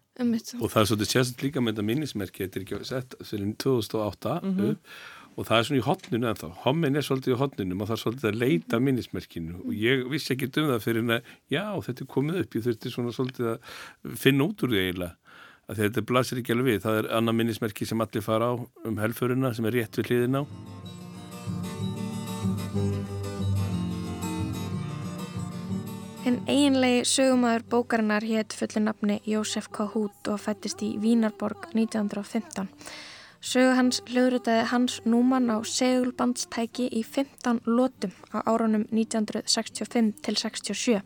Og 0.61 0.69
það 0.73 0.83
er 0.83 0.89
svolítið 0.91 1.11
sérst 1.15 1.43
líka 1.45 1.63
með 1.63 1.75
þetta 1.75 1.89
minnismerki 1.89 2.45
þetta 2.45 2.59
er 2.59 2.65
ekki 2.67 2.89
sett 2.89 3.17
fyrir 3.25 3.55
2008 3.65 4.35
mm 4.43 4.55
-hmm. 4.59 4.77
og 5.37 5.49
það 5.49 5.59
er 5.59 5.69
svona 5.69 5.81
í 5.81 5.87
hotninu 5.87 6.29
en 6.29 6.41
þá 6.43 6.49
hommin 6.67 6.97
er 6.97 7.07
svolítið 7.07 7.35
í 7.35 7.41
hotninu 7.41 7.79
og 7.81 7.89
það 7.89 7.97
er 7.97 8.03
svolítið 8.05 8.29
að 8.31 8.41
leita 8.45 8.81
minnismerkinu. 8.81 9.55
Og 9.65 9.73
ég 9.73 10.05
vissi 10.11 10.35
ekki 10.35 10.51
um 10.61 10.71
það 10.73 10.85
fyrir 10.85 11.03
en 11.03 11.17
að 11.17 11.23
já, 11.49 11.67
þetta 11.87 12.05
er 12.05 12.15
komið 12.15 12.41
upp 12.41 12.55
ég 12.55 12.65
þurfti 12.67 12.91
svona 12.91 13.13
svolítið 13.13 13.47
að 13.53 13.59
finna 14.17 14.45
út 14.45 14.63
úr 14.63 14.71
því 14.71 14.81
eiginlega 14.85 15.17
að 15.69 15.77
þetta 15.77 16.03
blasir 16.03 16.39
ekki 16.39 16.53
alveg 16.53 16.67
við. 16.67 16.83
Það 16.83 16.99
er 16.99 17.13
annað 17.17 17.39
minnismerki 17.39 17.87
sem 17.87 18.01
allir 18.01 18.23
fara 18.23 18.53
á 18.53 18.55
um 18.85 18.99
helfurina 18.99 19.55
sem 19.55 19.65
er 19.65 19.73
rétt 19.73 19.97
við 19.97 20.11
hliðin 20.11 20.43
á 20.43 21.02
En 26.23 26.37
eiginlegi 26.47 27.03
sögumæður 27.11 27.65
bókarinnar 27.67 28.23
hétt 28.23 28.55
fullir 28.55 28.85
nafni 28.85 29.17
Jósef 29.27 29.67
Kahút 29.75 30.29
og 30.31 30.39
fættist 30.39 30.85
í 30.87 30.93
Vínarborg 31.03 31.65
1915. 31.73 32.69
Sögu 33.43 33.73
hans 33.75 33.99
hljóðrutaði 34.07 34.69
Hans 34.71 35.01
Núman 35.03 35.51
á 35.51 35.59
segulbandstæki 35.67 36.87
í 36.95 37.03
15 37.03 37.65
lótum 37.67 38.15
á 38.31 38.39
árunum 38.47 38.85
1965 38.95 40.13
til 40.23 40.39
67. 40.39 41.03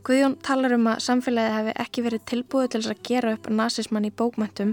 Guðjón 0.00 0.38
talar 0.40 0.72
um 0.72 0.86
að 0.88 1.02
samfélagi 1.04 1.52
hefði 1.52 1.72
ekki 1.82 2.02
verið 2.06 2.22
tilbúið 2.30 2.68
til 2.72 2.78
að 2.80 3.02
gera 3.04 3.34
upp 3.36 3.48
nazismann 3.52 4.08
í 4.08 4.10
bókmæntum 4.16 4.70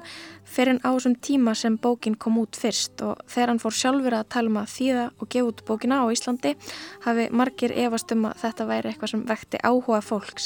fyrir 0.47 0.71
en 0.75 0.80
á 0.88 0.95
þessum 0.95 1.17
tíma 1.28 1.51
sem 1.59 1.75
bókin 1.84 2.15
kom 2.15 2.38
út 2.39 2.55
fyrst 2.55 3.03
og 3.03 3.19
þegar 3.28 3.51
hann 3.51 3.59
fór 3.59 3.75
sjálfur 3.75 4.15
að 4.15 4.30
tala 4.32 4.47
um 4.53 4.59
að 4.61 4.71
þýða 4.75 5.03
og 5.11 5.25
gefa 5.36 5.49
út 5.51 5.63
bókina 5.67 5.99
á 5.99 6.07
Íslandi 6.15 6.55
hafi 7.03 7.28
margir 7.36 7.71
efast 7.75 8.07
um 8.15 8.23
að 8.30 8.39
þetta 8.45 8.63
væri 8.71 8.88
eitthvað 8.93 9.13
sem 9.13 9.28
vekti 9.28 9.57
áhuga 9.67 9.99
fólks 10.05 10.45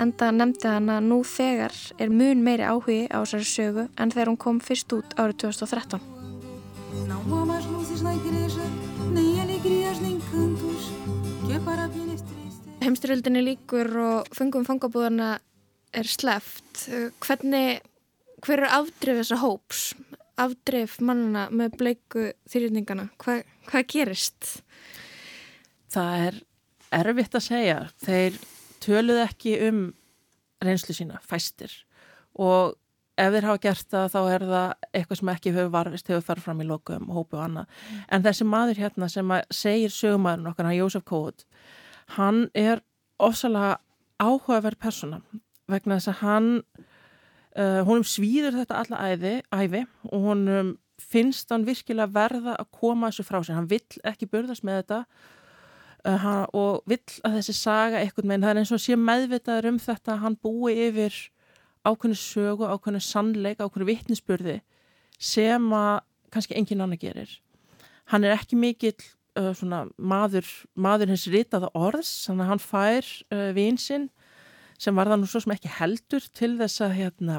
en 0.00 0.08
það 0.16 0.36
nefndi 0.40 0.66
hann 0.72 0.88
að 0.96 1.04
nú 1.10 1.18
þegar 1.28 1.74
er 2.00 2.08
mun 2.08 2.40
meiri 2.46 2.64
áhugi 2.64 3.12
á 3.12 3.20
þessari 3.20 3.48
sögu 3.52 3.84
en 3.98 4.14
þegar 4.14 4.28
hún 4.32 4.40
kom 4.40 4.56
fyrst 4.64 4.88
út 4.96 5.08
árið 5.20 5.36
2013. 5.44 6.00
Não 7.04 7.20
heimstyrjöldinni 12.84 13.42
líkur 13.44 13.90
og 14.00 14.30
fengum 14.36 14.66
fangabúðana 14.66 15.38
er 15.94 16.08
sleft. 16.10 16.86
Hvernig, 17.24 17.80
hver 18.44 18.64
er 18.64 18.76
afdrif 18.80 19.20
þessa 19.22 19.40
hóps? 19.42 19.86
Afdrif 20.40 20.98
mannana 21.04 21.46
með 21.54 21.78
bleiku 21.80 22.28
þýrjendingana? 22.50 23.08
Hva, 23.22 23.38
hvað 23.68 23.90
gerist? 23.92 24.54
Það 25.94 26.24
er 26.28 26.40
erfitt 27.00 27.36
að 27.38 27.46
segja. 27.48 27.76
Þeir 28.02 28.40
töluð 28.84 29.20
ekki 29.24 29.58
um 29.68 29.84
reynslu 30.64 30.96
sína, 30.96 31.20
fæstir. 31.24 31.72
Og 32.34 32.74
ef 33.20 33.30
þeir 33.30 33.46
hafa 33.46 33.62
gert 33.62 33.90
það 33.94 34.08
þá 34.10 34.20
er 34.24 34.44
það 34.50 34.88
eitthvað 34.90 35.20
sem 35.20 35.32
ekki 35.34 35.54
hefur 35.54 35.72
varist, 35.74 36.10
hefur 36.10 36.26
farið 36.26 36.46
fram 36.48 36.62
í 36.64 36.68
lokum, 36.68 37.08
hópu 37.14 37.38
og 37.38 37.44
annað. 37.46 37.80
En 38.10 38.24
þessi 38.26 38.46
maður 38.48 38.82
hérna 38.82 39.08
sem 39.12 39.34
segir 39.54 39.94
sögumæðurinn 39.94 40.50
okkar, 40.50 40.68
hann 40.68 40.78
Jósef 40.80 41.06
Kóð, 41.06 41.44
hann 42.16 42.48
er 42.54 42.82
ofsalega 43.18 43.78
áhugaverð 44.22 44.80
persóna 44.80 45.20
vegna 45.70 45.98
þess 45.98 46.12
að 46.12 46.20
hann 46.22 46.48
uh, 47.58 47.82
honum 47.86 48.04
svíður 48.06 48.58
þetta 48.60 48.80
alla 48.82 49.04
æði, 49.10 49.36
æfi 49.54 49.84
og 50.10 50.26
honum 50.28 50.74
finnst 51.00 51.50
hann 51.50 51.66
virkilega 51.66 52.12
verða 52.14 52.56
að 52.60 52.70
koma 52.74 53.10
þessu 53.10 53.26
frá 53.26 53.40
sér, 53.42 53.58
hann 53.58 53.70
vill 53.70 54.02
ekki 54.06 54.28
börðast 54.30 54.66
með 54.66 54.82
þetta 54.82 55.00
uh, 56.04 56.18
hann, 56.24 56.44
og 56.52 56.82
vill 56.90 57.02
að 57.26 57.38
þessi 57.40 57.56
saga 57.58 58.02
eitthvað 58.02 58.30
með 58.30 58.46
það 58.46 58.52
er 58.52 58.62
eins 58.62 58.74
og 58.74 58.84
sé 58.84 58.98
meðvitaður 59.00 59.70
um 59.72 59.80
þetta 59.82 60.18
hann 60.22 60.38
búi 60.42 60.76
yfir 60.88 61.16
ákveðinu 61.84 62.18
sögu, 62.18 62.68
ákveðinu 62.68 63.02
sannleik, 63.04 63.60
ákveðinu 63.60 63.90
vittnisspörði 63.90 64.60
sem 65.20 65.66
að 65.76 65.98
kannski 66.34 66.56
engin 66.58 66.82
annar 66.82 66.98
gerir. 66.98 67.30
Hann 68.10 68.24
er 68.24 68.34
ekki 68.34 68.56
mikill 68.58 68.96
uh, 69.38 69.52
svona, 69.56 69.84
maður, 69.98 70.50
maður 70.74 71.14
hins 71.14 71.26
ritaða 71.30 71.72
orðs, 71.76 72.12
þannig 72.28 72.44
að 72.44 72.52
hann 72.52 72.62
fær 72.62 73.10
uh, 73.30 73.48
vinsinn 73.56 74.10
sem 74.80 74.94
var 74.96 75.10
það 75.10 75.20
nú 75.22 75.30
svo 75.30 75.42
sem 75.44 75.54
ekki 75.54 75.74
heldur 75.78 76.24
til 76.34 76.54
þess 76.58 76.82
að 76.84 76.94
hérna, 76.98 77.36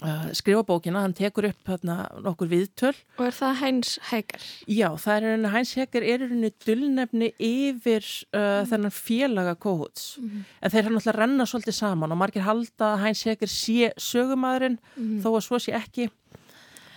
uh, 0.00 0.26
skrifa 0.36 0.64
bókina, 0.66 1.02
hann 1.04 1.14
tekur 1.16 1.48
upp 1.50 1.70
hérna, 1.70 1.98
nokkur 2.24 2.50
viðtöl. 2.50 2.94
Og 3.18 3.26
er 3.28 3.36
það 3.36 3.58
Hæns 3.60 3.92
Hækar? 4.10 4.46
Já, 4.72 4.88
það 5.02 5.28
er 5.30 5.48
Hæns 5.52 5.74
Hækar 5.78 6.06
er 6.14 6.26
henni 6.26 6.52
dullnefni 6.64 7.32
yfir 7.36 8.06
mm. 8.32 8.68
þennan 8.72 8.96
félaga 8.96 9.56
kóhuts 9.60 10.14
mm. 10.22 10.44
en 10.60 10.74
þeir 10.74 10.88
hann 10.88 11.00
alltaf 11.00 11.18
renna 11.20 11.48
svolítið 11.48 11.80
saman 11.80 12.16
og 12.16 12.22
margir 12.24 12.46
halda 12.48 12.94
að 12.94 13.02
Hæns 13.04 13.26
Hækar 13.28 13.52
sé 13.52 13.92
sögumadurinn 14.00 14.80
mm. 14.96 15.18
þó 15.24 15.34
að 15.34 15.44
svo 15.50 15.60
sé 15.62 15.76
ekki 15.76 16.10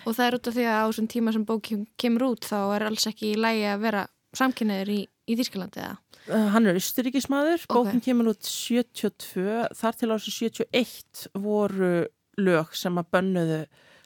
Og 0.10 0.16
það 0.18 0.26
er 0.26 0.38
út 0.40 0.50
af 0.50 0.56
því 0.56 0.64
að 0.66 0.80
á 0.82 0.86
þessum 0.90 1.10
tíma 1.14 1.34
sem 1.36 1.46
bókjum 1.46 1.82
kemur 2.02 2.32
út 2.32 2.48
þá 2.50 2.60
er 2.76 2.86
alls 2.88 3.06
ekki 3.10 3.34
í 3.34 3.40
lægi 3.40 3.68
að 3.70 3.84
vera 3.84 4.06
samkynniður 4.38 4.94
í, 4.94 5.02
í 5.06 5.36
Þýrskalandi 5.38 5.84
eða? 5.84 5.98
Uh, 6.30 6.48
hann 6.54 6.70
er 6.70 6.78
austuríkismadur, 6.78 7.62
okay. 7.62 7.76
bókinn 7.76 8.02
kemur 8.06 8.32
út 8.34 8.46
72, 8.46 9.46
þar 9.78 10.00
til 10.00 10.10
árið 10.10 10.32
71 10.34 11.28
voru 11.46 11.94
lög 12.40 12.74
sem 12.78 12.98
að 13.02 13.10
bönnuðu 13.16 13.62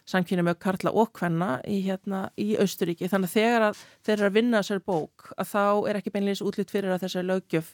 samkynni 0.08 0.44
með 0.44 0.60
Karla 0.64 0.92
og 1.00 1.14
Kvenna 1.16 1.54
í, 1.70 1.78
hérna, 1.86 2.26
í 2.36 2.58
Austuríki, 2.60 3.08
þannig 3.12 3.32
að 3.32 3.38
þegar 3.38 3.68
að 3.70 3.84
þeir 4.04 4.16
eru 4.18 4.28
að 4.28 4.38
vinna 4.38 4.60
þessari 4.60 4.84
bók, 4.92 5.30
að 5.40 5.52
þá 5.54 5.64
er 5.90 6.00
ekki 6.00 6.14
beinleins 6.16 6.44
útlýtt 6.44 6.74
fyrir 6.74 6.92
að 6.92 7.06
þessari 7.06 7.30
lögjöf 7.30 7.72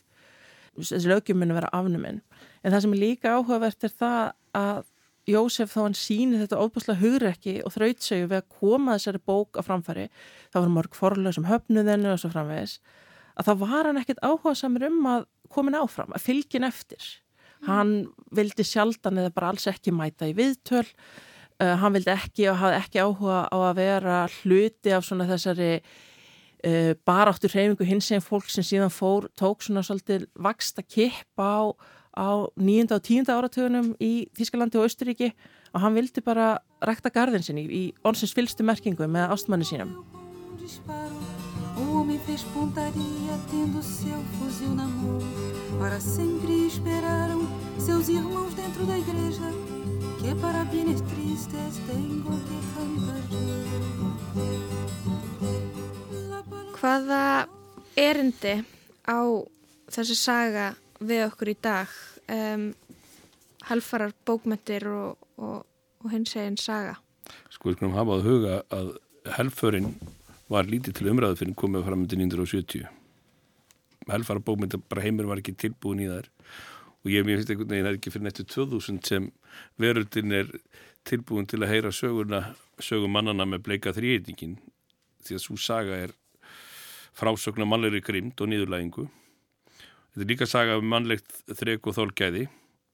þessi 0.78 1.10
lögjöf 1.10 1.38
muni 1.38 1.56
vera 1.58 1.72
afnuminn 1.76 2.22
en 2.64 2.72
það 2.74 2.84
sem 2.84 2.96
er 2.96 3.02
líka 3.02 3.36
áhugavert 3.36 3.86
er 3.86 3.94
það 4.02 4.22
að 4.60 4.82
Jósef 5.30 5.74
þá 5.76 5.80
hann 5.84 5.98
síni 5.98 6.42
þetta 6.42 6.60
óbúslega 6.60 7.02
hugrekki 7.04 7.56
og 7.66 7.76
þrautsegu 7.76 8.28
við 8.28 8.38
að 8.40 8.50
koma 8.60 8.98
þessari 8.98 9.24
bók 9.30 9.60
á 9.60 9.62
framfæri, 9.66 10.10
það 10.50 10.64
voru 10.64 10.76
mörg 10.76 10.98
forlega 10.98 11.36
sem 11.38 11.50
höfnuðinu 11.50 12.14
og 12.14 12.22
svo 12.22 12.34
framvegis. 12.34 12.80
Að 13.40 13.50
þá 13.50 13.54
var 13.64 13.90
hann 13.90 14.02
ekkert 14.02 14.24
áhuga 14.26 14.56
samir 14.58 14.90
um 14.90 15.02
að 15.08 15.26
komin 15.50 15.78
áfram, 15.80 16.14
að 16.16 16.26
fylgin 16.28 16.68
eftir. 16.68 17.04
Mm. 17.60 17.68
hann 17.68 17.90
vildi 18.36 18.64
sjaldan 18.64 19.20
eða 19.20 19.34
bara 19.36 19.50
alls 19.52 19.68
ekki 19.68 19.92
mæta 19.92 20.30
í 20.30 20.36
viðtöl. 20.38 20.86
Uh, 21.60 21.76
hann 21.82 21.96
vildi 21.96 22.14
ekki 22.14 22.46
og 22.48 22.60
hafði 22.62 22.78
ekki 22.80 23.02
áhuga 23.04 23.40
á 23.52 23.58
að 23.58 23.80
vera 23.82 24.20
hluti 24.40 24.94
af 24.96 25.04
svona 25.04 25.28
þessari 25.28 25.74
uh, 25.82 26.94
baráttur 27.08 27.52
hreyfingu 27.52 27.88
hins 27.88 28.08
sem 28.08 28.24
fólk 28.24 28.48
sem 28.48 28.64
síðan 28.64 28.94
fór 28.94 29.28
tók 29.40 29.66
svona 29.66 29.84
svolítið 29.84 30.30
vaksta 30.40 30.86
kipp 30.88 31.36
á 31.36 31.76
á 32.16 32.50
nýjunda 32.58 32.98
og 32.98 33.04
tíunda 33.06 33.36
áratögunum 33.38 33.94
í 34.02 34.30
Þískalandi 34.38 34.80
og 34.80 34.88
Austuríki 34.88 35.34
og 35.74 35.82
hann 35.84 35.96
vildi 35.98 36.22
bara 36.26 36.58
rækta 36.82 37.12
gardin 37.14 37.44
sinni 37.46 37.66
í 37.68 37.84
ornsins 38.04 38.34
fylstu 38.34 38.66
merkingu 38.66 39.08
með 39.08 39.36
ástmanni 39.36 39.68
sínum. 39.68 39.94
Hvaða 56.80 57.24
erindi 58.00 58.54
á 59.04 59.20
þessi 59.92 60.16
saga 60.16 60.68
við 61.00 61.26
okkur 61.30 61.54
í 61.54 61.58
dag 61.64 61.98
um, 62.32 62.70
halfarar 63.70 64.14
bókmyndir 64.28 64.88
og, 64.92 65.18
og, 65.40 65.66
og 66.04 66.14
hins 66.14 66.36
eginn 66.36 66.60
saga. 66.60 66.98
Sko 67.54 67.70
við 67.70 67.80
skulum 67.80 67.98
hafa 67.98 68.18
að 68.18 68.30
huga 68.30 68.62
að 68.74 68.94
helförinn 69.38 69.92
var 70.50 70.70
lítið 70.70 70.98
til 70.98 71.12
umræðu 71.12 71.44
fyrir 71.44 71.60
komið 71.60 71.86
fram 71.86 72.08
til 72.10 72.24
1970 72.24 72.88
helfarar 74.10 74.42
bókmyndir 74.42 74.82
bara 74.90 75.04
heimur 75.06 75.30
var 75.30 75.42
ekki 75.42 75.56
tilbúin 75.60 76.02
í 76.04 76.10
þær. 76.10 76.30
Og 77.06 77.12
ég 77.14 77.28
finnst 77.28 77.52
einhvern 77.52 77.70
veginn 77.70 77.86
að 77.86 77.90
það 77.90 77.94
er 77.94 78.00
ekki 78.00 78.14
fyrir 78.14 78.26
nettu 78.28 78.46
2000 78.50 79.04
sem 79.08 79.30
veröldin 79.80 80.36
er 80.36 80.50
tilbúin 81.08 81.48
til 81.48 81.62
að 81.64 81.72
heyra 81.74 81.92
söguna 81.96 82.42
sögum 82.84 83.14
mannana 83.16 83.46
með 83.48 83.64
bleika 83.68 83.94
þrýrýtingin 83.96 84.58
því 85.26 85.38
að 85.38 85.44
svo 85.46 85.56
saga 85.60 86.02
er 86.08 86.16
frásögna 87.20 87.68
mannleiri 87.68 88.02
grimt 88.04 88.42
og 88.42 88.52
niðurlægingu 88.52 89.08
Þetta 90.10 90.26
er 90.26 90.32
líka 90.32 90.48
saga 90.50 90.78
um 90.80 90.88
mannlegt 90.90 91.44
þrek 91.60 91.90
og 91.90 91.98
þólkæði 91.98 92.48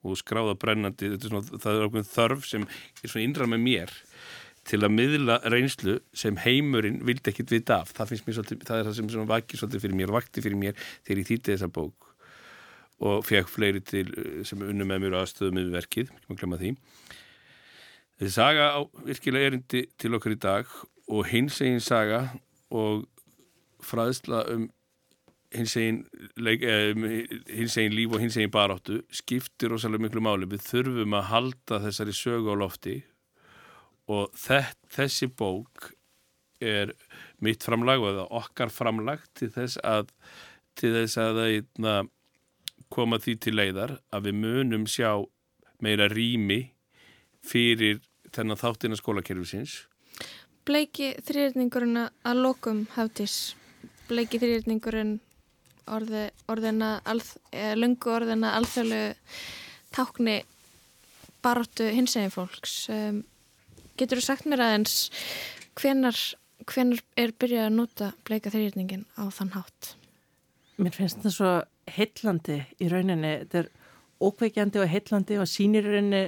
og 0.05 0.17
skráða 0.19 0.55
brennandi, 0.61 1.11
er 1.15 1.21
svona, 1.21 1.41
það 1.45 1.77
er 1.77 1.85
okkur 1.87 2.09
þörf 2.09 2.49
sem 2.49 2.65
er 2.67 3.11
svona 3.11 3.25
innra 3.25 3.47
með 3.49 3.63
mér 3.65 3.93
til 4.65 4.81
að 4.81 4.95
miðla 4.95 5.37
reynslu 5.53 5.99
sem 6.17 6.37
heimurinn 6.41 6.99
vildi 7.05 7.31
ekkit 7.31 7.53
vita 7.53 7.79
af. 7.83 7.93
Það, 7.93 8.15
svolítið, 8.23 8.65
það 8.65 8.79
er 8.79 8.87
það 8.87 8.97
sem 8.97 9.11
svona 9.13 9.29
vakið 9.29 9.61
svolítið 9.61 9.85
fyrir 9.85 9.99
mér, 9.99 10.13
vakti 10.15 10.43
fyrir 10.45 10.61
mér 10.61 10.79
þegar 11.05 11.21
ég 11.21 11.29
þýtti 11.29 11.53
þessa 11.53 11.69
bók 11.73 12.11
og 13.05 13.25
fekk 13.27 13.51
fleiri 13.51 13.81
til 13.83 14.07
sem 14.47 14.61
unnum 14.63 14.87
með 14.89 15.03
mér 15.03 15.17
aðstöðum 15.19 15.59
með 15.59 15.73
verkið, 15.75 16.11
ekki 16.15 16.29
maður 16.29 16.41
glemma 16.41 16.59
því. 16.61 16.71
Þessi 18.15 18.31
saga 18.37 18.69
á 18.71 18.79
virkilega 19.03 19.51
erindi 19.51 19.81
til 19.99 20.13
okkar 20.15 20.35
í 20.35 20.39
dag 20.39 20.75
og 21.11 21.27
hins 21.27 21.59
eginn 21.61 21.83
saga 21.83 22.21
og 22.73 23.03
fræðsla 23.85 24.45
um 24.53 24.69
hins 25.55 25.75
hins 25.75 27.77
egin 27.79 27.95
líf 27.95 28.15
og 28.15 28.23
hins 28.23 28.37
egin 28.37 28.53
baráttu 28.53 29.01
skiptir 29.13 29.71
rosalega 29.71 30.05
miklu 30.05 30.23
máli 30.23 30.49
við 30.51 30.63
þurfum 30.67 31.17
að 31.17 31.29
halda 31.31 31.81
þessari 31.87 32.15
sögu 32.15 32.53
á 32.53 32.55
lofti 32.59 32.97
og 34.11 34.33
þess, 34.37 34.75
þessi 34.91 35.29
bók 35.31 35.91
er 36.63 36.93
mitt 37.43 37.63
framlag 37.65 38.03
og 38.03 38.21
okkar 38.31 38.71
framlag 38.73 39.23
til 39.37 39.49
þess 39.53 39.79
að, 39.83 40.11
til 40.77 40.93
þess 40.95 41.19
að 41.21 41.41
eitna, 41.45 41.95
koma 42.93 43.19
því 43.19 43.35
til 43.41 43.55
leiðar 43.57 43.97
að 44.13 44.29
við 44.29 44.39
munum 44.43 44.85
sjá 44.87 45.17
meira 45.83 46.07
rými 46.11 46.61
fyrir 47.45 47.99
þennan 48.35 48.59
þáttina 48.59 48.97
skólakerfisins. 48.99 49.85
Bleiki 50.65 51.13
þrýrningurinn 51.25 52.07
að 52.07 52.41
lokum 52.41 52.85
hafðis, 52.95 53.55
bleiki 54.09 54.39
þrýrningurinn 54.41 55.19
orði, 55.91 56.25
orðina, 56.51 56.97
alð, 57.05 57.35
lungu 57.77 58.11
orðina 58.15 58.55
alþjóðlu 58.59 59.03
tákni 59.95 60.39
baróttu 61.45 61.89
hinsegin 61.93 62.33
fólks. 62.33 62.87
Um, 62.89 63.21
getur 63.99 64.19
þú 64.19 64.25
sagt 64.25 64.49
mér 64.49 64.63
aðeins 64.65 64.97
hvenar, 65.77 66.17
hvenar 66.65 67.03
er 67.19 67.33
byrjað 67.37 67.69
að 67.69 67.77
nota 67.77 68.11
bleika 68.27 68.53
þrýrningin 68.53 69.05
á 69.19 69.23
þann 69.33 69.53
hátt? 69.55 69.93
Mér 70.81 70.95
finnst 70.95 71.21
þetta 71.21 71.33
svo 71.35 71.53
heillandi 71.95 72.59
í 72.81 72.89
rauninni. 72.91 73.33
Þetta 73.43 73.61
er 73.61 73.71
ókveikjandi 74.25 74.81
og 74.81 74.91
heillandi 74.91 75.39
og 75.39 75.49
sínir 75.49 75.85
rauninni, 75.87 76.23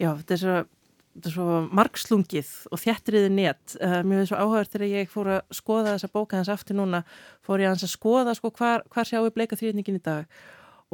já, 0.00 0.10
þetta 0.10 0.36
er 0.36 0.42
svo 0.42 0.56
margslungið 1.14 2.50
og 2.72 2.80
þjættriði 2.82 3.30
net. 3.34 3.76
Uh, 3.78 4.00
mér 4.02 4.22
finnst 4.22 4.32
svo 4.32 4.40
áhugað 4.40 4.72
þegar 4.72 4.88
ég 4.90 5.12
fór 5.12 5.30
að 5.36 5.54
skoða 5.54 5.94
þessa 5.94 6.12
bóka 6.14 6.40
hans 6.40 6.50
aftur 6.52 6.78
núna, 6.80 7.04
fór 7.44 7.62
ég 7.62 7.70
að 7.70 7.86
skoða 7.92 8.34
sko 8.34 8.50
hvar, 8.54 8.84
hvar 8.90 9.08
sjáum 9.08 9.28
við 9.28 9.36
bleika 9.38 9.58
þrýrningin 9.60 10.00
í 10.00 10.04
dag 10.04 10.28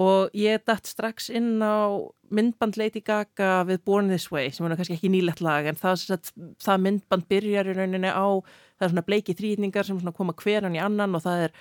og 0.01 0.31
ég 0.37 0.63
dætt 0.65 0.89
strax 0.89 1.29
inn 1.35 1.59
á 1.61 1.99
myndband 2.31 2.79
Lady 2.79 3.03
Gaga 3.05 3.65
við 3.69 3.83
Born 3.85 4.09
This 4.09 4.29
Way 4.31 4.53
sem 4.55 4.67
er 4.67 4.77
kannski 4.79 4.97
ekki 4.97 5.11
nýlegt 5.13 5.43
lag 5.45 5.67
en 5.67 5.79
það, 5.79 6.05
það, 6.07 6.31
það 6.63 6.85
myndband 6.87 7.27
byrjar 7.31 7.71
í 7.71 7.75
rauninni 7.77 8.13
á 8.13 8.29
það 8.79 8.87
er 8.87 8.93
svona 8.93 9.07
bleiki 9.09 9.37
þrýningar 9.37 9.89
sem 9.89 10.01
koma 10.17 10.37
hverjan 10.39 10.79
í 10.79 10.83
annan 10.83 11.19
og 11.19 11.25
það 11.27 11.49
er 11.49 11.59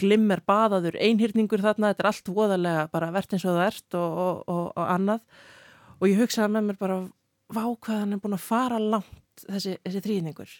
glimmer 0.00 0.40
baðaður 0.46 0.96
einhyrningur 1.02 1.64
þarna, 1.64 1.90
þetta 1.92 2.04
er 2.04 2.10
allt 2.12 2.30
voðalega 2.36 2.86
bara 2.94 3.10
verðt 3.12 3.34
eins 3.36 3.44
og 3.44 3.58
það 3.58 3.66
ert 3.66 3.98
og, 3.98 4.22
og, 4.24 4.40
og, 4.46 4.64
og 4.70 4.94
annað 4.94 5.44
og 5.98 6.08
ég 6.08 6.22
hugsaði 6.22 6.54
með 6.54 6.68
mér 6.70 6.80
bara 6.80 6.98
vá 7.54 7.64
hvað 7.64 8.00
hann 8.02 8.16
er 8.16 8.22
búin 8.22 8.36
að 8.36 8.46
fara 8.46 8.80
langt 8.82 9.44
þessi, 9.46 9.78
þessi 9.84 10.04
þrýningur 10.04 10.54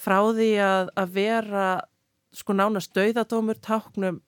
frá 0.00 0.18
því 0.32 0.50
að, 0.64 0.90
að 0.96 1.14
vera 1.16 1.68
sko 2.34 2.54
nánast 2.54 2.94
döiðadómur 2.96 3.58
táknum 3.62 4.20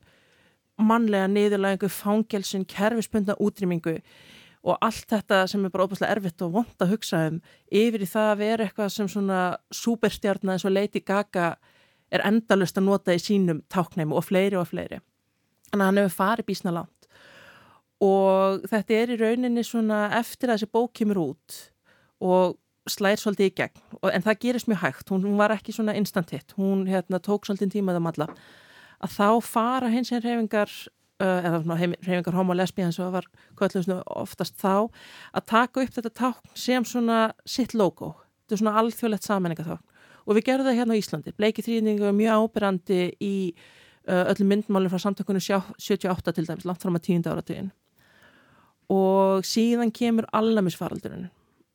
mannlega 0.83 1.29
niðurlægingu, 1.31 1.91
fangelsun, 1.93 2.65
kerfispundna 2.69 3.37
útrýmingu 3.41 3.99
og 4.63 4.79
allt 4.85 5.11
þetta 5.11 5.43
sem 5.51 5.65
er 5.67 5.73
bara 5.75 5.87
óbúslega 5.89 6.15
erfitt 6.15 6.43
og 6.47 6.55
vond 6.57 6.83
að 6.85 6.95
hugsa 6.95 7.25
um 7.31 7.39
yfir 7.67 8.05
í 8.05 8.09
það 8.09 8.31
að 8.31 8.43
vera 8.43 8.67
eitthvað 8.67 8.93
sem 8.95 9.11
svona 9.11 9.41
superstjarnar 9.75 10.57
eins 10.57 10.67
og 10.67 10.75
Lady 10.75 11.03
Gaga 11.03 11.55
er 12.13 12.25
endalust 12.29 12.79
að 12.79 12.87
nota 12.87 13.17
í 13.17 13.23
sínum 13.23 13.63
táknæmi 13.73 14.15
og 14.15 14.27
fleiri 14.29 14.59
og 14.61 14.69
fleiri. 14.71 15.01
Þannig 15.71 15.83
að 15.83 15.89
hann 15.89 16.01
hefur 16.03 16.19
farið 16.19 16.49
bísna 16.51 16.75
langt 16.77 17.09
og 18.03 18.65
þetta 18.71 18.99
er 18.99 19.13
í 19.15 19.19
rauninni 19.21 19.63
svona 19.67 20.05
eftir 20.19 20.51
að 20.51 20.61
þessi 20.61 20.75
bók 20.75 20.95
kemur 20.99 21.23
út 21.23 21.59
og 22.23 22.59
slæðir 22.91 23.23
svolítið 23.23 23.51
í 23.51 23.55
gegn. 23.61 23.85
En 24.11 24.25
það 24.25 24.41
gerist 24.43 24.71
mjög 24.71 24.83
hægt, 24.83 25.13
hún, 25.13 25.23
hún 25.27 25.39
var 25.39 25.55
ekki 25.55 25.75
svona 25.75 25.95
instant 25.99 26.33
hit, 26.35 26.55
hún 26.59 26.87
hérna, 26.91 27.21
tók 27.23 27.47
svolítið 27.47 27.77
tímaðum 27.77 28.11
alla 28.11 28.29
að 29.03 29.15
þá 29.17 29.29
fara 29.43 29.91
hins 29.91 30.13
einn 30.13 30.23
reyfingar 30.23 30.71
uh, 31.23 31.41
eða 31.49 31.79
reyfingar 32.07 32.37
homo 32.39 32.55
lesbí 32.55 32.85
eins 32.85 33.01
og 33.03 33.15
var 33.17 33.27
kvöldlega 33.59 34.01
oftast 34.07 34.59
þá 34.61 34.91
að 35.35 35.47
taka 35.51 35.83
upp 35.83 35.95
þetta 35.97 36.15
tákn 36.23 36.57
sem 36.59 36.87
svona 36.87 37.21
sitt 37.43 37.75
logo, 37.75 38.15
þetta 38.43 38.57
er 38.57 38.63
svona 38.63 38.77
alþjóðlegt 38.83 39.29
sammenningatákn 39.29 39.85
og 40.23 40.39
við 40.39 40.47
gerðum 40.47 40.69
það 40.69 40.77
hérna 40.79 40.95
á 40.95 41.01
Íslandi. 41.01 41.35
Bleiki 41.35 41.65
þrýningu 41.67 42.07
er 42.07 42.15
mjög 42.15 42.45
ábyrrandi 42.45 43.01
í 43.19 43.35
uh, 44.07 44.25
öllum 44.31 44.53
myndmálinn 44.55 44.93
frá 44.93 45.03
samtökunum 45.03 45.43
78 45.43 46.35
til 46.37 46.47
dæmis, 46.47 46.67
langt 46.69 46.83
fram 46.83 46.99
að 46.99 47.09
tíunda 47.09 47.35
áratíðin 47.35 47.73
og 48.93 49.47
síðan 49.47 49.91
kemur 49.95 50.27
allamisfaraldurinn 50.37 51.31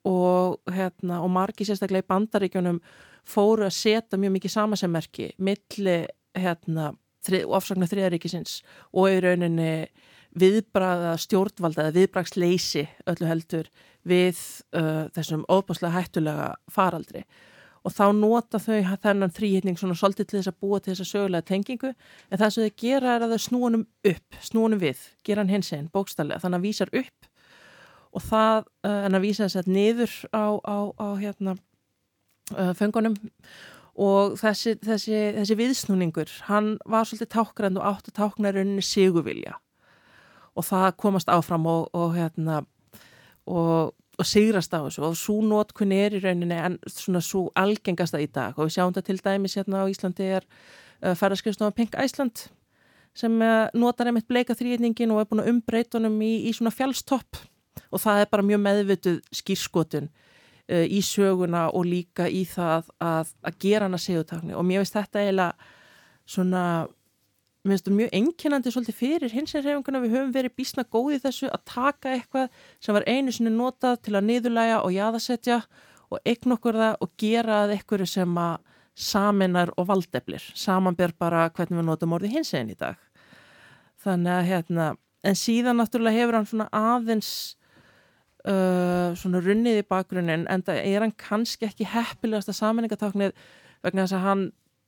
og, 0.07 0.61
hérna, 0.71 1.21
og 1.23 1.31
margi 1.33 1.67
sérstaklega 1.67 2.05
í 2.05 2.09
bandaríkjunum 2.11 2.79
fóru 3.27 3.67
að 3.67 3.75
setja 3.75 4.19
mjög 4.19 4.37
mikið 4.37 4.53
samasemmerki 4.53 5.31
milli 5.43 5.99
hérna 6.37 6.93
ofsagnar 7.27 7.89
þriðaríkisins 7.91 8.61
og 8.95 9.11
í 9.11 9.19
rauninni 9.23 9.71
viðbraða 10.37 11.15
stjórnvalda 11.19 11.87
eða 11.87 11.95
viðbragsleysi 11.97 12.85
öllu 13.09 13.29
heldur 13.29 13.69
við 14.07 14.39
uh, 14.77 15.07
þessum 15.15 15.43
óbáslega 15.49 15.95
hættulega 15.97 16.49
faraldri. 16.71 17.25
Og 17.87 17.93
þá 17.95 18.05
nota 18.15 18.59
þau 18.59 18.81
þennan 19.03 19.33
þrýhittning 19.33 19.79
svona 19.79 19.95
svolítið 19.95 20.29
til 20.29 20.39
þess 20.39 20.51
að 20.51 20.59
búa 20.63 20.79
til 20.79 20.93
þessa 20.93 21.07
sögulega 21.07 21.47
tengingu 21.47 21.93
en 21.93 22.39
það 22.39 22.53
sem 22.53 22.67
þau 22.67 22.81
gera 22.83 23.15
er 23.15 23.25
að 23.25 23.33
þau 23.33 23.43
snúanum 23.45 23.85
upp, 24.11 24.39
snúanum 24.43 24.81
við, 24.81 25.03
gera 25.23 25.43
hann 25.43 25.53
hins 25.53 25.71
einn 25.75 25.89
bókstallega, 25.93 26.41
þannig 26.43 26.59
að 26.59 26.67
vísar 26.67 26.93
upp 26.93 27.31
og 28.17 28.23
það 28.25 28.65
uh, 28.87 29.05
en 29.05 29.17
að 29.17 29.25
vísa 29.27 29.45
þess 29.45 29.61
að 29.61 29.71
niður 29.75 30.13
á, 30.33 30.45
á, 30.65 30.77
á 30.97 31.07
hérna 31.21 31.53
uh, 32.55 32.73
fengunum 32.77 33.17
og 33.97 34.37
þessi, 34.37 34.75
þessi, 34.85 35.19
þessi 35.39 35.57
viðsnúningur, 35.57 36.33
hann 36.49 36.75
var 36.85 37.07
svolítið 37.07 37.31
tákgrænd 37.33 37.79
og 37.81 37.87
átt 37.89 38.11
að 38.11 38.17
tákna 38.19 38.53
rauninni 38.53 38.85
sigurvilja. 38.85 39.55
Og 40.57 40.65
það 40.65 40.91
komast 41.01 41.31
áfram 41.33 41.65
og, 41.69 41.87
og 41.97 42.13
hérna 42.13 42.59
og, 43.49 43.95
og 44.17 44.25
sigrast 44.25 44.73
á 44.73 44.85
þessu. 44.85 45.01
Og 45.05 45.17
svo 45.17 45.39
nótkunni 45.45 45.97
er 46.05 46.17
í 46.17 46.21
rauninni 46.21 46.61
en 46.61 46.77
svona 46.89 47.23
svo 47.25 47.47
algengasta 47.57 48.21
í 48.21 48.29
dag. 48.29 48.53
Og 48.57 48.69
við 48.69 48.77
sjáum 48.77 48.93
þetta 48.93 49.09
til 49.09 49.19
dæmis 49.25 49.57
hérna 49.57 49.81
á 49.81 49.89
Íslandi 49.89 50.29
er 50.37 50.45
uh, 50.45 51.17
ferðarskriðstofan 51.17 51.77
Pink 51.77 51.97
Iceland 51.97 52.47
sem 53.17 53.33
notar 53.73 54.11
einmitt 54.11 54.27
bleika 54.29 54.53
þrýðningin 54.53 55.09
og 55.09 55.23
er 55.23 55.29
búin 55.31 55.39
að 55.41 55.47
umbreytunum 55.49 56.19
í, 56.21 56.35
í 56.45 56.51
svona 56.53 56.69
fjálstopp 56.69 57.39
og 57.91 58.03
það 58.03 58.21
er 58.21 58.29
bara 58.31 58.45
mjög 58.45 58.61
meðvituð 58.65 59.17
skýrskotun 59.39 60.09
uh, 60.09 60.85
í 60.85 61.01
söguna 61.05 61.67
og 61.71 61.87
líka 61.87 62.27
í 62.29 62.43
það 62.49 62.91
að, 62.99 63.33
að 63.43 63.59
gera 63.63 63.89
hana 63.89 64.01
segutakni 64.01 64.55
og 64.57 64.67
mér 64.67 64.83
finnst 64.83 64.99
þetta 64.99 65.23
eiginlega 65.23 65.73
svona 66.27 66.63
mér 67.63 67.75
finnst 67.75 67.87
þetta 67.87 67.97
mjög 67.99 68.15
enginandi 68.21 68.73
svolítið 68.73 68.99
fyrir 69.01 69.35
hins 69.35 69.55
er 69.55 69.65
reyfinguna 69.65 70.03
við 70.03 70.15
höfum 70.17 70.33
verið 70.35 70.55
bísna 70.59 70.87
góði 70.87 71.19
þessu 71.23 71.51
að 71.51 71.67
taka 71.73 72.15
eitthvað 72.15 72.63
sem 72.79 72.97
var 72.97 73.07
einu 73.07 73.35
sinni 73.35 73.53
notað 73.53 74.01
til 74.07 74.15
að 74.15 74.27
niðurlæga 74.29 74.81
og 74.83 74.95
jaðasetja 74.95 75.61
og 76.07 76.21
eign 76.23 76.55
okkur 76.55 76.79
það 76.79 77.03
og 77.03 77.13
gera 77.19 77.61
það 77.63 77.75
eitthvað 77.75 78.05
sem 78.11 78.39
að 78.39 78.57
saminar 78.97 79.69
og 79.77 79.87
valdeflir. 79.91 80.41
Samanber 80.57 81.13
bara 81.19 81.47
hvernig 81.53 81.77
við 81.77 81.85
notum 81.85 82.15
orði 82.17 82.31
hins 82.33 82.53
einn 82.57 82.71
í 82.73 82.77
dag. 82.77 82.97
Þannig 84.01 84.33
að 84.33 84.47
hérna 84.47 84.87
en 85.27 85.37
síðan 85.37 85.77
náttúrulega 85.81 86.21
hefur 86.21 86.37
hann 86.39 86.49
svona 86.49 86.67
aðeins 86.73 87.31
uh, 88.47 89.15
svona 89.19 89.41
runnið 89.43 89.81
í 89.81 89.87
bakgrunin 89.87 90.47
en 90.49 90.63
það 90.65 90.83
er 90.83 91.05
hann 91.05 91.15
kannski 91.19 91.67
ekki 91.67 91.89
heppilegast 91.91 92.51
að 92.51 92.59
saminningatáknið 92.61 93.35
vegna 93.85 94.05
þess 94.05 94.17
að 94.17 94.25
hann 94.25 94.45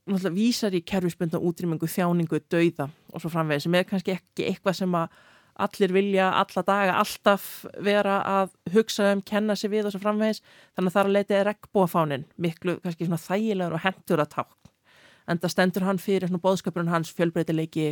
náttúrulega 0.10 0.36
vísar 0.36 0.76
í 0.76 0.82
kerfisbundna 0.86 1.42
útrýmingu, 1.46 1.90
þjáningu, 1.90 2.40
dauða 2.50 2.90
og 3.14 3.22
svo 3.22 3.32
framvegið 3.34 3.66
sem 3.66 3.76
er 3.78 3.90
kannski 3.90 4.16
ekki 4.16 4.48
eitthvað 4.50 4.80
sem 4.82 4.96
að 4.98 5.20
allir 5.60 5.94
vilja 5.94 6.30
alla 6.40 6.64
daga 6.66 6.96
alltaf 7.02 7.48
vera 7.84 8.20
að 8.24 8.54
hugsa 8.74 9.12
um, 9.14 9.22
kenna 9.26 9.58
sig 9.60 9.72
við 9.74 9.90
og 9.90 9.96
svo 9.96 10.02
framvegis. 10.04 10.42
Þannig 10.76 10.92
að 10.92 10.96
það 10.96 11.02
er 11.02 11.10
að 11.10 11.18
leita 11.18 11.42
regnbófánin 11.50 12.26
miklu 12.40 12.78
kannski 12.84 13.08
svona 13.08 13.22
þægilegur 13.26 13.76
og 13.76 13.84
hendur 13.84 14.24
að 14.24 14.32
tákn. 14.38 14.72
En 15.30 15.42
það 15.42 15.54
stendur 15.54 15.86
hann 15.86 16.02
fyrir 16.02 16.30
svona 16.30 16.44
bóðskapurinn 16.46 16.94
hans 16.94 17.12
fjölbreytileiki 17.18 17.90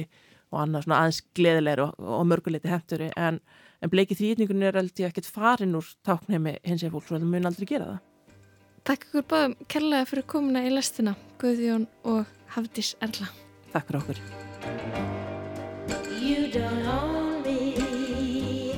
og 0.51 0.59
annað 0.63 0.87
svona 0.87 0.99
aðeins 1.03 1.23
gleðilegur 1.37 1.85
og, 1.87 2.03
og 2.17 2.27
mörguleiti 2.31 2.71
henduri 2.71 3.09
en 3.15 3.41
en 3.81 3.91
bleiki 3.93 4.17
þrýtningun 4.17 4.65
er 4.65 4.77
aldrei 4.79 5.07
ekkert 5.07 5.29
farin 5.29 5.77
úr 5.77 5.87
táknheimi 6.07 6.57
hins 6.65 6.83
eða 6.83 6.95
fólk 6.95 7.09
svo 7.09 7.17
það 7.17 7.31
mun 7.33 7.49
aldrei 7.49 7.69
gera 7.69 7.89
það. 7.91 8.03
Takk 8.87 9.07
ykkur 9.09 9.25
báðum 9.31 9.55
kærlega 9.73 10.07
fyrir 10.07 10.27
komuna 10.31 10.63
í 10.65 10.71
lestina 10.71 11.13
Guðjón 11.41 11.87
og 12.07 12.29
Hafdís 12.55 12.93
Erla. 13.03 13.27
Takk 13.73 13.89
fyrir 13.89 14.01
okkur. 14.01 14.17
You 16.17 16.47
don't 16.51 16.87
own 16.87 17.43
me. 17.43 18.73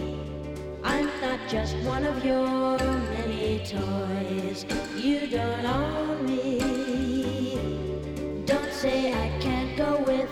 I'm 0.83 1.07
not 1.21 1.39
just 1.47 1.75
one 1.85 2.05
of 2.05 2.25
your 2.25 2.77
many 3.13 3.61
toys. 3.69 4.65
You 4.97 5.27
don't 5.27 5.65
own 5.65 6.25
me. 6.25 6.57
Don't 8.45 8.73
say 8.73 9.13
I 9.13 9.29
can't 9.39 9.77
go 9.77 10.03
with 10.07 10.29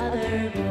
other 0.00 0.50
boys 0.54 0.67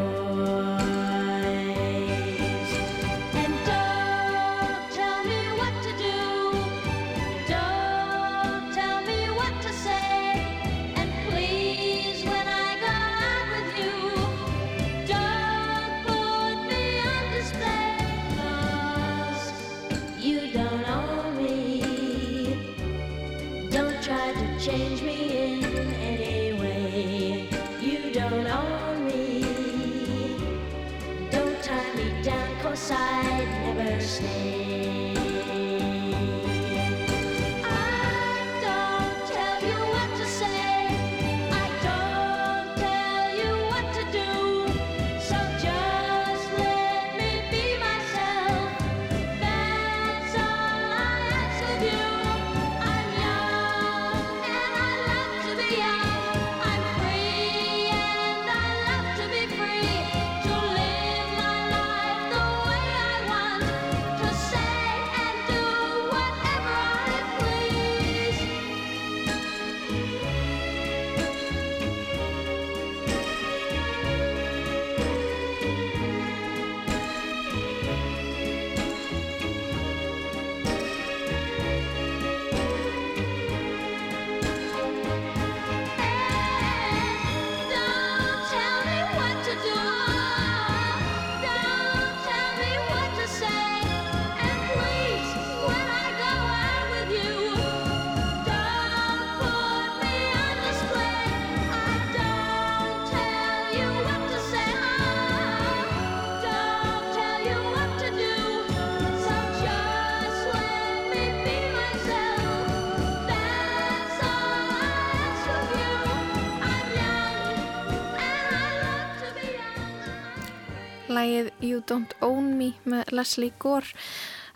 You 121.78 121.84
Don't 121.86 122.13
Own 122.25 122.55
Me 122.57 122.71
með 122.89 123.11
Leslie 123.13 123.53
Gore. 123.61 123.93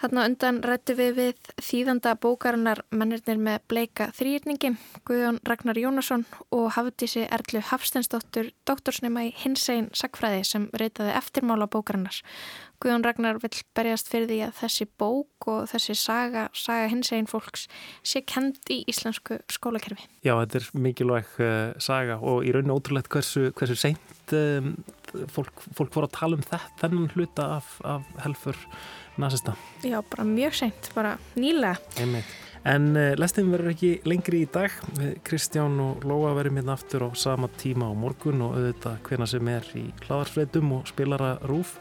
Þarna 0.01 0.23
á 0.25 0.27
undan 0.31 0.59
rættu 0.65 0.95
við 0.97 1.11
við 1.19 1.49
þýðanda 1.61 2.15
bókarinnar 2.17 2.79
mennirnir 2.89 3.37
með 3.37 3.59
bleika 3.69 4.07
þrýrningin, 4.17 4.79
Guðjón 5.05 5.37
Ragnar 5.45 5.77
Jónasson 5.77 6.23
og 6.49 6.71
Hafdísi 6.73 7.27
Erlu 7.27 7.61
Hafstensdóttur, 7.67 8.49
doktorsnema 8.65 9.27
í 9.27 9.35
hinsegin 9.43 9.91
sakfræði 9.93 10.41
sem 10.49 10.65
reytaði 10.73 11.13
eftirmála 11.19 11.69
bókarinnar. 11.69 12.17
Guðjón 12.81 13.05
Ragnar 13.05 13.37
vill 13.43 13.53
berjast 13.77 14.09
fyrir 14.09 14.25
því 14.31 14.39
að 14.47 14.55
þessi 14.63 14.87
bók 14.97 15.49
og 15.51 15.69
þessi 15.69 15.93
saga, 16.01 16.47
saga 16.57 16.89
hinsegin 16.89 17.29
fólks 17.29 17.67
sé 18.01 18.23
kend 18.25 18.57
í 18.73 18.79
íslensku 18.89 19.37
skólakerfi. 19.53 20.07
Já, 20.25 20.33
þetta 20.39 20.63
er 20.63 20.71
mikilvæg 20.87 21.37
uh, 21.37 21.77
saga 21.77 22.17
og 22.17 22.41
í 22.41 22.55
rauninu 22.55 22.79
ótrúlegt 22.79 23.11
hversu, 23.13 23.51
hversu 23.53 23.77
seint 23.77 24.33
um, 24.33 24.73
fólk, 25.31 25.65
fólk 25.77 25.95
voru 25.95 26.09
að 26.09 26.15
tala 26.17 26.39
um 26.39 26.45
þetta, 26.45 26.61
þennan 26.81 27.09
hluta 27.15 27.47
af, 27.57 27.73
af 27.87 28.07
helfur 28.25 28.59
nazista. 29.21 29.55
Já, 29.83 29.99
bara 30.13 30.27
mjög 30.27 30.57
seint, 30.61 30.91
bara 30.95 31.17
nýlega. 31.35 31.77
Einmitt. 32.01 32.37
En 32.61 32.91
uh, 32.93 33.15
lestin 33.17 33.49
verður 33.49 33.73
ekki 33.73 33.91
lengri 34.05 34.43
í 34.45 34.49
dag. 34.53 34.73
Kristján 35.25 35.79
og 35.81 36.05
Lóa 36.05 36.35
verðum 36.37 36.61
hérna 36.61 36.75
aftur 36.77 37.07
á 37.07 37.09
sama 37.17 37.49
tíma 37.57 37.89
á 37.89 37.93
morgun 37.97 38.43
og 38.45 38.59
auðvitað 38.59 39.01
hvena 39.09 39.29
sem 39.29 39.49
er 39.49 39.65
í 39.79 39.87
hlaðarsfreitum 40.05 40.77
og 40.77 40.87
spilara 40.93 41.33
rúf. 41.49 41.79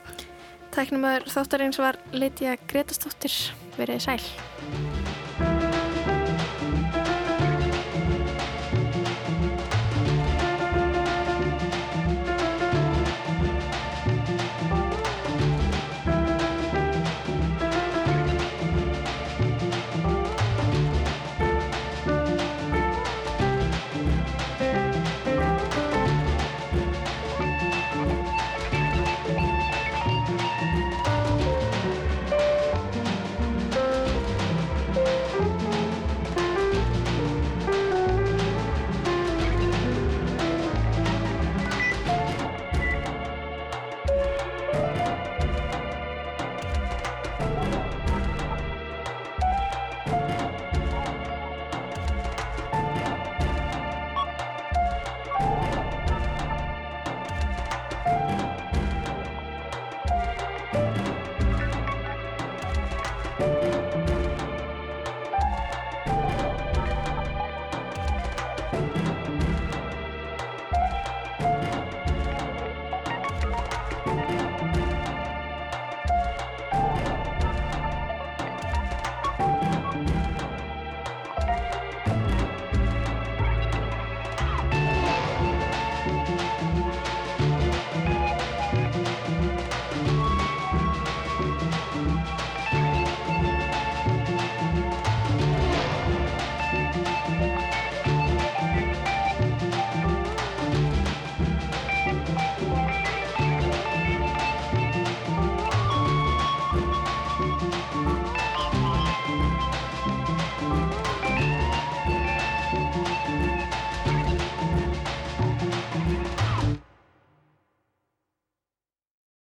Tæknumöður 0.72 1.28
þáttarins 1.34 1.80
var 1.82 2.00
Lydia 2.14 2.56
Gretastóttir. 2.70 3.34
Verið 3.76 4.04
sæl. 4.06 5.49